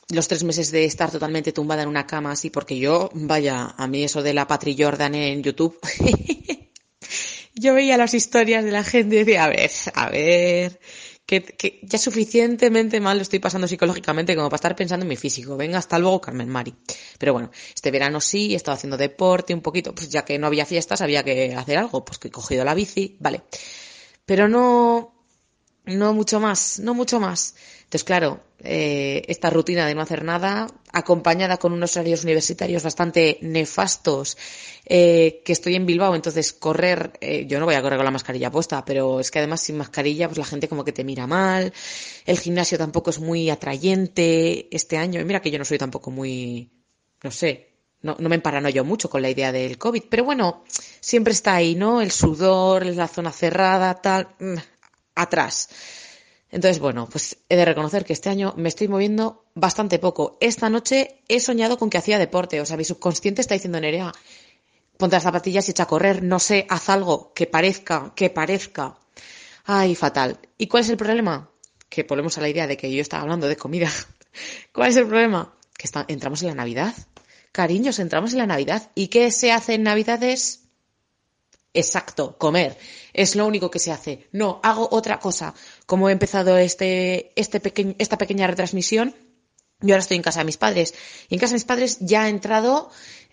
[0.10, 3.88] los tres meses de estar totalmente tumbada en una cama así, porque yo, vaya, a
[3.88, 5.78] mí eso de la Patri Jordan en YouTube,
[7.56, 10.80] yo veía las historias de la gente y decía, a ver, a ver,
[11.28, 15.18] que, que ya suficientemente mal lo estoy pasando psicológicamente como para estar pensando en mi
[15.18, 15.58] físico.
[15.58, 16.74] Venga, hasta luego, Carmen Mari.
[17.20, 20.48] Pero bueno, este verano sí, he estado haciendo deporte un poquito, pues ya que no
[20.48, 23.44] había fiestas, había que hacer algo, pues que he cogido la bici, vale.
[24.26, 25.17] Pero no,
[25.88, 27.56] no mucho más, no mucho más.
[27.80, 33.38] Entonces, claro, eh, esta rutina de no hacer nada, acompañada con unos horarios universitarios bastante
[33.42, 34.38] nefastos,
[34.86, 38.12] eh, que estoy en Bilbao, entonces correr, eh, yo no voy a correr con la
[38.12, 41.28] mascarilla puesta, pero es que además sin mascarilla, pues la gente como que te mira
[41.28, 41.72] mal,
[42.26, 46.12] el gimnasio tampoco es muy atrayente este año, y mira que yo no soy tampoco
[46.12, 46.70] muy,
[47.24, 47.68] no sé,
[48.02, 50.64] no, no me emparanoyo mucho con la idea del COVID, pero bueno,
[51.00, 52.02] siempre está ahí, ¿no?
[52.02, 54.56] El sudor, la zona cerrada, tal, mm,
[55.22, 55.70] atrás.
[56.50, 60.38] Entonces, bueno, pues he de reconocer que este año me estoy moviendo bastante poco.
[60.40, 64.14] Esta noche he soñado con que hacía deporte, o sea, mi subconsciente está diciendo, Nerea,
[64.98, 68.98] ponte las zapatillas y echa a correr, no sé, haz algo que parezca, que parezca.
[69.66, 70.40] Ay, fatal.
[70.58, 71.52] ¿Y cuál es el problema?
[71.90, 73.92] Que volvemos a la idea de que yo estaba hablando de comida.
[74.72, 75.54] ¿Cuál es el problema?
[75.78, 76.96] Que entramos en la Navidad.
[77.52, 78.92] Cariños, entramos en la Navidad.
[78.96, 80.67] ¿Y qué se hace en Navidades?
[81.84, 82.78] Exacto, comer.
[83.14, 84.28] Es lo único que se hace.
[84.32, 85.54] No, hago otra cosa.
[85.86, 87.62] Como he empezado este, este
[88.00, 89.16] esta pequeña retransmisión,
[89.82, 90.94] yo ahora estoy en casa de mis padres.
[91.30, 92.90] Y en casa de mis padres ya ha entrado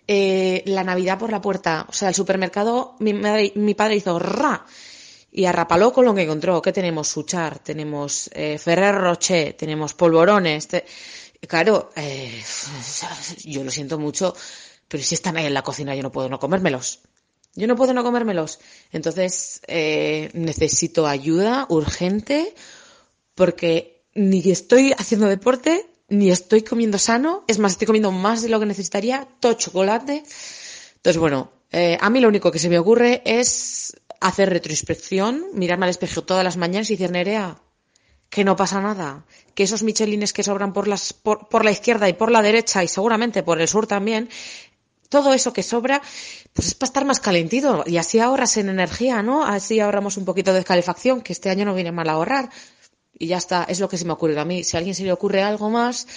[0.07, 1.85] eh, la Navidad por la puerta.
[1.89, 4.65] O sea, el supermercado, mi, madre- mi padre hizo ra
[5.31, 6.61] y arrapaló con lo que encontró.
[6.61, 7.07] ¿Qué tenemos?
[7.07, 10.67] Suchar, tenemos eh, Ferrer Rocher, tenemos polvorones.
[11.47, 12.43] Claro, eh,
[13.43, 14.35] yo lo siento mucho,
[14.87, 17.01] pero si están ahí en la cocina yo no puedo no comérmelos.
[17.55, 18.59] Yo no puedo no comérmelos.
[18.91, 22.53] Entonces, eh, necesito ayuda urgente
[23.33, 27.43] porque ni estoy haciendo deporte, ni estoy comiendo sano.
[27.47, 30.23] Es más, estoy comiendo más de lo que necesitaría, todo chocolate.
[30.97, 35.85] Entonces, bueno, Eh, a mí lo único que se me ocurre es hacer retroinspección, mirarme
[35.85, 37.59] al espejo todas las mañanas y decir, Nerea,
[38.29, 42.07] que no pasa nada, que esos michelines que sobran por, las, por, por la izquierda
[42.07, 44.29] y por la derecha y seguramente por el sur también,
[45.09, 46.01] todo eso que sobra,
[46.53, 49.45] pues es para estar más calentito y así ahorras en energía, ¿no?
[49.45, 52.49] Así ahorramos un poquito de calefacción, que este año no viene mal ahorrar.
[53.17, 54.63] Y ya está, es lo que se me ocurre a mí.
[54.63, 56.07] Si a alguien se le ocurre algo más,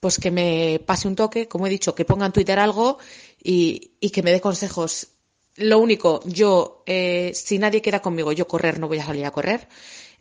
[0.00, 2.98] pues que me pase un toque, como he dicho, que ponga en Twitter algo
[3.42, 5.08] y, y que me dé consejos.
[5.56, 9.32] Lo único, yo, eh, si nadie queda conmigo, yo correr, no voy a salir a
[9.32, 9.68] correr.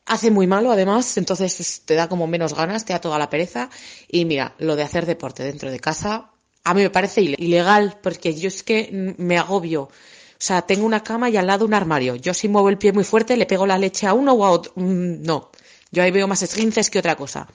[0.05, 3.29] Hace muy malo, además, entonces pues, te da como menos ganas, te da toda la
[3.29, 3.69] pereza.
[4.07, 6.31] Y mira, lo de hacer deporte dentro de casa,
[6.69, 9.83] a mí me parece ile- ilegal, porque yo es que me agobio.
[9.83, 9.89] O
[10.39, 12.15] sea, tengo una cama y al lado un armario.
[12.15, 14.51] Yo si muevo el pie muy fuerte, le pego la leche a uno o a
[14.51, 14.71] otro.
[14.75, 15.51] Mm, No,
[15.91, 17.47] yo ahí veo más esguinces que otra cosa.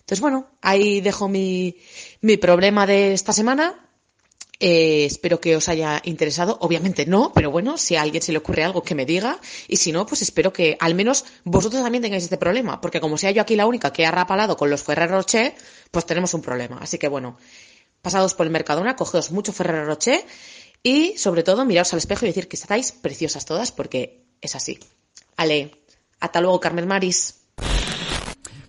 [0.00, 1.76] Entonces, bueno, ahí dejo mi,
[2.20, 3.86] mi problema de esta semana.
[4.62, 6.58] Eh, espero que os haya interesado.
[6.60, 9.38] Obviamente no, pero bueno, si a alguien se le ocurre algo que me diga.
[9.68, 12.80] Y si no, pues espero que al menos vosotros también tengáis este problema.
[12.80, 15.54] Porque como sea yo aquí la única que ha rapalado con los Ferrero Rocher,
[15.90, 16.78] pues tenemos un problema.
[16.82, 17.38] Así que bueno,
[18.02, 20.24] pasados por el Mercadona, cogeos mucho Ferrero Rocher
[20.82, 24.78] y sobre todo miraos al espejo y decir que estáis preciosas todas porque es así.
[25.36, 25.72] Ale,
[26.20, 27.40] hasta luego Carmen Maris.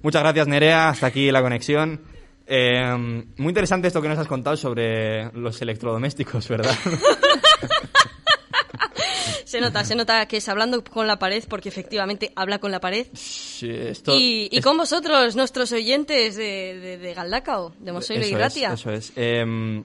[0.01, 0.89] Muchas gracias, Nerea.
[0.89, 2.01] Hasta aquí la conexión.
[2.47, 6.75] Eh, muy interesante esto que nos has contado sobre los electrodomésticos, ¿verdad?
[9.51, 12.79] Se nota, se nota que es hablando con la pared, porque efectivamente habla con la
[12.79, 13.07] pared.
[13.13, 18.25] Sí, esto- Y, y es- con vosotros, nuestros oyentes de, de, de Galdacao, de Mosoilo
[18.25, 19.13] y eso es, eso es.
[19.17, 19.83] Eh,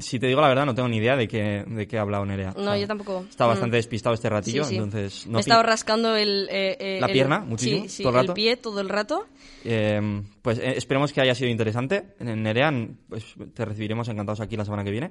[0.00, 2.24] si te digo la verdad, no tengo ni idea de qué, de qué ha hablado
[2.24, 2.54] Nerea.
[2.56, 3.26] No, yo tampoco.
[3.28, 3.48] Está Mm.
[3.48, 4.76] bastante despistado este ratillo, Sí, sí.
[4.76, 5.26] entonces...
[5.26, 8.10] Me No he estado rascando el, eh, eh, La el- pierna muchísimo, sí, sí, todo
[8.10, 8.30] el rato.
[8.32, 9.26] el pie todo el rato.
[9.64, 12.14] Eh, pues eh, esperemos que haya sido interesante.
[12.20, 12.72] Nerea,
[13.08, 13.24] pues
[13.54, 15.10] te recibiremos encantados aquí la semana que viene.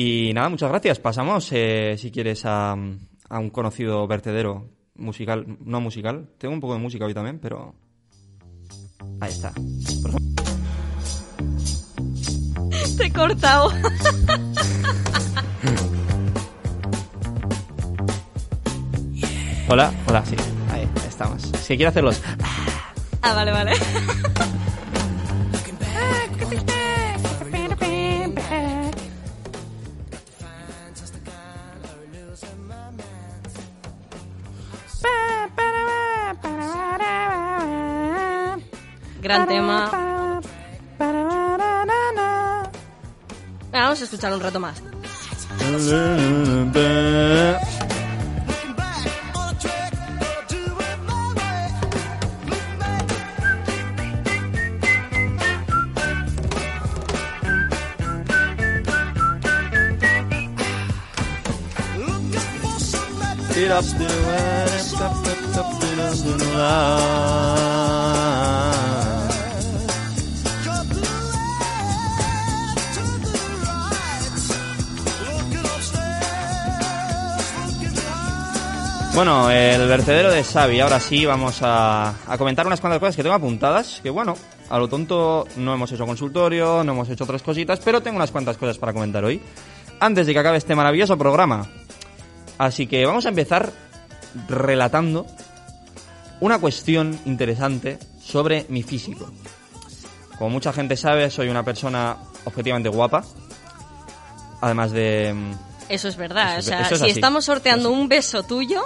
[0.00, 1.00] Y nada, muchas gracias.
[1.00, 6.28] Pasamos, eh, si quieres, a, a un conocido vertedero musical, no musical.
[6.38, 7.74] Tengo un poco de música hoy también, pero...
[9.20, 9.52] Ahí está.
[12.96, 13.72] Te he cortado.
[19.68, 20.36] Hola, hola, sí.
[20.70, 21.42] Ahí, ahí estamos.
[21.42, 22.22] Si quiero hacerlos...
[23.22, 23.72] ah, vale, vale.
[39.28, 40.40] Gran tema.
[43.70, 44.82] Vamos a escuchar un rato más.
[79.18, 80.78] Bueno, el vertedero de Xavi.
[80.78, 83.98] Ahora sí vamos a, a comentar unas cuantas cosas que tengo apuntadas.
[84.00, 84.36] Que bueno,
[84.70, 88.30] a lo tonto no hemos hecho consultorio, no hemos hecho otras cositas, pero tengo unas
[88.30, 89.42] cuantas cosas para comentar hoy.
[89.98, 91.66] Antes de que acabe este maravilloso programa.
[92.58, 93.72] Así que vamos a empezar
[94.46, 95.26] relatando
[96.38, 99.28] una cuestión interesante sobre mi físico.
[100.38, 103.24] Como mucha gente sabe, soy una persona objetivamente guapa.
[104.60, 105.34] Además de...
[105.34, 105.52] mm,
[105.88, 106.58] Eso es verdad.
[106.60, 107.10] Eso o sea, es si así.
[107.10, 108.82] estamos sorteando un beso tuyo,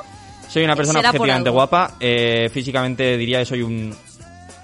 [0.53, 1.95] Soy una persona Será por objetivamente guapa.
[2.01, 3.95] eh, físicamente diría que soy un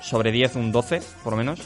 [0.02, 1.60] sobre 10, un 12, por lo menos.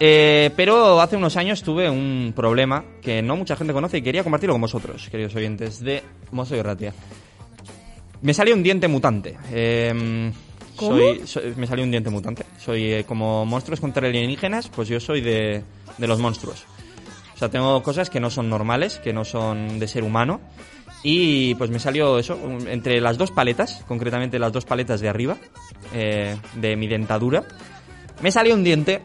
[0.00, 4.22] Eh, pero hace unos años tuve un problema que no mucha gente conoce y quería
[4.24, 6.02] compartirlo con vosotros, queridos oyentes de
[6.32, 6.92] Mozo y Ratia.
[8.22, 9.36] Me salió un diente mutante.
[9.52, 10.30] Eh,
[10.76, 10.96] ¿Cómo?
[10.96, 12.44] soy- soy- me salió un diente mutante.
[12.58, 15.62] Soy eh, como monstruos contra alienígenas, pues yo soy de,
[15.96, 16.64] de los monstruos.
[17.34, 20.40] O sea, tengo cosas que no son normales, que no son de ser humano.
[21.06, 25.36] Y pues me salió eso, entre las dos paletas, concretamente las dos paletas de arriba,
[25.92, 27.44] eh, de mi dentadura,
[28.22, 29.02] me salió un diente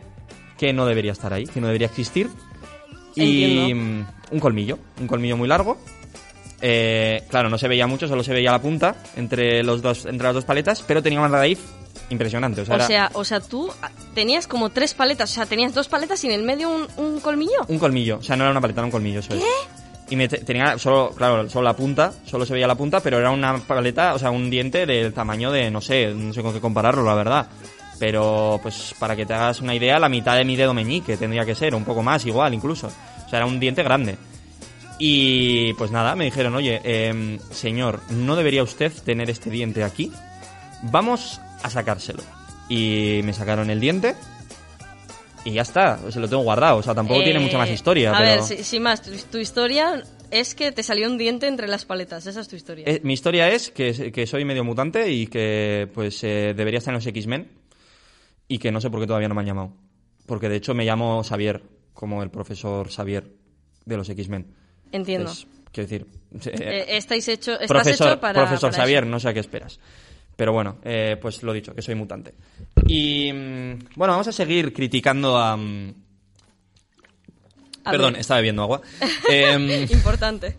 [0.58, 2.30] que no debería estar ahí, que no debería existir.
[3.16, 5.78] Y mm, un colmillo, un colmillo muy largo.
[6.62, 10.24] Eh, claro, no se veía mucho, solo se veía la punta entre, los dos, entre
[10.24, 11.60] las dos paletas, pero tenía una raíz
[12.10, 12.62] impresionante.
[12.62, 13.70] O sea, o era sea, o sea, tú
[14.16, 17.20] tenías como tres paletas, o sea, tenías dos paletas y en el medio un, un
[17.20, 17.66] colmillo.
[17.68, 18.20] un colmillo.
[18.20, 19.20] O sea, no era una paleta, era un colmillo.
[19.20, 19.44] Eso es.
[20.12, 23.20] Y me te- tenía solo, claro, solo la punta, solo se veía la punta, pero
[23.20, 26.54] era una paleta, o sea, un diente del tamaño de, no sé, no sé con
[26.54, 27.48] qué compararlo, la verdad.
[28.00, 31.46] Pero, pues, para que te hagas una idea, la mitad de mi dedo meñique tendría
[31.46, 32.88] que ser, un poco más, igual, incluso.
[32.88, 34.18] O sea, era un diente grande.
[34.98, 40.12] Y pues nada, me dijeron, oye, em, señor, no debería usted tener este diente aquí.
[40.84, 42.22] Vamos a sacárselo.
[42.68, 44.16] Y me sacaron el diente.
[45.46, 46.78] Y ya está, se lo tengo guardado.
[46.78, 48.12] O sea, tampoco tiene Eh, mucha más historia.
[48.12, 48.30] A pero...
[48.32, 51.86] ver, si- sin más, tu, tu historia es que te salió un diente entre las
[51.86, 52.28] paletas.
[52.28, 52.84] Esa es tu historia.
[52.88, 56.92] Eh, mi historia es que, que soy medio mutante y que pues eh, debería estar
[56.92, 57.48] en los X-Men
[58.48, 59.74] y que no sé por qué todavía no me han llamado.
[60.26, 61.64] Porque de hecho me llamo Xavier,
[61.94, 63.32] como el profesor Xavier
[63.86, 64.46] de los X-Men.
[64.92, 65.30] Entiendo.
[65.32, 66.06] Entonces, quiero decir,
[66.62, 68.42] eh, Eh, estáis hecho, estás profesor, hecho para.
[68.42, 69.10] profesor para Xavier, eso.
[69.12, 69.80] no sé a qué esperas.
[70.40, 72.34] Pero bueno, eh, pues lo dicho, que soy mutante.
[72.88, 75.58] Y mm, bueno, vamos a seguir criticando a...
[75.58, 75.94] mm,
[77.84, 78.22] A Perdón, ver.
[78.22, 78.82] estaba bebiendo agua.
[79.30, 80.56] Em, Importante.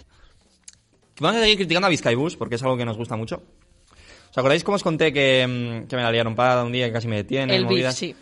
[1.18, 3.42] Vamos a seguir criticando a Vizcaibus porque es algo que nos gusta mucho.
[4.30, 6.92] ¿Os acordáis cómo os conté que, mm, que me la liaron parada un día que
[6.92, 7.48] casi me detienen?
[7.56, 8.14] El beef, sí.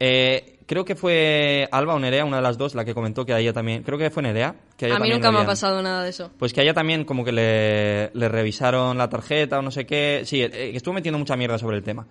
[0.00, 3.32] Eh, creo que fue Alba o Nerea, una de las dos, la que comentó que
[3.32, 3.82] a ella también.
[3.82, 4.54] Creo que fue Nerea.
[4.76, 6.30] Que a ella A mí nunca me ha pasado nada de eso.
[6.38, 9.86] Pues que a ella también como que le, le revisaron la tarjeta o no sé
[9.86, 10.22] qué.
[10.24, 12.06] Sí, eh, que estuvo metiendo mucha mierda sobre el tema.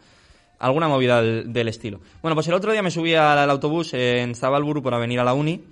[0.60, 2.00] Alguna movida del, del estilo.
[2.22, 5.24] Bueno, pues el otro día me subí al, al autobús en Zabalburu para venir a
[5.24, 5.64] la uni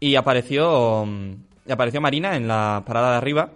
[0.00, 1.32] y apareció, mm,
[1.66, 3.52] y apareció Marina en la parada de arriba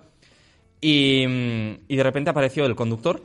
[0.81, 3.21] y, mm, y de repente apareció el conductor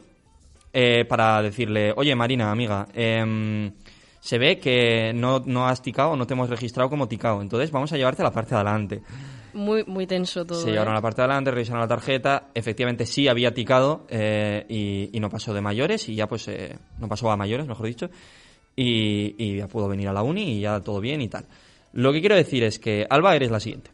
[0.74, 3.72] eh, para decirle, oye Marina, amiga, em,
[4.24, 7.92] se ve que no, no has ticado, no te hemos registrado como ticado, entonces vamos
[7.92, 9.02] a llevarte a la parte de adelante.
[9.54, 10.62] Muy, muy tenso todo.
[10.62, 10.72] Se ¿eh?
[10.72, 12.48] llevaron a la parte de adelante, revisaron la tarjeta.
[12.56, 16.08] Efectivamente, sí había ticado eh, y, y no pasó de mayores.
[16.08, 18.10] Y ya, pues, eh, no pasó a mayores, mejor dicho.
[18.76, 21.46] Y, y ya pudo venir a la uni y ya todo bien y tal.
[21.92, 23.92] Lo que quiero decir es que, Alba, eres la siguiente.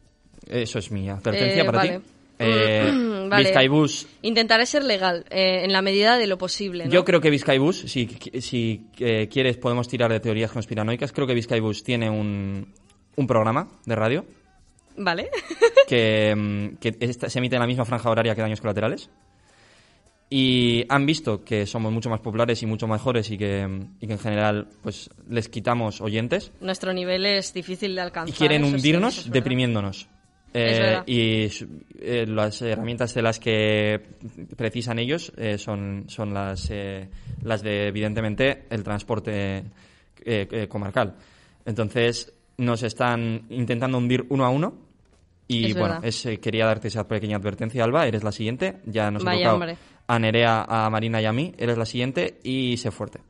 [0.47, 1.99] Eso es mi advertencia Eh, para vale.
[1.99, 2.05] ti.
[2.39, 2.91] Eh,
[3.29, 3.43] Vale.
[3.43, 6.85] Vizcaibus, Intentaré ser legal, eh, en la medida de lo posible.
[6.85, 6.91] ¿no?
[6.91, 8.07] yo creo que Vizcaibus, si,
[8.41, 11.11] si eh, quieres, podemos tirar de teorías conspiranoicas.
[11.11, 12.73] Creo que Vizcaibus tiene un,
[13.17, 14.25] un programa de radio
[14.97, 15.29] Vale.
[15.87, 19.09] que, mm, que esta- se emite en la misma franja horaria que Daños Colaterales.
[20.31, 24.07] Y han visto que somos mucho más populares y mucho mejores y que, mm, y
[24.07, 28.37] que en general pues les quitamos oyentes Nuestro nivel es difícil de y alcanzar.
[28.37, 30.07] quieren eso sí, hundirnos es deprimiéndonos.
[30.53, 31.47] Eh, y
[31.99, 34.01] eh, las herramientas de las que
[34.57, 37.07] precisan ellos eh, son, son las, eh,
[37.43, 39.63] las de, evidentemente, el transporte
[40.67, 41.15] comarcal.
[41.65, 44.73] Entonces, nos están intentando hundir uno a uno.
[45.47, 48.05] Y Es bueno, es, quería darte esa pequeña advertencia, Alba.
[48.05, 48.81] Eres la siguiente.
[48.85, 49.77] Ya nos ha Vaya, tocado hombre.
[50.07, 51.53] a Nerea, a Marina y a mí.
[51.57, 53.21] Eres la siguiente y sé fuerte.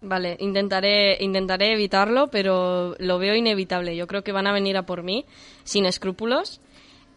[0.00, 3.96] Vale, intentaré, intentaré evitarlo, pero lo veo inevitable.
[3.96, 5.24] Yo creo que van a venir a por mí,
[5.64, 6.60] sin escrúpulos.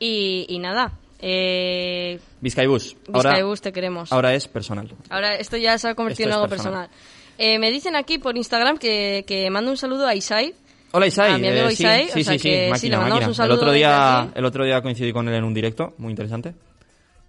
[0.03, 2.97] Y, y nada, eh, Vizcaibus.
[3.13, 4.11] Ahora, Vizcaibus, te queremos.
[4.11, 4.91] ahora es personal.
[5.09, 6.87] Ahora esto ya se ha convertido Esto en algo personal.
[6.89, 7.37] personal.
[7.37, 10.55] Eh, me dicen aquí por Instagram que, que mando un saludo a Isai.
[10.93, 12.69] Hola Isai, A mi amigo eh, sí, Isai, sí, o sea sí, sí, que sí,
[12.71, 13.27] máquina, le mandamos máquina.
[13.29, 16.09] un saludo el otro día, el otro día coincidí con él en un directo, muy
[16.09, 16.55] interesante.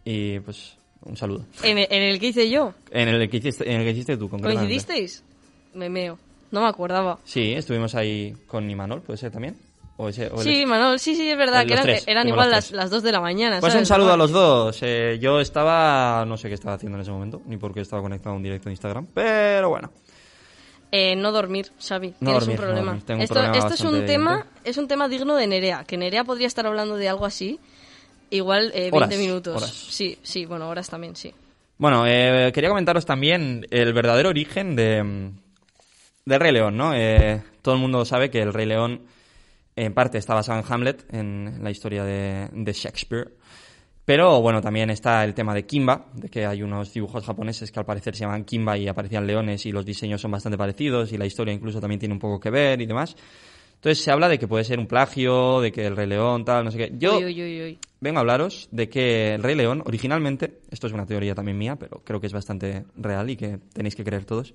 [0.04, 1.44] Y pues un saludo.
[1.62, 2.72] En, en el que hice yo.
[2.90, 4.60] En el que hiciste, en el que hiciste tú, concretamente.
[4.66, 5.22] ¿Coincidisteis?
[5.74, 6.18] Me meo.
[6.50, 7.18] No me acordaba.
[7.24, 9.56] Sí, estuvimos ahí con Imanol, puede ser también.
[10.02, 12.36] O ese, o él Sí, Manol, sí, sí, es verdad, que eran, tres, eran fuimos
[12.38, 13.60] igual las, las 2 de la mañana.
[13.60, 13.84] Pues ¿sabes?
[13.84, 14.76] un saludo a los dos.
[14.82, 18.02] Eh, yo estaba, no sé qué estaba haciendo en ese momento, ni por qué estaba
[18.02, 19.92] conectado a un directo de Instagram, pero bueno.
[20.90, 22.08] Eh, no dormir, Xavi.
[22.08, 22.92] No Tienes dormir, un problema.
[22.92, 24.70] un esto problema esto es un tema, evidente.
[24.70, 25.84] es un tema digno de Nerea.
[25.84, 27.60] Que Nerea podría estar hablando de algo así.
[28.28, 29.56] Igual eh, 20 Horas, minutos.
[29.56, 29.70] horas.
[29.72, 31.32] Sí, sí, bueno, horas también, sí.
[31.78, 35.38] Bueno, eh, quería comentaros también el verdadero origen de, mm,
[36.24, 36.92] del Rey León, ¿no?
[37.62, 39.02] Todo el mundo sabe que el Rey León
[39.76, 43.32] en parte está basado en Hamlet, en la historia de, de Shakespeare.
[44.04, 47.78] Pero bueno, también está el tema de Kimba, de que hay unos dibujos japoneses que
[47.78, 51.18] al parecer se llaman Kimba y aparecían leones y los diseños son bastante parecidos y
[51.18, 53.14] la historia incluso también tiene un poco que ver y demás.
[53.76, 56.64] Entonces se habla de que puede ser un plagio, de que el Rey León, tal,
[56.64, 56.92] no sé qué.
[56.96, 57.78] Yo Uy, uy, uy, uy.
[58.00, 61.76] vengo a hablaros de que el Rey León, originalmente, esto es una teoría también mía,
[61.76, 64.54] pero creo que es bastante real y que tenéis que creer todos.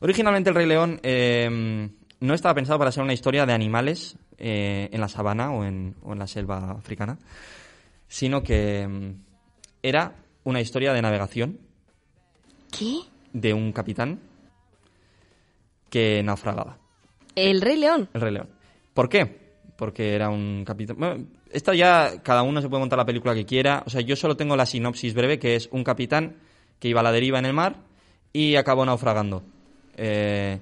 [0.00, 1.88] Originalmente el Rey León eh,
[2.20, 5.94] no estaba pensado para ser una historia de animales eh, en la sabana o en,
[6.02, 7.18] o en la selva africana,
[8.08, 9.10] sino que mm,
[9.82, 11.58] era una historia de navegación
[12.76, 13.00] ¿Qué?
[13.32, 14.20] de un capitán
[15.90, 16.78] que naufragaba.
[17.34, 18.08] El Rey León.
[18.14, 18.48] El Rey León.
[18.92, 19.26] ¿Por qué?
[19.76, 20.96] Porque era un capitán.
[20.98, 23.82] Bueno, esta ya cada uno se puede montar la película que quiera.
[23.86, 26.36] O sea, yo solo tengo la sinopsis breve, que es un capitán
[26.78, 27.76] que iba a la deriva en el mar
[28.32, 29.42] y acabó naufragando.
[29.96, 30.58] Eh,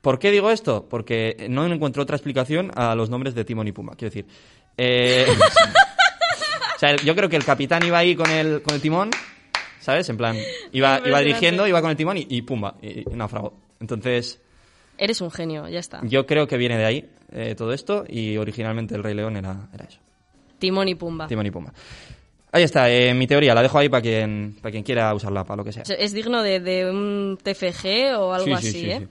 [0.00, 0.86] ¿Por qué digo esto?
[0.88, 3.94] Porque no encuentro otra explicación a los nombres de Timón y Pumba.
[3.96, 4.26] Quiero decir.
[4.76, 5.26] eh,
[6.76, 9.10] o sea, yo creo que el capitán iba ahí con el, con el timón,
[9.80, 10.08] ¿sabes?
[10.08, 10.36] En plan,
[10.72, 13.52] iba, iba dirigiendo, iba con el timón y, y Pumba, y, y naufragó.
[13.80, 14.40] Entonces.
[14.96, 16.00] Eres un genio, ya está.
[16.04, 19.68] Yo creo que viene de ahí eh, todo esto y originalmente el Rey León era,
[19.74, 19.98] era eso.
[20.58, 21.26] Timón y Pumba.
[21.26, 21.72] Timón y Pumba.
[22.52, 25.58] Ahí está, eh, mi teoría, la dejo ahí para quien, para quien quiera usarla, para
[25.58, 25.84] lo que sea.
[25.86, 29.08] Es digno de, de un TFG o algo Sí, sí, así, sí, ¿eh?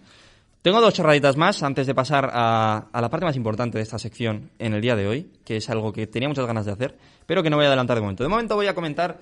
[0.61, 4.51] Tengo dos chorraditas más antes de pasar a, la parte más importante de esta sección
[4.59, 7.41] en el día de hoy, que es algo que tenía muchas ganas de hacer, pero
[7.41, 8.23] que no voy a adelantar de momento.
[8.23, 9.19] De momento voy a comentar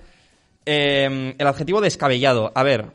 [0.66, 2.50] eh, el adjetivo descabellado.
[2.54, 2.90] A ver,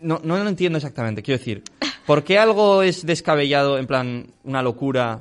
[0.00, 1.22] no, no lo entiendo exactamente.
[1.22, 1.62] Quiero decir,
[2.06, 5.20] ¿por qué algo es descabellado, en plan, una locura?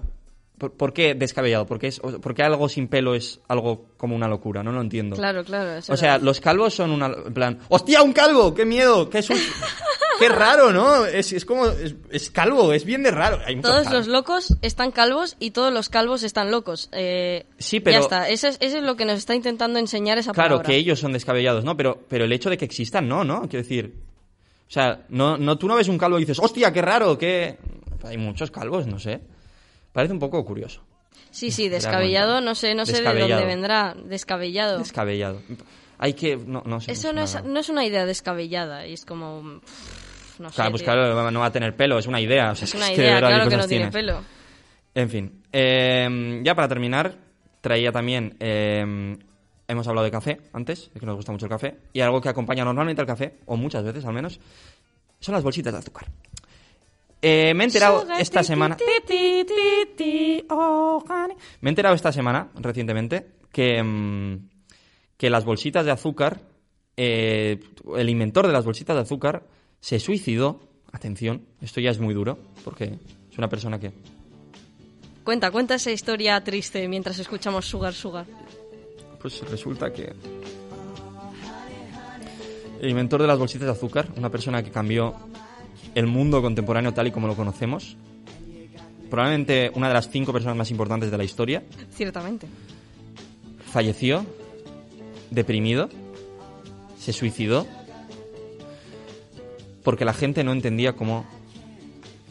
[0.58, 1.66] ¿Por, por qué descabellado?
[1.68, 4.64] ¿Por qué, es, o- por qué algo sin pelo es algo como una locura?
[4.64, 5.16] No lo entiendo.
[5.16, 5.80] Claro, claro.
[5.88, 7.08] O sea, los calvos son una...
[7.08, 8.54] En plan, ¡hostia, un calvo!
[8.56, 9.08] ¡Qué miedo!
[9.10, 9.44] ¡Qué susto!
[10.20, 11.06] ¡Qué raro, ¿no?
[11.06, 11.68] Es, es como...
[11.68, 13.40] Es, es calvo, es bien de raro.
[13.46, 16.90] Hay Todos los locos están calvos y todos los calvos están locos.
[16.92, 20.18] Eh, Sí, pero- Ya está, eso es, eso es lo que nos está intentando enseñar
[20.18, 20.68] esa Claro, palabra.
[20.70, 21.78] que ellos son descabellados, ¿no?
[21.78, 23.42] Pero, pero el hecho de que existan, no, ¿no?
[23.42, 23.94] Quiero decir...
[24.68, 27.16] O sea, no, no, tú no ves un calvo y dices, ¡hostia, qué raro!
[27.18, 27.58] qué
[28.04, 29.22] Hay muchos calvos, no sé.
[29.92, 30.82] Parece un poco curioso.
[31.32, 33.96] Sí, sí, descabellado, no sé, no sé de dónde vendrá.
[34.06, 34.80] Descabellado.
[34.80, 35.42] Descabellado.
[36.00, 36.38] Hay que...
[36.38, 36.92] No, no sé.
[36.92, 39.60] Eso no es, no es una idea descabellada y es como...
[39.62, 40.94] pff, No sé, Claro, pues tío.
[40.94, 42.52] claro, no va a tener pelo, es una idea.
[42.52, 43.94] O sea, Es una que de idea, verdad, ¿qué claro que no tiene tienes?
[43.94, 44.24] pelo.
[44.94, 47.16] En fin, eh, ya para terminar,
[47.62, 49.18] traía también, eh,
[49.68, 52.30] hemos hablado de café antes, de que nos gusta mucho el café, y algo que
[52.30, 54.40] acompaña normalmente al café, o muchas veces al menos,
[55.20, 56.08] son las bolsitas de azúcar.
[57.22, 58.78] Eh, me he enterado esta semana...
[60.50, 61.04] oh.
[61.62, 64.50] Me he enterado esta semana, recientemente, que, mm,
[65.18, 66.42] que las bolsitas de azúcar,
[66.96, 67.60] eh,
[67.96, 69.48] el inventor de las bolsitas de azúcar
[69.80, 70.62] se suicidó.
[70.92, 73.00] Atención, esto ya es muy duro, porque
[73.30, 73.92] es una persona que
[75.28, 78.26] Cuenta, cuenta esa historia triste mientras escuchamos Sugar Sugar.
[79.20, 80.14] Pues resulta que
[82.80, 85.14] el inventor de las bolsitas de azúcar, una persona que cambió
[85.96, 87.96] el mundo contemporáneo tal y como lo conocemos,
[89.10, 92.48] probablemente una de las cinco personas más importantes de la historia, Ciertamente.
[93.72, 94.26] falleció
[95.32, 95.90] deprimido,
[97.00, 97.66] se suicidó,
[99.84, 101.26] porque la gente no entendía cómo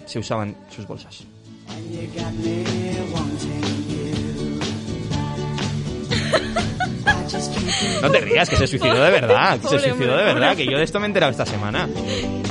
[0.06, 1.24] se usaban sus bolsas.
[8.02, 10.78] No te rías, que se suicidó de verdad, que se suicidó de verdad, que yo
[10.78, 11.88] de esto me he enterado esta semana.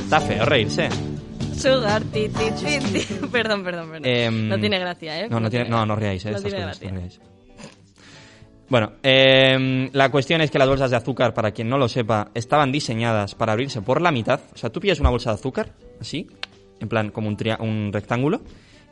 [0.05, 0.87] Está feo reírse.
[1.57, 3.15] Sugar, ti, ti, ti, ti.
[3.31, 4.05] Perdón, perdón, perdón.
[4.05, 5.27] Em, no tiene gracia, ¿eh?
[5.27, 6.29] No, no, tiene, no, no ríais, ¿eh?
[6.29, 7.19] No estas tiene cosas, gracia.
[7.19, 7.35] no.
[8.69, 12.29] Bueno, em, la cuestión es que las bolsas de azúcar, para quien no lo sepa,
[12.35, 14.41] estaban diseñadas para abrirse por la mitad.
[14.53, 16.27] O sea, tú pillas una bolsa de azúcar, así,
[16.79, 18.41] en plan como un, un rectángulo,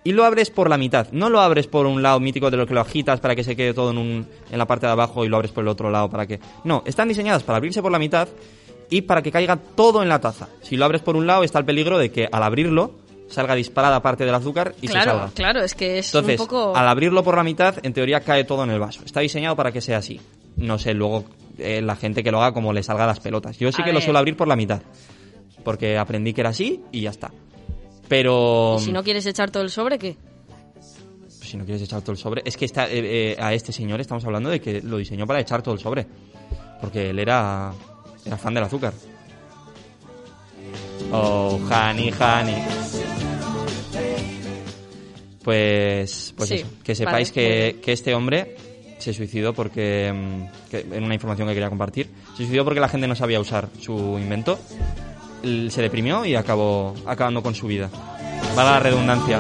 [0.03, 1.11] y lo abres por la mitad.
[1.11, 3.55] No lo abres por un lado mítico de lo que lo agitas para que se
[3.55, 5.91] quede todo en, un, en la parte de abajo y lo abres por el otro
[5.91, 6.39] lado para que...
[6.63, 8.27] No, están diseñadas para abrirse por la mitad
[8.95, 10.49] y para que caiga todo en la taza.
[10.61, 12.91] Si lo abres por un lado está el peligro de que al abrirlo
[13.27, 15.31] salga disparada parte del azúcar y se Claro, salga.
[15.33, 16.75] claro, es que es Entonces, un poco...
[16.75, 19.01] al abrirlo por la mitad, en teoría cae todo en el vaso.
[19.03, 20.21] Está diseñado para que sea así.
[20.57, 21.25] No sé, luego
[21.57, 23.57] eh, la gente que lo haga como le salga las pelotas.
[23.57, 24.81] Yo sí A que lo suelo abrir por la mitad.
[25.63, 27.31] Porque aprendí que era así y ya está.
[28.07, 30.15] Pero ¿Y si no quieres echar todo el sobre, qué?
[31.41, 34.01] si no quieres echar todo el sobre, es que está, eh, eh, a este señor
[34.01, 36.05] estamos hablando de que lo diseñó para echar todo el sobre.
[36.81, 37.71] Porque él era,
[38.25, 38.93] era fan del azúcar.
[41.11, 42.63] Oh, honey, honey.
[45.43, 47.33] Pues, pues Sí, eso, que sepáis vale,
[47.73, 48.55] que, que este hombre
[48.99, 52.87] se suicidó porque, mm, que- en una información que quería compartir, se suicidó porque la
[52.87, 54.57] gente no sabía usar su invento,
[55.43, 57.89] se deprimió y acabó acabando con su vida.
[58.57, 59.39] Va la redundancia.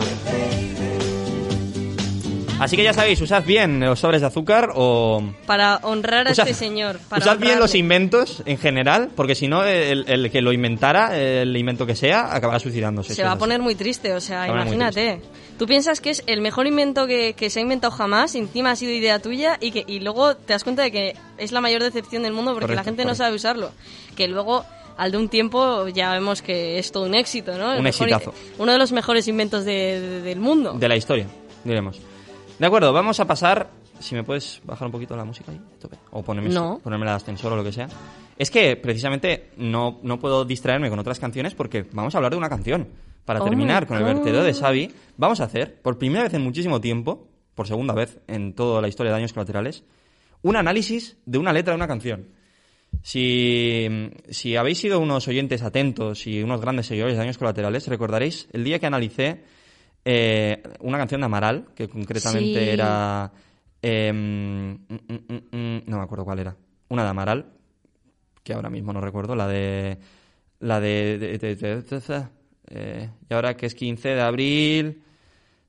[2.59, 5.21] Así que ya sabéis, usad bien los sobres de azúcar o...
[5.45, 6.97] Para honrar a Usad- este señor.
[7.09, 7.79] Para usad bien los honrarle.
[7.79, 12.33] inventos en general, porque si no, el, el que lo inventara, el invento que sea,
[12.33, 13.15] acabará suicidándose.
[13.15, 13.39] Se va a así.
[13.39, 15.21] poner muy triste, o sea, Se imagínate.
[15.59, 18.75] Tú piensas que es el mejor invento que, que se ha inventado jamás, encima ha
[18.77, 21.83] sido idea tuya, y que y luego te das cuenta de que es la mayor
[21.83, 23.23] decepción del mundo porque la Correcto, gente no correcto.
[23.23, 23.71] sabe usarlo.
[24.15, 24.63] Que luego,
[24.95, 27.71] al de un tiempo, ya vemos que es todo un éxito, ¿no?
[27.73, 28.33] El Un mejor- exitazo.
[28.57, 30.73] Uno de los mejores inventos de- de- del mundo.
[30.73, 31.27] De la historia,
[31.65, 31.99] diremos.
[32.63, 33.71] De acuerdo, vamos a pasar.
[33.99, 35.97] Si me puedes bajar un poquito la música ahí, tope.
[36.11, 36.79] O ponerme, No.
[36.81, 37.89] ponerme el ascensor o lo que sea.
[38.37, 42.37] Es que precisamente no, no puedo distraerme con otras canciones porque vamos a hablar de
[42.37, 42.87] una canción.
[43.25, 46.41] Para Oh terminar con el vertedero de Xavi, vamos a hacer, por primera vez en
[46.41, 49.83] muchísimo tiempo, por segunda vez en toda la historia de Daños Colaterales,
[50.41, 52.29] un análisis de una letra de una canción.
[53.01, 58.47] Si, si habéis sido unos oyentes atentos y unos grandes seguidores de Daños Colaterales, recordaréis
[58.53, 59.43] el día que analicé
[60.05, 62.69] eh, una canción de Amaral, que concretamente Sí.
[62.69, 63.31] era...
[63.81, 64.77] em, mm,
[65.09, 66.55] mm, mm, no me acuerdo cuál era.
[66.89, 67.45] Una de Amaral,
[68.43, 69.97] que ahora mismo no recuerdo, la de...
[70.59, 71.17] La de...
[71.17, 72.27] de- de- de- de- de-
[72.69, 74.99] eh, y ahora que es 15 de abril...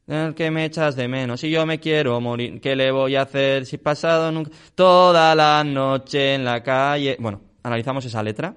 [0.07, 1.41] El que me echas de menos.
[1.41, 4.51] Si yo me quiero morir, ¿qué le voy a hacer si pasado nunca?
[4.75, 7.17] Toda la noche en la calle.
[7.19, 8.55] Bueno, analizamos esa letra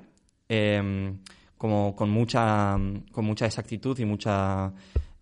[0.49, 1.13] eh,
[1.57, 2.75] como con mucha,
[3.13, 4.73] con mucha exactitud y mucha.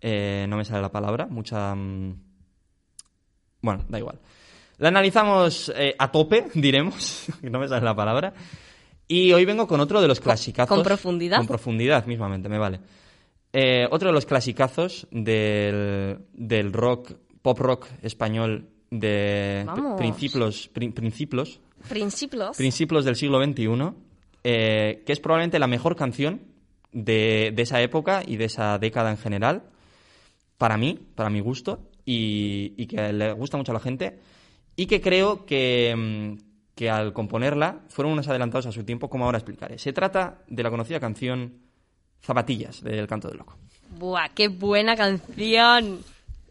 [0.08, 1.26] Eh, no me sale la palabra.
[1.26, 1.74] Mucha.
[1.74, 2.14] mm,
[3.62, 4.20] Bueno, da igual.
[4.78, 7.26] La analizamos eh, a tope, diremos.
[7.42, 8.32] no me sale la palabra.
[9.08, 10.74] Y hoy vengo con otro de los clasicazos.
[10.74, 11.38] con profundidad?
[11.38, 12.80] Con profundidad, mismamente, me vale.
[13.52, 17.12] Eh, otro de los clasicazos del, del rock,
[17.42, 19.66] pop rock español de
[19.96, 22.56] principios, prin- principios, Principios.
[22.56, 23.68] principios del siglo XXI,
[24.44, 26.42] eh, que es probablemente la mejor canción
[26.92, 29.62] de, de esa época y de esa década en general,
[30.58, 34.18] para mí, para mi gusto, y, y que le gusta mucho a la gente,
[34.76, 39.24] y que creo que, mm, que al componerla fueron unos adelantados a su tiempo, como
[39.24, 39.78] ahora explicaré.
[39.78, 41.54] Se trata de la conocida canción
[42.22, 43.56] Zapatillas, del Canto del Loco.
[43.98, 46.00] Buah, qué buena canción.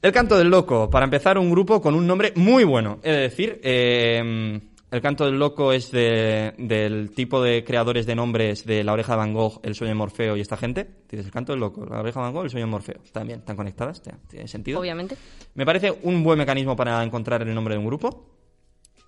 [0.02, 2.99] El Canto del Loco, para empezar, un grupo con un nombre muy bueno.
[3.03, 4.60] Es decir, eh,
[4.91, 9.14] El Canto del Loco es de- del tipo de creadores de nombres de La Oreja
[9.14, 10.86] de Van Gogh, El Sueño de Morfeo y esta gente.
[11.07, 12.99] Tienes El Canto del Loco, La Oreja de Van Gogh, El Sueño de Morfeo.
[13.03, 14.80] Están bien, están conectadas, tiene sentido.
[14.80, 15.18] Obviamente.
[15.56, 18.30] Me parece un buen mecanismo para encontrar el nombre de un grupo.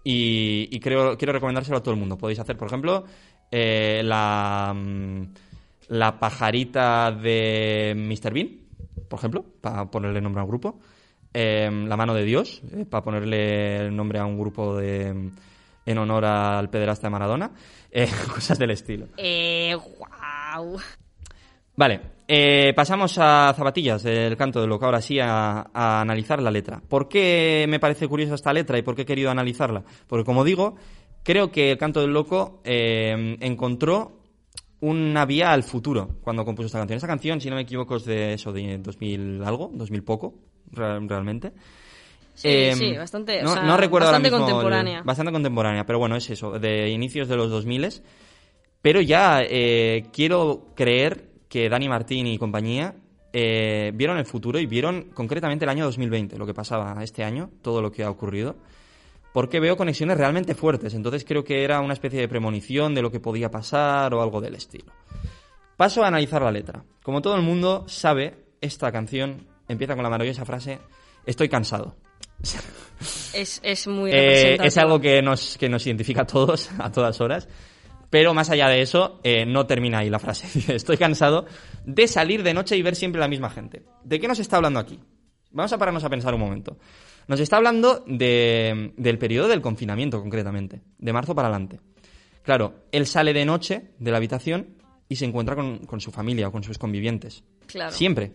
[0.03, 2.17] Y, y creo, quiero recomendárselo a todo el mundo.
[2.17, 3.05] Podéis hacer, por ejemplo,
[3.51, 5.21] eh, la, mm,
[5.89, 8.33] la pajarita de Mr.
[8.33, 8.49] Bean,
[9.07, 10.79] por ejemplo, para ponerle nombre a un grupo.
[11.33, 15.31] Eh, la mano de Dios, eh, para ponerle el nombre a un grupo de,
[15.87, 17.51] en honor al pederasta de Maradona.
[17.89, 19.07] Eh, cosas del estilo.
[19.17, 20.77] Eh, wow.
[21.75, 26.49] Vale, eh, pasamos a Zapatillas, del canto de loco, ahora sí a, a analizar la
[26.51, 26.81] letra.
[26.87, 29.83] ¿Por qué me parece curiosa esta letra y por qué he querido analizarla?
[30.07, 30.75] Porque como digo,
[31.23, 34.13] creo que el canto del loco eh, encontró
[34.79, 36.97] una vía al futuro cuando compuso esta canción.
[36.97, 40.33] Esta canción, si no me equivoco, es de eso, de 2000 algo, 2000 poco,
[40.71, 41.51] real- realmente.
[42.37, 45.01] Sí, Eh, sí, bastante, o No, sea, no recuerdo ahora bastante mismo el- contemporánea.
[45.03, 48.03] bastante contemporánea, pero bueno, es eso, de inicios de los 2000
[48.81, 52.93] Pero ya eh, quiero creer que Dani Martín y compañía
[53.33, 57.49] eh, vieron el futuro y vieron concretamente el año 2020, lo que pasaba este año,
[57.63, 58.55] todo lo que ha ocurrido.
[59.33, 63.11] Porque veo conexiones realmente fuertes, entonces creo que era una especie de premonición de lo
[63.11, 64.91] que podía pasar o algo del estilo.
[65.75, 66.83] Paso a analizar la letra.
[67.03, 70.79] Como todo el mundo sabe, esta canción empieza con la maravillosa frase
[71.25, 71.95] Estoy cansado.
[73.33, 77.19] Es, es muy Eh, es algo que nos, que nos identifica a todos, a todas
[77.21, 77.47] horas.
[78.09, 80.47] Pero más allá de eso, eh, no termina ahí la frase.
[80.73, 81.45] Estoy cansado
[81.85, 83.83] de salir de noche y ver siempre la misma gente.
[84.03, 84.99] ¿De qué nos está hablando aquí?
[85.51, 86.77] Vamos a pararnos a pensar un momento.
[87.27, 91.79] Nos está hablando de- del periodo del confinamiento, concretamente, de marzo para adelante.
[92.43, 94.77] Claro, él sale de noche de la habitación
[95.09, 97.43] y se encuentra con, con su familia o con sus convivientes.
[97.65, 97.91] Claro.
[97.91, 98.31] Siempre.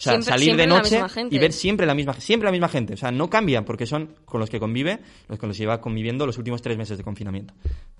[0.00, 2.68] O sea, Siempre- salir siempre de noche y ver siempre la misma siempre la misma
[2.68, 2.94] gente.
[2.94, 4.98] O sea, no cambian porque son con los que convive,
[5.28, 7.52] los con los que lleva conviviendo los últimos tres meses de confinamiento.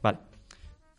[0.03, 0.17] Vale.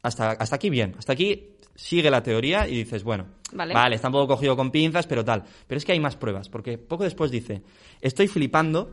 [0.04, 0.94] Hasta, hasta aquí bien.
[1.00, 3.96] Hasta aquí sigue la teoría y dices, bueno, Vale.
[3.96, 5.44] está un poco cogido con pinzas, pero tal.
[5.66, 7.64] Pero es que hay más pruebas, porque poco después dice,
[8.00, 8.92] estoy flipando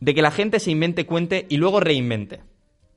[0.00, 2.40] de que la gente se invente, cuente y luego reinvente.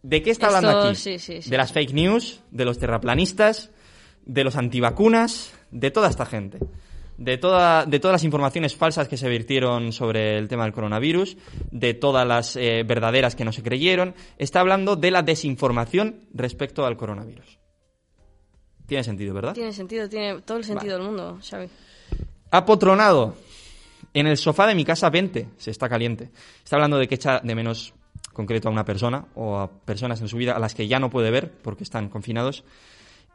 [0.02, 0.96] ¿De qué está Esto, hablando aquí?
[0.96, 1.50] sí, sí, sí.
[1.52, 3.70] De las fake news, de los terraplanistas,
[4.26, 6.58] de los antivacunas, de toda esta gente.
[7.20, 11.38] De, toda, de todas las informaciones falsas que se vertieron sobre el tema del coronavirus,
[11.70, 14.16] de todas las eh, verdaderas que no se creyeron.
[14.38, 17.60] Está hablando de la desinformación respecto al coronavirus.
[18.88, 19.54] Tiene sentido, ¿verdad?
[19.54, 21.68] Tiene sentido, tiene todo el sentido del mundo, Xavi.
[22.52, 23.36] Apotronado.
[24.14, 26.32] En el sofá de mi casa 20 se está caliente.
[26.64, 27.94] Está hablando de que echa de menos
[28.34, 31.10] concreto a una persona o a personas en su vida a las que ya no
[31.10, 32.64] puede ver porque están confinados.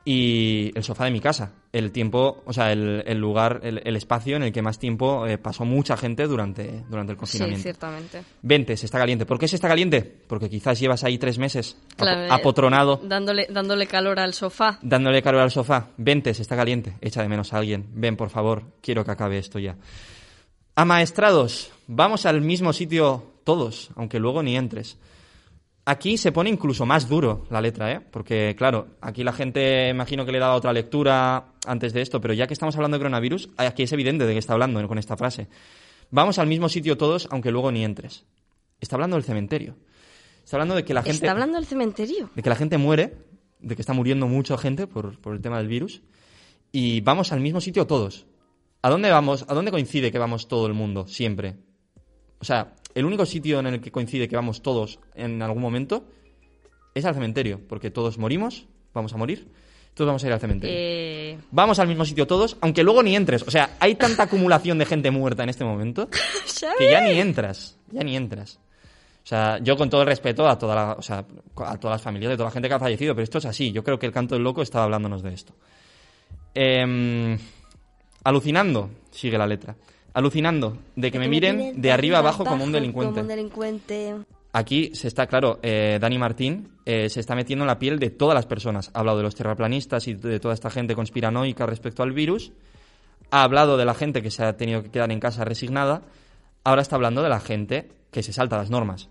[0.06, 3.96] Y el sofá de mi casa, el tiempo, o sea, el, el lugar, el, el
[3.96, 7.62] espacio en el que más tiempo eh, pasó mucha gente durante, durante el Sí, confinamiento.
[7.62, 8.22] ciertamente.
[8.42, 9.24] 20, se está caliente.
[9.24, 10.02] ¿Por qué se está caliente?
[10.02, 14.78] Porque quizás llevas ahí tres meses Claro, eh, apotronado Dándole, dándole calor al sofá.
[14.82, 15.88] dándole calor al sofá.
[15.96, 16.96] Vente, se está caliente.
[17.00, 17.86] Echa de menos a alguien.
[17.94, 18.64] Ven, por favor.
[18.82, 19.76] Quiero que acabe esto ya.
[20.76, 24.98] Amaestrados, vamos al mismo sitio todos, aunque luego ni entres.
[25.86, 28.00] Aquí se pone incluso más duro la letra, ¿eh?
[28.00, 32.22] Porque, claro, aquí la gente, imagino que le he dado otra lectura antes de esto,
[32.22, 34.96] pero ya que estamos hablando de coronavirus, aquí es evidente de qué está hablando con
[34.98, 35.48] esta frase.
[36.10, 38.24] Vamos al mismo sitio todos, aunque luego ni entres.
[38.80, 39.76] Está hablando del cementerio.
[40.42, 42.30] Está hablando de que la gente Está hablando del cementerio.
[42.34, 43.18] de que la gente muere,
[43.60, 46.02] de que está muriendo mucha gente por, por el tema del virus,
[46.72, 48.26] y vamos al mismo sitio todos.
[48.80, 49.44] ¿A dónde vamos?
[49.48, 51.06] ¿A dónde coincide que vamos todo el mundo?
[51.08, 51.56] Siempre.
[52.44, 56.04] O sea, el único sitio en el que coincide que vamos todos en algún momento
[56.94, 59.48] es al cementerio, porque todos morimos, vamos a morir,
[59.94, 60.76] Todos vamos a ir al cementerio.
[60.78, 63.44] Eh, Vamos al mismo sitio todos, aunque luego ni entres.
[63.44, 66.10] O sea, hay tanta acumulación de gente muerta en este momento
[66.78, 67.78] que ya ni entras.
[67.90, 68.58] Ya ni entras.
[69.24, 71.24] O sea, yo con todo el respeto a, toda la, o sea,
[71.56, 73.72] a todas las familias de toda la gente que ha fallecido, pero esto es así.
[73.72, 75.54] Yo creo que el canto del loco estaba hablándonos de esto.
[76.54, 77.38] Em,
[78.22, 79.74] alucinando, sigue la letra.
[80.14, 83.20] Alucinando de que me miren de arriba abajo como un delincuente.
[83.20, 84.14] Como un delincuente.
[84.52, 88.10] Aquí se está, claro, eh, Dani Martín eh, se está metiendo en la piel de
[88.10, 88.92] todas las personas.
[88.94, 92.52] Ha hablado de los terraplanistas y de toda esta gente conspiranoica respecto al virus.
[93.32, 96.02] Ha hablado de la gente que se ha tenido que quedar en casa resignada.
[96.62, 99.08] Ahora está hablando de la gente que se salta las normas.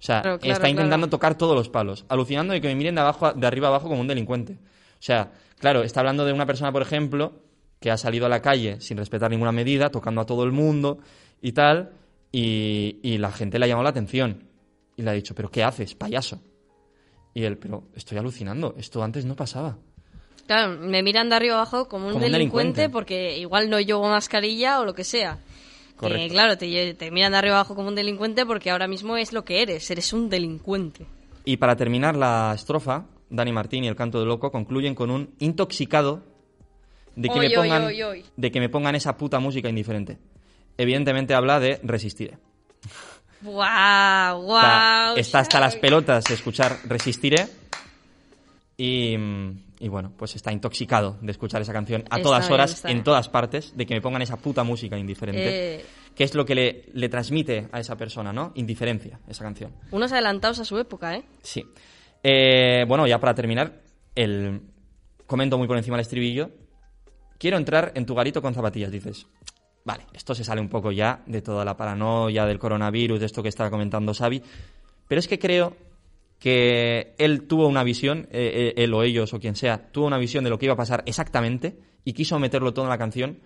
[0.00, 1.10] O sea, Claro, claro, está intentando claro.
[1.10, 4.00] tocar todos los palos, alucinando de que me miren de, abajo, de arriba abajo como
[4.00, 4.54] un delincuente.
[4.54, 5.30] O sea,
[5.60, 7.34] claro, está hablando de una persona, por ejemplo,
[7.84, 11.00] que ha salido a la calle sin respetar ninguna medida, tocando a todo el mundo
[11.42, 11.92] y tal,
[12.32, 14.44] y, y la gente le ha llamado la atención.
[14.96, 16.40] Y le ha dicho, ¿pero qué haces, payaso?
[17.34, 19.76] Y él, pero estoy alucinando, esto antes no pasaba.
[20.46, 22.88] Claro, me miran de arriba abajo como un, Como delincuente, delincuente.
[22.88, 25.40] porque igual no llevo mascarilla o lo que sea.
[25.96, 26.22] Correcto.
[26.22, 29.34] Que, claro, te, te miran de arriba abajo como un delincuente porque ahora mismo es
[29.34, 31.04] lo que eres, eres un delincuente.
[31.44, 35.34] Y para terminar la estrofa, Dani Martín y el canto del loco concluyen con un
[35.38, 36.32] intoxicado
[37.16, 38.24] de que, Oy, me pongan, oy, oy.
[38.36, 40.18] de que me pongan esa puta música indiferente.
[40.76, 42.38] Evidentemente habla de resistiré.
[43.42, 43.56] ¡Guau!
[43.56, 44.32] O sea,
[45.10, 45.16] ¡Guau!
[45.16, 47.46] está hasta las pelotas de escuchar resistiré.
[48.76, 52.54] Y, mm, y bueno, pues está intoxicado de escuchar esa canción a Está todas bien,
[52.54, 55.76] horas, en todas partes, de que me pongan esa puta música indiferente.
[55.76, 55.84] Eh,
[56.16, 58.52] Que es lo que le, le transmite a esa persona, ¿no?
[58.56, 59.72] Indiferencia, esa canción.
[59.90, 61.24] unos adelantados a su época, ¿eh?
[61.42, 61.64] Sí.
[62.22, 63.80] Eh, bueno, ya para terminar,
[64.14, 64.60] el
[65.26, 66.50] comento muy por encima del estribillo.
[67.38, 69.26] Quiero entrar en tu garito con zapatillas, dices.
[69.84, 73.42] Vale, esto se sale un poco ya de toda la paranoia del coronavirus, de esto
[73.42, 74.42] que estaba comentando Xavi.
[75.06, 75.76] Pero es que creo
[76.38, 80.18] que él tuvo una visión, eh, eh, él o ellos o quien sea, tuvo una
[80.18, 83.40] visión de lo que iba a pasar exactamente y quiso meterlo todo en la canción,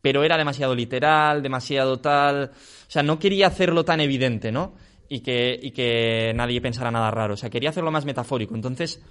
[0.00, 2.50] pero era demasiado literal, demasiado tal.
[2.52, 4.74] O sea, no quería hacerlo tan evidente, ¿no?
[5.08, 7.34] Y que, y que nadie pensara nada raro.
[7.34, 8.54] O sea, quería hacerlo más metafórico.
[8.54, 9.02] Entonces,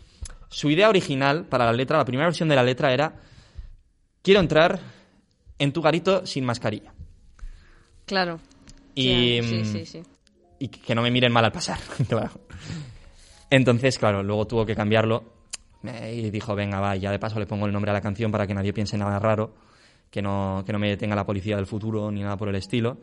[0.50, 3.22] su idea original para la letra, la primera versión de la letra era:
[4.22, 4.80] Quiero entrar
[5.58, 6.94] en tu garito sin mascarilla.
[8.06, 8.40] Claro.
[8.96, 10.04] Y, Sí, mm, sí, sí.
[10.60, 11.80] y que no me miren mal al pasar.
[12.10, 12.32] claro.
[13.50, 15.24] Entonces, claro, luego tuvo que cambiarlo
[15.84, 18.46] y dijo, venga, va, ya de paso le pongo el nombre a la canción para
[18.46, 19.54] que nadie piense nada raro,
[20.10, 22.98] que no, que no me detenga la policía del futuro ni nada por el estilo.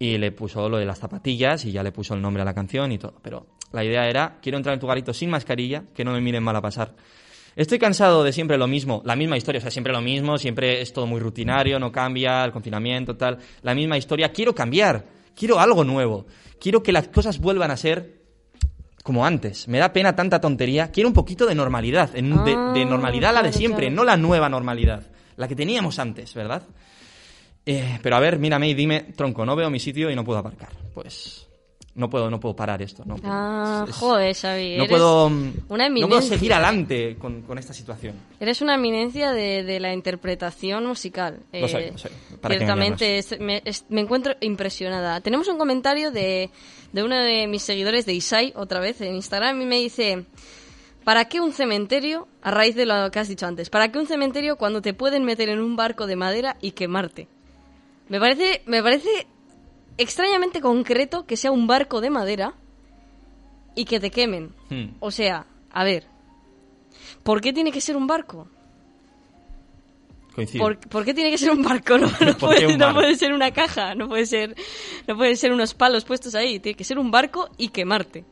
[0.00, 2.54] Y le puso lo de las zapatillas y ya le puso el nombre a la
[2.54, 3.14] canción y todo.
[3.20, 6.42] Pero la idea era, quiero entrar en tu garito sin mascarilla, que no me miren
[6.44, 6.94] mal a pasar.
[7.58, 10.80] Estoy cansado de siempre lo mismo, la misma historia, o sea, siempre lo mismo, siempre
[10.80, 14.30] es todo muy rutinario, no cambia, el confinamiento, tal, la misma historia.
[14.30, 15.04] Quiero cambiar,
[15.34, 16.24] quiero algo nuevo,
[16.60, 18.20] quiero que las cosas vuelvan a ser
[19.02, 19.66] como antes.
[19.66, 23.32] Me da pena tanta tontería, quiero un poquito de normalidad, en- de, de Ah, normalidad
[23.34, 23.96] la de claro, siempre, claro.
[23.96, 26.62] no la nueva normalidad, la que teníamos antes, ¿verdad?
[27.66, 30.38] Eh, pero a ver, mírame y dime, tronco, no veo mi sitio y no puedo
[30.38, 30.70] aparcar.
[30.94, 31.47] Pues
[31.98, 33.16] no puedo, no puedo parar esto, ¿no?
[33.24, 34.76] Ah, Es- joder, Xavi.
[34.76, 35.26] no eres puedo,
[35.68, 38.14] una no puedo seguir adelante con, con esta situación.
[38.40, 41.40] Eres una eminencia de, de la interpretación musical.
[41.52, 42.10] Eh, Lo soy, lo soy.
[42.40, 45.20] ¿Para qué Ciertamente, es- me, es- me encuentro impresionada.
[45.20, 46.50] Tenemos un comentario de,
[46.92, 50.24] de uno de mis seguidores de Isai, otra vez en Instagram, y me dice...
[51.04, 54.06] ¿Para qué un cementerio, a raíz de lo que has dicho antes, para qué un
[54.06, 57.28] cementerio cuando te pueden meter en un barco de madera y quemarte?
[58.10, 59.26] Me parece, me parece
[59.98, 62.54] extrañamente concreto que sea un barco de madera
[63.74, 64.54] y que te quemen.
[64.70, 64.94] Hmm.
[65.00, 66.06] O sea, a ver,
[67.22, 68.48] ¿por qué tiene que ser un barco?
[70.34, 70.62] Coincido.
[70.64, 71.98] ¿Por, por qué tiene que ser un barco?
[71.98, 73.00] No, no ¿Por qué puede, un no barco?
[73.00, 74.54] puede ser una caja, no puede ser,
[75.06, 76.60] no pueden ser unos palos puestos ahí.
[76.60, 78.24] Tiene que ser un barco y quemarte.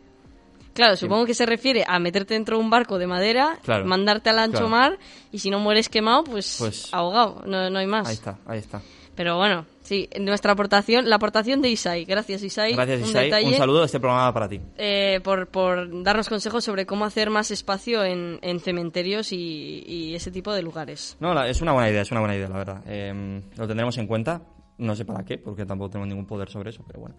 [0.72, 4.28] Claro, supongo que se refiere a meterte dentro de un barco de madera, Claro, mandarte
[4.28, 4.68] al ancho claro.
[4.68, 4.98] mar
[5.32, 7.42] y si no mueres quemado, pues, Pues- ahogado.
[7.46, 8.06] No, no hay más.
[8.06, 8.82] Ahí está, ahí está.
[9.14, 12.04] Pero bueno, sí, nuestra aportación, la aportación de Isai.
[12.04, 12.72] Gracias, Isai.
[12.74, 13.24] Gracias, un Isai.
[13.26, 13.46] detalle.
[13.46, 14.60] Un saludo, este programa para ti.
[14.76, 20.14] eh, por, por darnos consejos sobre cómo hacer más espacio en, en cementerios y, y
[20.14, 21.16] ese tipo de lugares.
[21.20, 22.82] No, la- es una buena idea, es una buena idea, la verdad.
[22.86, 24.42] Eh, lo tendremos en cuenta.
[24.78, 27.16] No sé para qué, porque tampoco tenemos ningún poder sobre eso, pero bueno.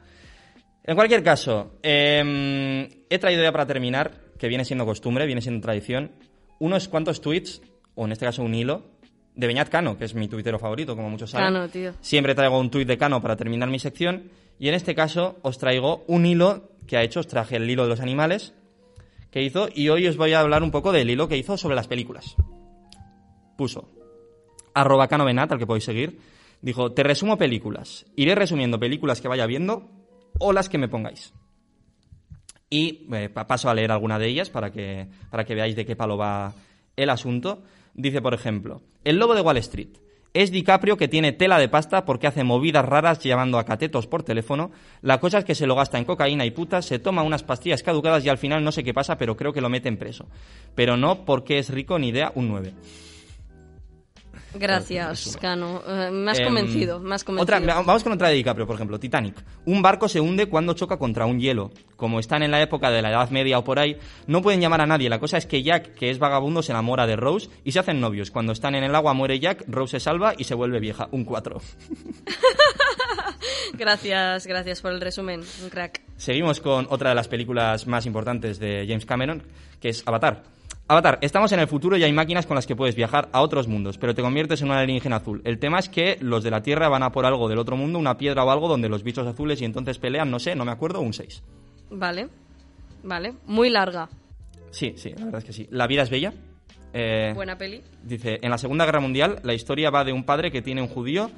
[0.83, 5.61] En cualquier caso, eh, he traído ya para terminar, que viene siendo costumbre, viene siendo
[5.61, 6.11] tradición,
[6.59, 7.61] unos cuantos tweets,
[7.95, 8.83] o en este caso un hilo,
[9.37, 11.53] de Beñat Cano, que es mi tuitero favorito, como muchos saben.
[11.53, 11.93] Cano, tío.
[12.01, 14.23] Siempre traigo un tuit de Cano para terminar mi sección,
[14.59, 17.83] y en este caso os traigo un hilo que ha hecho, os traje el hilo
[17.83, 18.53] de los animales
[19.31, 21.75] que hizo, y hoy os voy a hablar un poco del hilo que hizo sobre
[21.75, 22.35] las películas.
[23.57, 23.89] Puso,
[24.73, 26.19] arroba Cano Benat, al que podéis seguir,
[26.61, 28.05] dijo, te resumo películas.
[28.15, 29.89] Iré resumiendo películas que vaya viendo
[30.39, 31.33] o las que me pongáis.
[32.69, 35.85] Y eh, pa- paso a leer alguna de ellas para que, para que veáis de
[35.85, 36.53] qué palo va
[36.95, 37.63] el asunto,
[37.97, 39.97] dice, por ejemplo, el lobo de Wall Street.
[40.33, 44.21] Es DiCaprio que tiene tela de pasta porque hace movidas raras llamando a catetos por
[44.21, 44.71] teléfono.
[45.01, 47.81] La cosa es que se lo gasta en cocaína y putas, se toma unas pastillas
[47.81, 50.27] caducadas y al final no sé qué pasa, pero creo que lo meten preso.
[50.75, 52.73] Pero no porque es rico ni idea un 9.
[54.53, 55.81] Gracias, Cano.
[55.87, 57.57] Eh, me has Em, convencido, me has convencido.
[57.57, 59.35] Otra, vamos con otra de DiCaprio, por ejemplo, Titanic.
[59.65, 61.71] Un barco se hunde cuando choca contra un hielo.
[61.95, 63.97] Como están en la época de la Edad Media o por ahí,
[64.27, 65.09] no pueden llamar a nadie.
[65.09, 67.99] La cosa es que Jack, que es vagabundo, se enamora de Rose y se hacen
[67.99, 68.31] novios.
[68.31, 71.07] Cuando están en el agua muere Jack, Rose se salva y se vuelve vieja.
[71.11, 71.61] Un 4.
[73.73, 76.01] Gracias, gracias por el resumen, un crack.
[76.15, 79.43] Seguimos con otra de las películas más importantes de James Cameron,
[79.79, 80.43] que es Avatar.
[80.89, 83.67] Avatar, estamos en el futuro y hay máquinas con las que puedes viajar a otros
[83.67, 85.41] mundos, pero te conviertes en un alienígena azul.
[85.43, 87.99] El tema es que los de la Tierra van a por algo del otro mundo,
[87.99, 90.71] una piedra o algo donde los bichos azules y entonces pelean, no sé, no me
[90.71, 91.43] acuerdo, un 6.
[91.91, 92.29] Vale,
[93.03, 93.33] vale.
[93.47, 94.07] Muy larga.
[94.71, 95.67] Sí, sí, la verdad es que sí.
[95.71, 96.33] La vida es bella.
[96.93, 97.81] Eh, Buena peli.
[98.03, 100.87] Dice, en la Segunda Guerra Mundial la historia va de un padre que tiene un
[100.87, 101.29] judío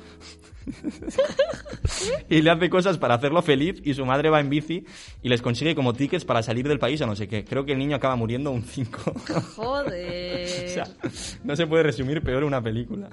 [2.29, 4.85] y le hace cosas para hacerlo feliz y su madre va en bici
[5.21, 7.43] y les consigue como tickets para salir del país o no sé qué.
[7.43, 9.13] Creo que el niño acaba muriendo un 5.
[9.55, 10.65] Joder.
[10.65, 10.87] o sea,
[11.43, 13.09] no se puede resumir peor una película.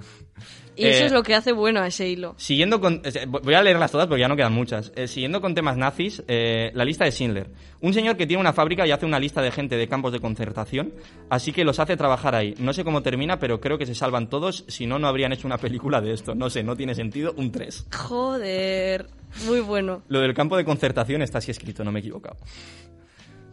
[0.77, 2.35] y eso eh, es lo que hace bueno a ese hilo.
[2.37, 3.01] Siguiendo con...
[3.05, 4.93] eh, Voy a leerlas todas porque ya no quedan muchas.
[4.97, 7.51] Eh, siguiendo con temas nazis, eh, la lista de Schindler.
[7.81, 10.19] Un señor que tiene una fábrica y hace una lista de gente de campos de
[10.21, 10.95] concertación,
[11.29, 12.55] así que los hace trabajar ahí.
[12.59, 15.47] No sé cómo termina, pero creo que se salvan todos, si no, no habrían hecho
[15.47, 16.35] una película de esto.
[16.35, 17.35] No sé, no tiene sentido.
[17.37, 17.87] Un 3.
[17.95, 19.07] Joder.
[19.47, 20.03] Muy bueno.
[20.09, 22.37] Lo del campo de concertación está así escrito, no me he equivocado.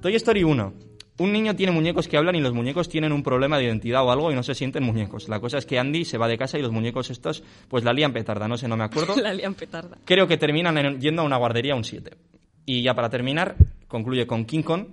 [0.01, 0.73] Toy Story 1.
[1.19, 4.11] Un niño tiene muñecos que hablan y los muñecos tienen un problema de identidad o
[4.11, 5.29] algo y no se sienten muñecos.
[5.29, 7.93] La cosa es que Andy se va de casa y los muñecos estos pues la
[7.93, 9.15] lían petarda, no sé, no me acuerdo.
[9.21, 9.97] La lian petarda.
[10.05, 12.17] Creo que terminan en- yendo a una guardería un 7.
[12.65, 13.55] Y ya para terminar,
[13.87, 14.85] concluye con King Kong.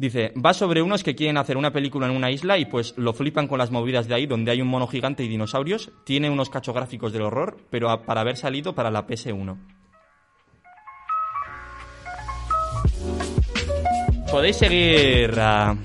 [0.00, 3.12] Dice, va sobre unos que quieren hacer una película en una isla y pues lo
[3.12, 5.90] flipan con las movidas de ahí donde hay un mono gigante y dinosaurios.
[6.04, 9.58] Tiene unos cachográficos del horror, pero a- para haber salido para la PS1.
[14.30, 15.76] Podéis seguir a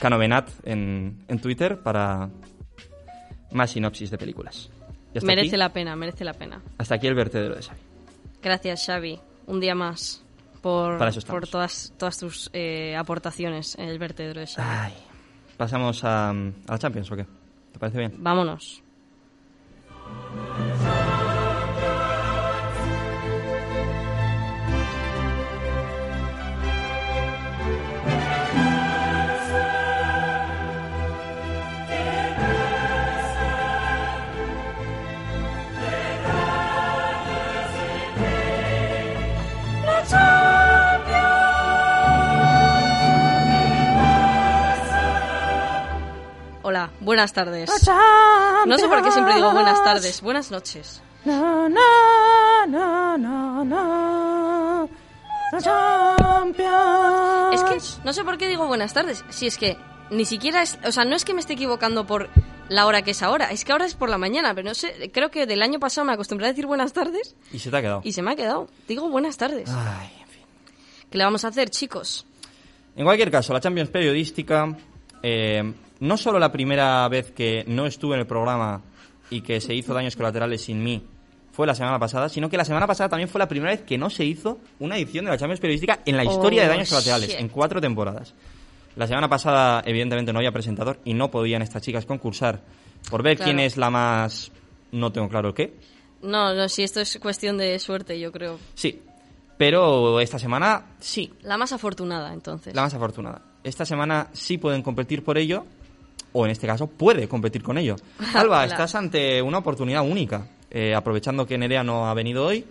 [0.00, 2.28] Canovenat en, en Twitter para
[3.50, 4.70] más sinopsis de películas.
[5.22, 6.62] Merece aquí- la pena, merece la pena.
[6.78, 7.80] Hasta aquí el vertedero de Xavi.
[8.40, 9.18] Gracias, Xavi.
[9.46, 10.22] Un día más
[10.58, 10.98] por,
[11.48, 14.68] todas, todas tus eh, aportaciones en el vertedero de Xavi.
[14.68, 14.94] Ay.
[15.56, 16.34] ¿Pasamos a, a
[16.68, 17.26] la Champions o qué?
[17.72, 18.14] ¿Te parece bien?
[18.18, 18.82] Vámonos.
[46.78, 47.68] Hola, buenas tardes.
[48.66, 50.20] No sé por qué siempre digo buenas tardes.
[50.22, 51.02] Buenas noches.
[57.52, 59.24] Es que no sé por qué digo buenas tardes.
[59.30, 59.76] Si es que
[60.10, 60.78] ni siquiera es.
[60.84, 62.28] O sea, no es que me esté equivocando por
[62.68, 63.50] la hora que es ahora.
[63.50, 64.54] Es que ahora es por la mañana.
[64.54, 65.10] Pero no sé.
[65.12, 67.80] Creo que del año pasado me acostumbré a decir buenas tardes Y se te ha
[67.80, 68.00] quedado.
[68.04, 68.68] y se me ha quedado.
[68.86, 69.68] Digo buenas tardes.
[69.68, 70.42] Ay, en fin.
[71.10, 72.24] ¿Qué le vamos a hacer, chicos?
[72.94, 74.76] En cualquier caso, la Champions periodística,
[75.22, 78.82] eh, no solo la primera vez que no estuve en el programa
[79.30, 81.02] y que se hizo daños colaterales sin mí
[81.52, 83.98] fue la semana pasada, sino que la semana pasada también fue la primera vez que
[83.98, 86.88] no se hizo una edición de la Champions periodística en la historia Oh, de daños
[86.88, 87.40] colaterales, shit.
[87.40, 88.32] en cuatro temporadas.
[88.94, 92.60] La semana pasada, evidentemente, no había presentador y no podían estas chicas concursar
[93.10, 93.48] por ver Claro.
[93.50, 94.52] quién es la más...
[94.92, 95.74] No tengo claro el qué.
[96.22, 98.58] No, no, si esto es cuestión de suerte, yo creo.
[98.74, 99.02] Sí.
[99.56, 102.74] Pero esta semana sí, La más afortunada, entonces.
[102.74, 103.42] la más afortunada.
[103.64, 105.66] Esta semana sí pueden competir por ello,
[106.38, 107.96] o en este caso puede competir con ello.
[108.34, 110.46] Alba, estás ante una oportunidad única.
[110.70, 112.64] Eh, aprovechando que Nerea no ha venido hoy,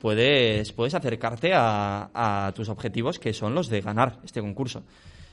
[0.00, 4.82] puedes, puedes acercarte a, a tus objetivos, que son los de ganar este concurso.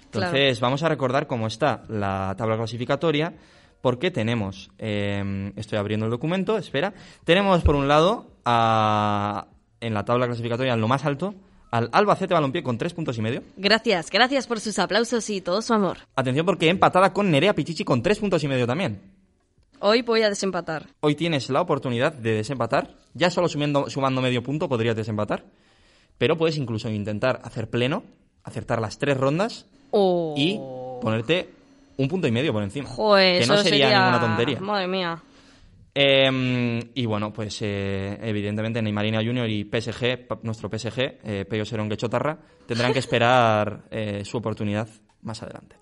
[0.06, 3.34] Entonces, vamos a recordar cómo está la tabla clasificatoria,
[3.82, 6.94] porque tenemos, eh, estoy abriendo el documento, espera,
[7.26, 9.48] tenemos por un lado a-
[9.82, 11.34] en la tabla clasificatoria, en lo más alto,
[11.74, 13.42] al Albacete Balompié con tres puntos y medio.
[13.58, 15.98] Gracias, gracias por sus aplausos y todo su amor.
[16.16, 19.02] Atención porque empatada con Nerea Pichichi con tres puntos y medio también.
[19.80, 20.86] Hoy voy a desempatar.
[21.00, 22.92] Hoy tienes la oportunidad de desempatar.
[23.16, 25.46] Ya solo sumiendo, sumando medio punto podrías desempatar.
[26.20, 28.04] Pero puedes incluso intentar hacer pleno,
[28.44, 30.36] acertar las tres rondas Oh.
[30.38, 30.60] y
[31.02, 31.50] ponerte
[31.98, 32.88] un punto y medio por encima.
[32.88, 34.60] Joder, que no eso sería, ninguna tontería.
[34.60, 35.22] Madre mía.
[35.96, 41.90] Eh, y bueno, pues eh, evidentemente Neymarina Junior y PSG, nuestro PSG, eh, Peyo Serón
[41.92, 44.88] Chotarra, tendrán que esperar eh, su oportunidad
[45.22, 45.76] más adelante.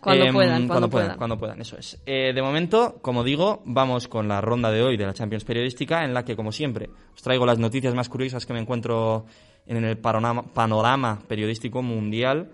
[0.00, 1.18] Cuando Em, puedan, cuando puedan, puedan.
[1.18, 1.98] cuando puedan, eso es.
[2.04, 6.04] Eh, de momento, como digo, vamos con la ronda de hoy de la Champions Periodística,
[6.04, 9.24] en la que, como siempre, os traigo las noticias más curiosas que me encuentro
[9.66, 12.50] en el panorama, panorama periodístico mundial.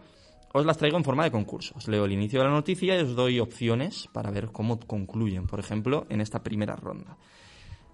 [0.52, 1.74] Os las traigo en forma de concurso.
[1.76, 5.46] Os leo el inicio de la noticia y os doy opciones para ver cómo concluyen,
[5.46, 7.16] por ejemplo, en esta primera ronda.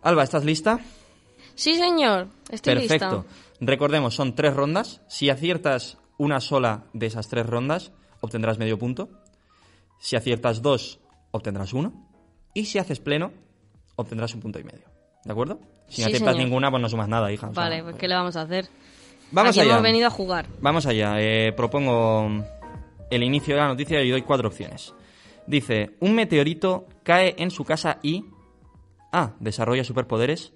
[0.03, 0.81] Alba, ¿estás lista?
[1.55, 2.29] Sí, señor.
[2.51, 3.25] Estoy Perfecto.
[3.27, 3.57] lista.
[3.61, 5.03] Recordemos, son tres rondas.
[5.09, 9.09] Si aciertas una sola de esas tres rondas, obtendrás medio punto.
[9.99, 11.01] Si aciertas dos,
[11.33, 12.09] obtendrás uno.
[12.55, 13.33] Y si haces pleno,
[13.97, 14.87] obtendrás un punto y medio.
[15.25, 15.59] ¿De acuerdo?
[15.89, 16.49] Si no Sí, aciertas señor.
[16.49, 17.49] ninguna, pues no sumas nada, hija.
[17.49, 18.69] o sea, Vale, pues ¿qué le vamos a hacer?
[19.31, 19.71] Vamos Aquí allá.
[19.73, 20.47] hemos venido a jugar.
[20.61, 21.17] Vamos allá.
[21.21, 22.45] eh, propongo
[23.11, 24.95] el inicio de la noticia y doy cuatro opciones.
[25.47, 28.25] Dice, un meteorito cae en su casa y...
[29.13, 29.33] A.
[29.41, 30.53] Desarrolla superpoderes.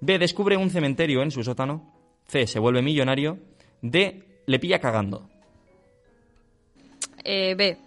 [0.00, 0.18] B.
[0.18, 1.92] Descubre un cementerio en su sótano.
[2.26, 2.46] C.
[2.46, 3.38] Se vuelve millonario.
[3.82, 4.22] D.
[4.46, 5.28] Le pilla cagando.
[7.24, 7.78] Eh, B.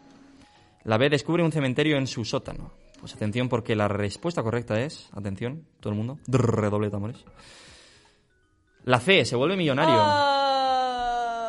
[0.85, 1.09] La B.
[1.09, 2.71] Descubre un cementerio en su sótano.
[2.99, 5.09] Pues atención porque la respuesta correcta es...
[5.13, 6.17] Atención, todo el mundo.
[6.27, 7.17] Redoble de tambores.
[8.89, 9.23] La C.
[9.23, 9.95] Se vuelve millonario.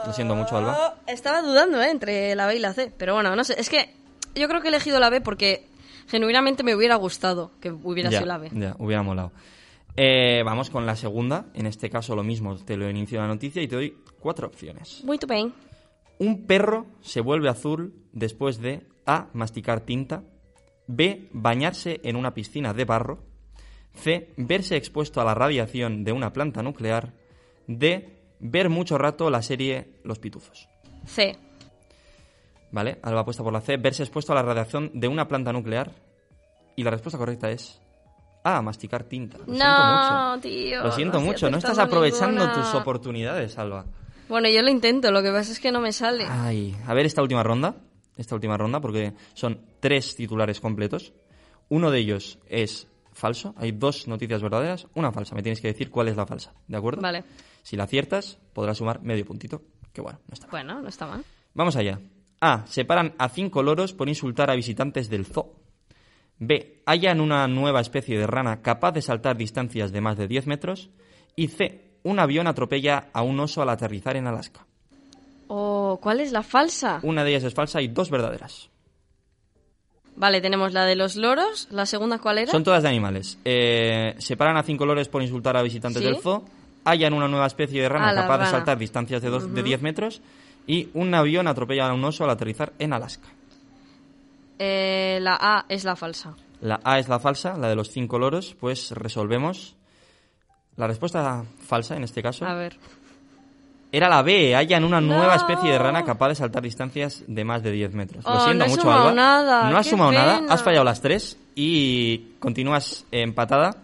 [0.07, 0.97] Lo siento mucho, Alba.
[1.07, 1.91] Estaba dudando, ¿eh?
[1.91, 2.93] Entre la B y la C.
[2.95, 3.59] Pero bueno, no sé.
[3.59, 3.95] Es que
[4.35, 5.67] yo creo que he elegido la B porque
[6.07, 8.51] genuinamente me hubiera gustado que hubiera ya, sido la B.
[8.53, 9.33] Ya, hubiera molado.
[9.97, 11.47] Eh, vamos con la segunda.
[11.55, 12.59] En este caso lo mismo.
[12.59, 15.03] Te lo inicio la noticia y te doy cuatro opciones.
[15.05, 15.55] Muy bien.
[16.19, 19.29] Un perro se vuelve azul después de A.
[19.33, 20.25] Masticar tinta.
[20.89, 21.31] B.
[21.33, 23.25] Bañarse en una piscina de barro.
[23.95, 24.29] C.
[24.37, 27.19] Verse expuesto a la radiación de una planta nuclear.
[27.79, 28.17] D.
[28.41, 30.69] Ver mucho rato la serie Los Pitufos.
[31.07, 31.37] C.
[32.73, 32.99] ¿Vale?
[33.03, 33.77] Alba apuesta por la C.
[33.77, 35.93] Verse expuesto a la radiación de una planta nuclear.
[36.77, 37.81] Y la respuesta correcta es
[38.45, 38.63] A.
[38.63, 39.39] Masticar tinta.
[39.39, 40.41] Lo siento no, mucho.
[40.41, 40.83] tío.
[40.83, 42.63] Lo siento no mucho, no estás aprovechando ninguna.
[42.63, 43.85] tus oportunidades, Alba.
[44.29, 46.25] Bueno, yo lo intento, lo que pasa es que no me sale.
[46.29, 47.75] Ay, a ver esta última ronda,
[48.17, 51.13] esta última ronda, porque son tres titulares completos.
[51.69, 55.35] Uno de ellos es falso, hay dos noticias verdaderas, una falsa.
[55.35, 57.03] Me tienes que decir cuál es la falsa, ¿de acuerdo?
[57.03, 57.25] Vale.
[57.63, 59.63] Si la aciertas, podrás sumar medio puntito,
[59.93, 60.51] que bueno, no está mal.
[60.51, 61.25] Bueno, no está mal.
[61.55, 62.01] Vamos allá.
[62.41, 62.65] A.
[62.67, 65.55] Separan a cinco loros por insultar a visitantes del zoo.
[66.39, 66.83] B.
[66.87, 70.91] Hallan una nueva especie de rana capaz de saltar distancias de más de 10 metros.
[71.37, 71.99] Y C.
[72.03, 74.67] Un avión atropella a un oso al aterrizar en Alaska.
[75.49, 77.01] Oh, ¿cuál es la falsa?
[77.03, 78.71] Una de ellas es falsa y dos verdaderas.
[80.17, 81.69] Vale, tenemos la de los loros.
[81.71, 82.53] ¿La segunda cuál era?
[82.53, 83.39] Son todas de animales.
[83.45, 86.09] Eh, separan a cinco loros por insultar a visitantes ¿Sí?
[86.09, 86.45] del zoo.
[86.85, 90.23] Hallan una nueva especie de rana capaz de saltar distancias de, dos- de 10 metros.
[90.67, 93.29] Y un avión atropella a un oso al aterrizar en Alaska.
[94.59, 96.35] Eh, la A es la falsa.
[96.61, 98.55] La A es la falsa, la de los cinco loros.
[98.59, 99.75] Pues resolvemos.
[100.77, 102.79] La respuesta falsa, en este caso, A ver.
[103.93, 104.55] era la B.
[104.55, 108.25] Hallan una nueva especie de rana capaz de saltar distancias de más de 10 metros.
[108.25, 109.13] Lo Oh, siento no mucho, sumado Alba.
[109.15, 113.77] nada, No has qué sumado nada, has fallado las tres y continúas empatada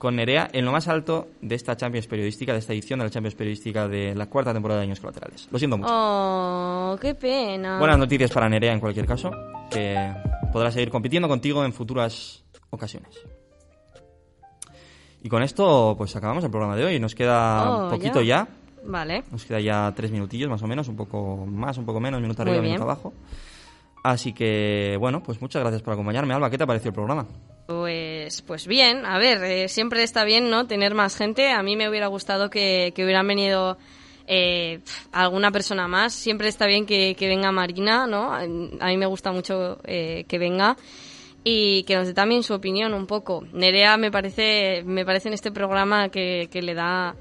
[0.00, 3.10] con Nerea en lo más alto de esta Champions Periodística, de esta edición de la
[3.10, 5.46] Champions Periodística de la cuarta temporada de Años Colaterales.
[5.50, 5.90] Lo siento mucho.
[5.92, 7.78] Oh, qué pena.
[7.78, 9.30] Buenas noticias para Nerea en cualquier caso,
[9.70, 10.10] que
[10.54, 13.10] podrá seguir compitiendo contigo en futuras ocasiones.
[15.22, 16.98] Y con esto, pues acabamos el programa de hoy.
[16.98, 18.48] Nos queda Oh, poquito ya.
[18.82, 19.24] Vale.
[19.30, 22.40] Nos queda ya tres minutillos más o menos, un poco más, un poco menos, minuto
[22.40, 23.12] arriba, minuto abajo.
[24.02, 26.32] Así que, bueno, pues muchas gracias por acompañarme.
[26.32, 27.26] Alba, ¿qué te ha parecido el programa?
[27.70, 30.66] Pues, pues bien, a ver, eh, siempre está bien, ¿no?
[30.66, 31.52] Tener más gente.
[31.52, 33.78] A mí me hubiera gustado que, que hubieran venido
[34.26, 34.80] eh,
[35.12, 36.12] alguna persona más.
[36.12, 38.34] Siempre está bien que, que venga Marina, ¿no?
[38.34, 40.76] A mí me gusta mucho eh, que venga
[41.44, 43.46] y que nos dé también su opinión un poco.
[43.52, 47.14] Nerea me parece, me parece en este programa que, que le da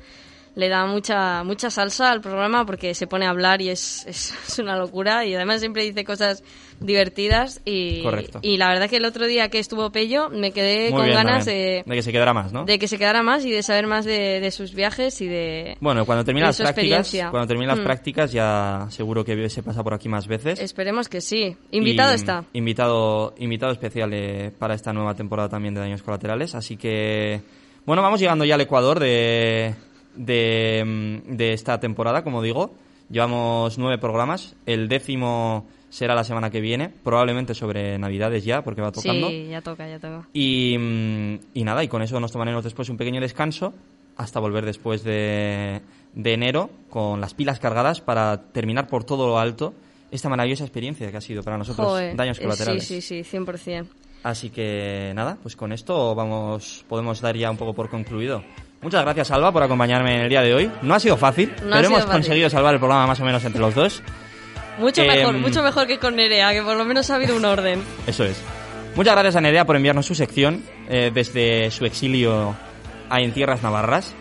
[0.55, 4.33] le da mucha mucha salsa al programa porque se pone a hablar y es, es,
[4.47, 6.43] es una locura y además siempre dice cosas
[6.79, 8.39] divertidas y, Correcto.
[8.41, 11.17] y la verdad que el otro día que estuvo Pello me quedé Muy con bien,
[11.17, 12.65] ganas de, de que se quedara más, ¿no?
[12.65, 15.77] de que se quedara más y de saber más de, de sus viajes y de
[15.79, 17.83] Bueno, cuando termine las prácticas, cuando termine las Mm.
[17.83, 20.59] prácticas ya seguro que se pasa por aquí más veces.
[20.59, 25.73] esperemos que sí invitado Y, está Invitado, invitado especial eh, para esta nueva temporada también
[25.73, 26.55] de Daños Colaterales.
[26.55, 27.41] Así que,
[27.85, 29.73] bueno, vamos llegando ya al Ecuador de,
[30.15, 32.73] de, mm, de esta temporada, como digo.
[33.09, 34.55] Llevamos nueve programas.
[34.65, 39.27] El décimo será la semana que viene, probablemente sobre Navidades ya, porque va tocando.
[39.29, 42.89] sí ya toca ya toca Y, mm, y nada, y con eso nos tomaremos después
[42.89, 43.73] un pequeño descanso
[44.17, 45.81] hasta volver después de,
[46.13, 49.73] de enero con las pilas cargadas para terminar por todo lo alto
[50.11, 52.85] esta maravillosa experiencia que ha sido para nosotros Joder, daños eh, colaterales.
[52.85, 53.85] sí sí sí 100%
[54.21, 58.43] Así que nada, pues con esto vamos podemos dar ya un poco por concluido.
[58.81, 60.69] Muchas gracias Alba por acompañarme en el día de hoy.
[60.81, 62.11] No ha sido fácil, No pero sido hemos fácil.
[62.11, 64.03] conseguido salvar el programa más o menos entre los dos.
[64.79, 67.45] Mucho Em, mejor, mucho mejor que con Nerea, que por lo menos ha habido un
[67.45, 67.83] orden.
[68.07, 68.41] Eso es.
[68.95, 72.55] Muchas gracias a Nerea por enviarnos su sección eh, desde su exilio
[73.09, 74.13] a en tierras navarras.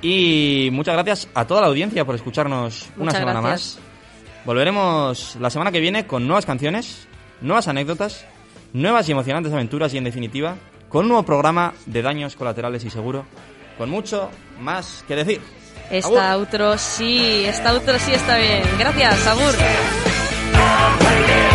[0.00, 3.76] Y muchas gracias a toda la audiencia por escucharnos una Muchas semana gracias.
[3.76, 4.44] más.
[4.46, 7.08] Volveremos la semana que viene con nuevas canciones,
[7.40, 8.24] nuevas anécdotas,
[8.72, 10.56] nuevas y emocionantes aventuras y en definitiva
[10.88, 13.26] con un nuevo programa de daños colaterales y seguro,
[13.76, 14.30] con mucho
[14.60, 15.40] más que decir.
[15.90, 18.62] Esta outro sí, esta outro sí está bien.
[18.78, 19.54] Gracias, Agur.
[20.98, 21.47] Play